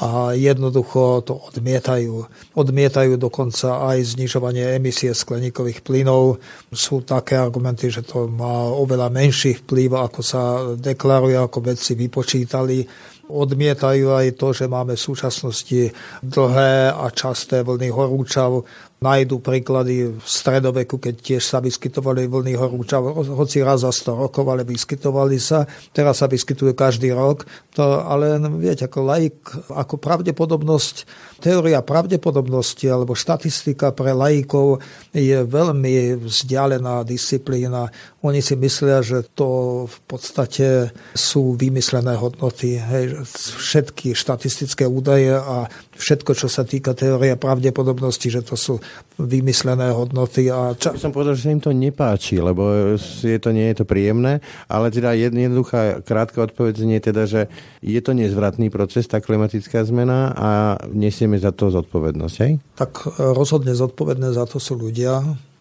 a 0.00 0.32
jednoducho 0.32 1.22
to 1.22 1.36
odmietajú. 1.36 2.24
Odmietajú 2.56 3.20
dokonca 3.20 3.86
aj 3.92 4.16
znižovanie 4.16 4.80
emisie 4.80 5.12
skleníkových 5.12 5.84
plynov. 5.84 6.40
Sú 6.72 7.04
také 7.04 7.36
argumenty, 7.36 7.92
že 7.92 8.02
to 8.02 8.24
má 8.26 8.66
oveľa 8.70 9.12
menší 9.12 9.60
vplyv, 9.60 10.00
ako 10.00 10.20
sa 10.24 10.42
deklaruje, 10.74 11.36
ako 11.36 11.58
vedci 11.60 11.94
vypočítali 11.94 12.88
Odmietajú 13.30 14.10
aj 14.10 14.34
to, 14.34 14.50
že 14.50 14.66
máme 14.66 14.98
v 14.98 15.06
súčasnosti 15.06 15.94
dlhé 16.26 16.90
a 16.90 17.06
časté 17.14 17.62
vlny 17.62 17.94
horúčav. 17.94 18.66
Nájdu 19.00 19.40
príklady 19.40 20.12
v 20.12 20.20
stredoveku, 20.20 21.00
keď 21.00 21.14
tiež 21.24 21.40
sa 21.40 21.64
vyskytovali 21.64 22.28
vlny 22.28 22.52
horúčav, 22.52 23.00
hoci 23.32 23.64
raz 23.64 23.80
za 23.80 23.88
100 23.88 24.28
rokov, 24.28 24.44
ale 24.44 24.60
vyskytovali 24.68 25.40
sa. 25.40 25.64
Teraz 25.96 26.20
sa 26.20 26.28
vyskytujú 26.28 26.76
každý 26.76 27.16
rok. 27.16 27.48
To, 27.80 28.04
ale 28.04 28.36
viete, 28.60 28.84
ako 28.84 29.00
laik, 29.00 29.40
ako 29.72 29.96
pravdepodobnosť 29.96 31.08
Teória 31.40 31.80
pravdepodobnosti 31.80 32.84
alebo 32.84 33.16
štatistika 33.16 33.96
pre 33.96 34.12
laikov 34.12 34.84
je 35.08 35.40
veľmi 35.40 36.20
vzdialená 36.20 37.00
disciplína. 37.08 37.88
Oni 38.20 38.44
si 38.44 38.60
myslia, 38.60 39.00
že 39.00 39.24
to 39.32 39.48
v 39.88 39.98
podstate 40.04 40.92
sú 41.16 41.56
vymyslené 41.56 42.12
hodnoty. 42.20 42.76
Hej, 42.76 43.24
všetky 43.56 44.12
štatistické 44.12 44.84
údaje 44.84 45.32
a 45.32 45.64
všetko, 45.96 46.36
čo 46.36 46.52
sa 46.52 46.68
týka 46.68 46.92
teórie 46.92 47.32
pravdepodobnosti, 47.40 48.28
že 48.28 48.44
to 48.44 48.52
sú 48.52 48.76
vymyslené 49.20 49.92
hodnoty. 49.92 50.48
A 50.48 50.72
ča... 50.74 50.96
By 50.96 51.00
som 51.00 51.12
povedal, 51.12 51.36
že 51.36 51.48
sa 51.48 51.54
im 51.54 51.62
to 51.62 51.72
nepáči, 51.72 52.40
lebo 52.40 52.96
je 52.98 53.38
to, 53.40 53.50
nie 53.52 53.68
je 53.72 53.76
to 53.82 53.84
príjemné, 53.84 54.40
ale 54.66 54.88
teda 54.88 55.12
jednoduchá 55.12 56.00
krátka 56.02 56.48
odpoveď 56.48 56.74
je 56.80 57.00
teda, 57.00 57.22
že 57.28 57.40
je 57.84 58.00
to 58.00 58.16
nezvratný 58.16 58.72
proces, 58.72 59.04
tá 59.06 59.20
klimatická 59.20 59.84
zmena 59.84 60.32
a 60.32 60.50
nesieme 60.90 61.36
za 61.36 61.52
to 61.52 61.68
zodpovednosť, 61.68 62.36
hej? 62.40 62.52
Tak 62.76 62.92
e, 63.20 63.34
rozhodne 63.36 63.76
zodpovedné 63.76 64.32
za 64.32 64.48
to 64.48 64.56
sú 64.56 64.80
ľudia, 64.80 65.20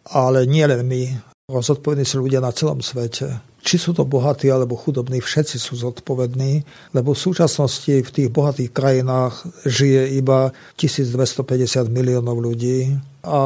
ale 0.10 0.48
nie 0.48 0.64
len 0.64 0.82
my. 0.88 1.04
Zodpovední 1.50 2.06
sú 2.06 2.24
ľudia 2.24 2.40
na 2.40 2.54
celom 2.54 2.80
svete 2.80 3.50
či 3.60 3.76
sú 3.76 3.92
to 3.92 4.08
bohatí 4.08 4.48
alebo 4.48 4.80
chudobní, 4.80 5.20
všetci 5.20 5.60
sú 5.60 5.76
zodpovední, 5.76 6.64
lebo 6.96 7.12
v 7.12 7.24
súčasnosti 7.24 7.92
v 8.02 8.10
tých 8.10 8.30
bohatých 8.32 8.72
krajinách 8.72 9.44
žije 9.68 10.16
iba 10.16 10.56
1250 10.80 11.92
miliónov 11.92 12.40
ľudí 12.40 12.96
a 13.20 13.40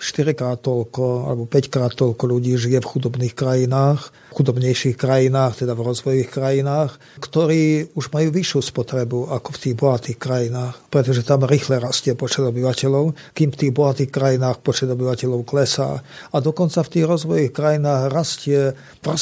4 0.00 0.32
krát 0.32 0.56
toľko 0.64 1.28
alebo 1.28 1.44
5 1.44 1.68
krát 1.68 1.92
toľko 1.92 2.24
ľudí 2.32 2.56
žije 2.56 2.80
v 2.80 2.90
chudobných 2.96 3.36
krajinách, 3.36 4.08
v 4.08 4.32
chudobnejších 4.40 4.96
krajinách, 4.96 5.64
teda 5.64 5.76
v 5.76 5.84
rozvojových 5.84 6.30
krajinách, 6.32 6.96
ktorí 7.20 7.92
už 7.92 8.08
majú 8.12 8.28
vyššiu 8.32 8.60
spotrebu 8.64 9.28
ako 9.36 9.48
v 9.52 9.60
tých 9.60 9.74
bohatých 9.76 10.18
krajinách, 10.20 10.74
pretože 10.88 11.28
tam 11.28 11.44
rýchle 11.44 11.76
rastie 11.76 12.16
počet 12.16 12.48
obyvateľov, 12.48 13.36
kým 13.36 13.52
v 13.52 13.60
tých 13.60 13.72
bohatých 13.76 14.08
krajinách 14.08 14.64
počet 14.64 14.88
obyvateľov 14.88 15.44
klesá. 15.44 16.00
A 16.32 16.36
dokonca 16.40 16.80
v 16.80 16.92
tých 16.96 17.04
rozvojových 17.04 17.52
krajinách 17.52 18.02
rastie 18.08 18.72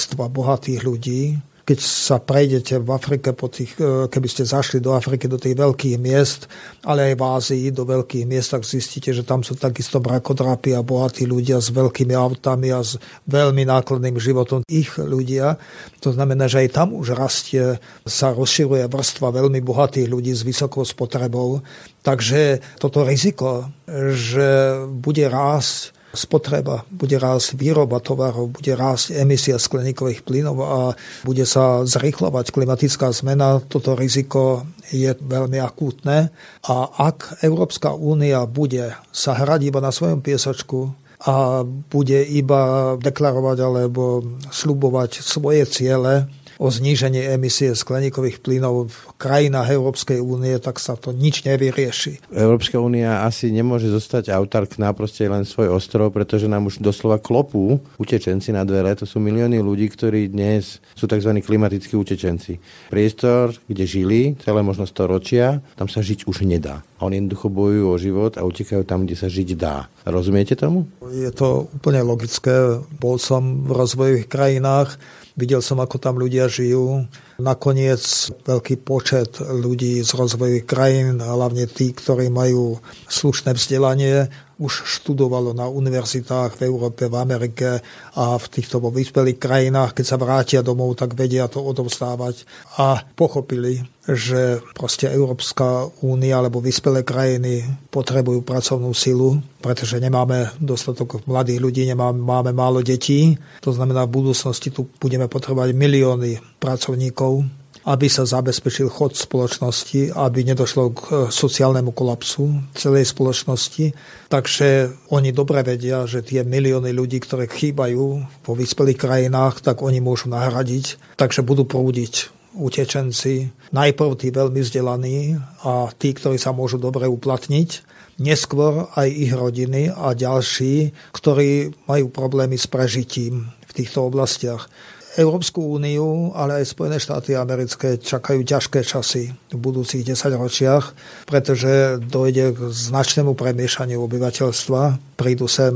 vrstva 0.05 0.29
bohatých 0.29 0.85
ľudí, 0.85 1.41
keď 1.65 1.81
sa 1.81 2.21
prejdete 2.21 2.77
v 2.77 2.93
Afrike, 2.93 3.33
po 3.33 3.49
tých, 3.49 3.73
e, 3.81 4.05
keby 4.13 4.29
ste 4.29 4.45
zašli 4.45 4.85
do 4.85 4.93
Afriky, 4.93 5.33
do 5.33 5.41
tých 5.41 5.57
veľkých 5.57 5.97
miest, 5.97 6.45
ale 6.85 7.09
aj 7.09 7.15
v 7.17 7.23
Ázii, 7.25 7.67
do 7.73 7.89
veľkých 7.89 8.29
miest, 8.29 8.53
tak 8.53 8.69
zistíte, 8.69 9.17
že 9.17 9.25
tam 9.25 9.41
sú 9.41 9.57
takisto 9.57 9.97
brakodrapy 9.97 10.77
a 10.77 10.85
bohatí 10.85 11.25
ľudia 11.25 11.65
s 11.65 11.73
veľkými 11.73 12.13
autami 12.13 12.69
a 12.69 12.85
s 12.85 13.01
veľmi 13.25 13.65
nákladným 13.65 14.21
životom 14.21 14.61
ich 14.69 14.93
ľudia. 15.01 15.57
To 16.05 16.13
znamená, 16.13 16.53
že 16.53 16.69
aj 16.69 16.77
tam 16.77 16.93
už 16.93 17.17
rastie, 17.17 17.81
sa 18.05 18.37
rozširuje 18.37 18.85
vrstva 18.85 19.33
veľmi 19.33 19.65
bohatých 19.65 20.13
ľudí 20.13 20.37
s 20.37 20.45
vysokou 20.45 20.85
spotrebou. 20.85 21.65
Takže 22.05 22.61
toto 22.77 23.09
riziko, 23.09 23.73
že 24.13 24.85
bude 24.85 25.25
rásť 25.33 26.04
spotreba, 26.15 26.87
bude 26.91 27.19
rásť 27.21 27.59
výroba 27.59 28.01
tovarov, 28.01 28.55
bude 28.55 28.73
rásť 28.75 29.19
emisia 29.19 29.59
skleníkových 29.61 30.23
plynov 30.23 30.57
a 30.63 30.81
bude 31.27 31.45
sa 31.45 31.85
zrychlovať 31.85 32.55
klimatická 32.55 33.11
zmena. 33.13 33.61
Toto 33.61 33.99
riziko 33.99 34.67
je 34.91 35.13
veľmi 35.13 35.59
akútne 35.61 36.31
a 36.65 36.75
ak 37.13 37.45
Európska 37.45 37.93
únia 37.93 38.47
bude 38.47 38.95
sa 39.13 39.35
hrať 39.35 39.61
iba 39.69 39.83
na 39.83 39.91
svojom 39.91 40.25
piesočku, 40.25 40.95
a 41.25 41.65
bude 41.65 42.21
iba 42.21 42.95
deklarovať 43.01 43.59
alebo 43.65 44.21
slubovať 44.53 45.25
svoje 45.25 45.65
ciele, 45.65 46.29
o 46.59 46.71
zníženie 46.71 47.35
emisie 47.35 47.75
skleníkových 47.75 48.41
plynov 48.41 48.91
v 48.91 48.97
krajinách 49.19 49.75
Európskej 49.75 50.19
únie, 50.23 50.57
tak 50.63 50.79
sa 50.79 50.95
to 50.95 51.11
nič 51.11 51.43
nevyrieši. 51.47 52.31
Európska 52.31 52.79
únia 52.79 53.27
asi 53.27 53.51
nemôže 53.51 53.91
zostať 53.91 54.31
autarkná 54.35 54.91
proste 54.95 55.27
len 55.27 55.43
svoj 55.43 55.75
ostrov, 55.75 56.15
pretože 56.15 56.47
nám 56.51 56.71
už 56.71 56.81
doslova 56.81 57.19
klopú 57.19 57.83
utečenci 57.99 58.55
na 58.55 58.63
dvere. 58.63 58.95
To 58.99 59.07
sú 59.07 59.19
milióny 59.19 59.59
ľudí, 59.61 59.91
ktorí 59.91 60.31
dnes 60.31 60.79
sú 60.95 61.11
tzv. 61.11 61.31
klimatickí 61.43 61.95
utečenci. 61.99 62.59
Priestor, 62.91 63.55
kde 63.67 63.85
žili 63.85 64.21
celé 64.43 64.61
možno 64.63 64.87
storočia, 64.87 65.63
tam 65.75 65.91
sa 65.91 66.01
žiť 66.01 66.27
už 66.31 66.47
nedá. 66.47 66.83
Oni 67.05 67.21
jednoducho 67.21 67.53
bojujú 67.53 67.85
o 67.93 68.01
život 68.01 68.33
a 68.41 68.47
utekajú 68.49 68.83
tam, 68.89 69.05
kde 69.05 69.17
sa 69.21 69.29
žiť 69.29 69.49
dá. 69.55 69.93
Rozumiete 70.09 70.57
tomu? 70.57 70.89
Je 71.13 71.29
to 71.31 71.69
úplne 71.77 72.01
logické. 72.01 72.81
Bol 72.97 73.21
som 73.21 73.69
v 73.69 73.77
rozvojových 73.77 74.27
krajinách, 74.27 74.97
Videl 75.35 75.59
som, 75.67 75.83
ako 75.83 75.99
tam 75.99 76.15
ľudia 76.15 76.47
žijú. 76.47 77.11
Nakoniec 77.43 78.31
veľký 78.47 78.87
počet 78.87 79.43
ľudí 79.43 79.99
z 80.07 80.11
rozvojových 80.15 80.63
krajín, 80.63 81.19
hlavne 81.19 81.67
tí, 81.67 81.91
ktorí 81.91 82.31
majú 82.31 82.79
slušné 83.11 83.51
vzdelanie, 83.59 84.31
už 84.59 84.87
študovalo 84.87 85.51
na 85.51 85.67
univerzitách 85.67 86.59
v 86.59 86.71
Európe, 86.71 87.11
v 87.11 87.17
Amerike 87.19 87.83
a 88.15 88.39
v 88.39 88.47
týchto 88.47 88.79
vyspelých 88.79 89.39
krajinách, 89.39 89.99
keď 89.99 90.05
sa 90.07 90.21
vrátia 90.21 90.61
domov, 90.63 90.95
tak 90.95 91.19
vedia 91.19 91.51
to 91.51 91.59
odovzdávať. 91.59 92.47
A 92.79 93.03
pochopili, 93.19 93.83
že 94.05 94.63
proste 94.77 95.11
Európska 95.11 95.91
únia 96.05 96.39
alebo 96.39 96.61
vyspelé 96.63 97.03
krajiny 97.03 97.65
potrebujú 97.91 98.45
pracovnú 98.45 98.93
silu, 98.93 99.41
pretože 99.59 99.99
nemáme 99.99 100.53
dostatok 100.61 101.25
mladých 101.25 101.59
ľudí, 101.59 101.83
nemáme, 101.89 102.21
máme 102.21 102.53
málo 102.53 102.85
detí. 102.85 103.35
To 103.65 103.73
znamená, 103.73 104.07
v 104.07 104.23
budúcnosti 104.23 104.71
tu 104.71 104.87
budeme 105.01 105.27
potrebovať 105.27 105.73
milióny 105.73 106.61
pracovníkov 106.61 107.64
aby 107.85 108.09
sa 108.09 108.25
zabezpečil 108.25 108.89
chod 108.89 109.13
spoločnosti, 109.13 110.17
aby 110.17 110.41
nedošlo 110.49 110.85
k 110.97 111.01
e, 111.01 111.09
sociálnemu 111.29 111.93
kolapsu 111.93 112.73
celej 112.73 113.13
spoločnosti. 113.13 113.93
Takže 114.33 114.93
oni 115.13 115.37
dobre 115.37 115.61
vedia, 115.61 116.09
že 116.09 116.25
tie 116.25 116.49
milióny 116.49 116.97
ľudí, 116.97 117.21
ktoré 117.21 117.45
chýbajú 117.45 118.05
vo 118.25 118.53
vyspelých 118.57 118.99
krajinách, 118.99 119.61
tak 119.61 119.85
oni 119.85 120.01
môžu 120.01 120.33
nahradiť. 120.33 121.17
Takže 121.21 121.45
budú 121.45 121.69
prúdiť 121.69 122.33
utečenci, 122.55 123.51
najprv 123.75 124.13
tí 124.15 124.31
veľmi 124.31 124.63
vzdelaní 124.63 125.37
a 125.67 125.91
tí, 125.93 126.15
ktorí 126.15 126.39
sa 126.39 126.55
môžu 126.55 126.79
dobre 126.79 127.11
uplatniť, 127.11 127.83
neskôr 128.23 128.87
aj 128.95 129.09
ich 129.11 129.33
rodiny 129.35 129.91
a 129.91 130.15
ďalší, 130.15 130.95
ktorí 131.11 131.75
majú 131.91 132.07
problémy 132.15 132.55
s 132.55 132.71
prežitím 132.71 133.51
v 133.67 133.73
týchto 133.75 134.07
oblastiach. 134.07 134.71
Európsku 135.15 135.79
úniu, 135.79 136.35
ale 136.35 136.63
aj 136.63 136.75
Spojené 136.75 136.99
štáty 136.99 137.39
americké 137.39 138.03
čakajú 138.03 138.43
ťažké 138.43 138.83
časy 138.83 139.31
v 139.31 139.59
budúcich 139.59 140.03
10 140.03 140.35
ročiach, 140.35 140.91
pretože 141.31 142.03
dojde 142.03 142.55
k 142.55 142.59
značnému 142.71 143.39
premiešaniu 143.39 144.03
obyvateľstva. 144.03 145.15
Prídu 145.15 145.47
sem 145.47 145.71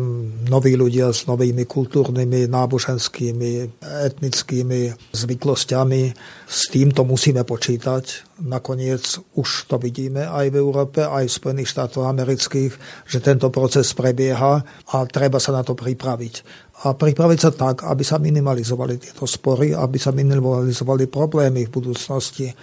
noví 0.50 0.74
ľudia 0.74 1.14
s 1.14 1.30
novými 1.30 1.62
kultúrnymi, 1.62 2.50
náboženskými, 2.50 3.78
etnickými 4.10 5.14
zvyklosťami. 5.14 6.02
S 6.50 6.60
týmto 6.74 7.06
musíme 7.06 7.46
počítať. 7.46 8.26
Nakoniec 8.42 9.22
už 9.38 9.70
to 9.70 9.78
vidíme 9.78 10.26
aj 10.26 10.50
v 10.50 10.58
Európe, 10.58 11.06
aj 11.06 11.30
v 11.30 11.36
Spojených 11.38 11.70
štátoch 11.70 12.06
amerických, 12.10 12.72
že 13.06 13.18
tento 13.22 13.50
proces 13.54 13.94
prebieha 13.94 14.62
a 14.66 14.96
treba 15.06 15.38
sa 15.38 15.54
na 15.54 15.62
to 15.62 15.78
pripraviť 15.78 16.67
a 16.78 16.94
pripraviť 16.94 17.38
sa 17.42 17.50
tak, 17.50 17.82
aby 17.82 18.06
sa 18.06 18.22
minimalizovali 18.22 19.02
tieto 19.02 19.26
spory, 19.26 19.74
aby 19.74 19.98
sa 19.98 20.14
minimalizovali 20.14 21.10
problémy 21.10 21.66
v 21.66 21.74
budúcnosti. 21.74 22.54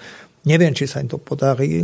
Neviem, 0.45 0.77
či 0.77 0.85
sa 0.85 1.01
im 1.01 1.09
to 1.09 1.17
podarí, 1.17 1.81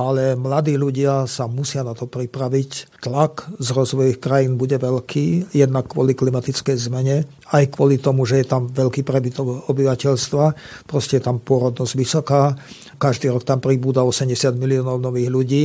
ale 0.00 0.32
mladí 0.32 0.80
ľudia 0.80 1.28
sa 1.28 1.44
musia 1.44 1.84
na 1.84 1.92
to 1.92 2.08
pripraviť. 2.08 3.04
Tlak 3.04 3.60
z 3.60 3.68
rozvojových 3.68 4.16
krajín 4.16 4.56
bude 4.56 4.80
veľký, 4.80 5.52
jednak 5.52 5.92
kvôli 5.92 6.16
klimatickej 6.16 6.88
zmene, 6.88 7.28
aj 7.52 7.76
kvôli 7.76 8.00
tomu, 8.00 8.24
že 8.24 8.40
je 8.40 8.48
tam 8.48 8.72
veľký 8.72 9.04
prebytok 9.04 9.68
obyvateľstva. 9.68 10.44
Proste 10.88 11.20
je 11.20 11.22
tam 11.28 11.36
pôrodnosť 11.36 11.92
vysoká, 12.00 12.56
každý 12.96 13.28
rok 13.28 13.44
tam 13.44 13.60
pribúda 13.60 14.00
80 14.00 14.56
miliónov 14.56 15.04
nových 15.04 15.28
ľudí 15.28 15.64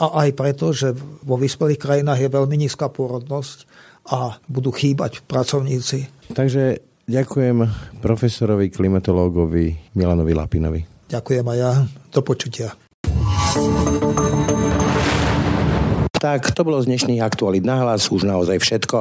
a 0.00 0.24
aj 0.24 0.28
preto, 0.32 0.72
že 0.72 0.96
vo 1.22 1.36
vyspelých 1.36 1.76
krajinách 1.76 2.24
je 2.24 2.32
veľmi 2.32 2.56
nízka 2.56 2.88
pôrodnosť 2.88 3.68
a 4.08 4.38
budú 4.50 4.74
chýbať 4.74 5.22
pracovníci. 5.26 6.30
Takže 6.34 6.82
ďakujem 7.06 7.66
profesorovi 8.02 8.72
klimatológovi 8.72 9.94
Milanovi 9.94 10.32
Lapinovi. 10.34 10.80
Ďakujem 11.12 11.44
aj 11.44 11.58
ja. 11.58 11.72
Do 12.08 12.20
počutia. 12.24 12.72
Tak 16.22 16.54
to 16.54 16.62
bolo 16.62 16.78
z 16.78 16.86
dnešných 16.86 17.18
aktualít 17.18 17.66
na 17.66 17.82
hlas 17.82 18.06
už 18.06 18.22
naozaj 18.22 18.62
všetko. 18.62 18.98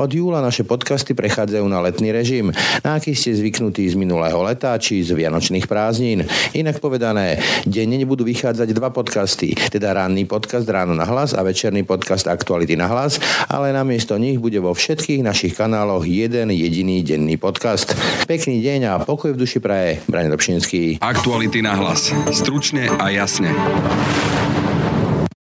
Od 0.00 0.08
júla 0.08 0.40
naše 0.40 0.64
podcasty 0.64 1.12
prechádzajú 1.12 1.60
na 1.68 1.84
letný 1.84 2.08
režim, 2.08 2.56
na 2.80 2.96
aký 2.96 3.12
ste 3.12 3.36
zvyknutí 3.36 3.84
z 3.84 4.00
minulého 4.00 4.40
leta 4.40 4.72
či 4.80 5.04
z 5.04 5.12
vianočných 5.12 5.68
prázdnin. 5.68 6.24
Inak 6.56 6.80
povedané, 6.80 7.36
denne 7.68 8.00
budú 8.08 8.24
vychádzať 8.24 8.72
dva 8.72 8.88
podcasty, 8.88 9.52
teda 9.52 9.92
ranný 9.92 10.24
podcast 10.24 10.64
Ráno 10.64 10.96
na 10.96 11.04
hlas 11.04 11.36
a 11.36 11.44
večerný 11.44 11.84
podcast 11.84 12.24
Aktuality 12.32 12.80
na 12.80 12.88
hlas, 12.88 13.20
ale 13.44 13.76
namiesto 13.76 14.16
nich 14.16 14.40
bude 14.40 14.56
vo 14.56 14.72
všetkých 14.72 15.20
našich 15.20 15.52
kanáloch 15.52 16.08
jeden 16.08 16.48
jediný 16.48 17.04
denný 17.04 17.36
podcast. 17.36 17.92
Pekný 18.24 18.64
deň 18.64 18.80
a 18.88 18.92
pokoj 19.04 19.36
v 19.36 19.40
duši 19.44 19.60
praje. 19.60 20.00
Brane 20.08 20.32
Dobšinský. 20.32 21.04
Aktuality 21.04 21.60
na 21.60 21.76
hlas. 21.76 22.08
Stručne 22.32 22.88
a 22.88 23.12
jasne. 23.12 23.52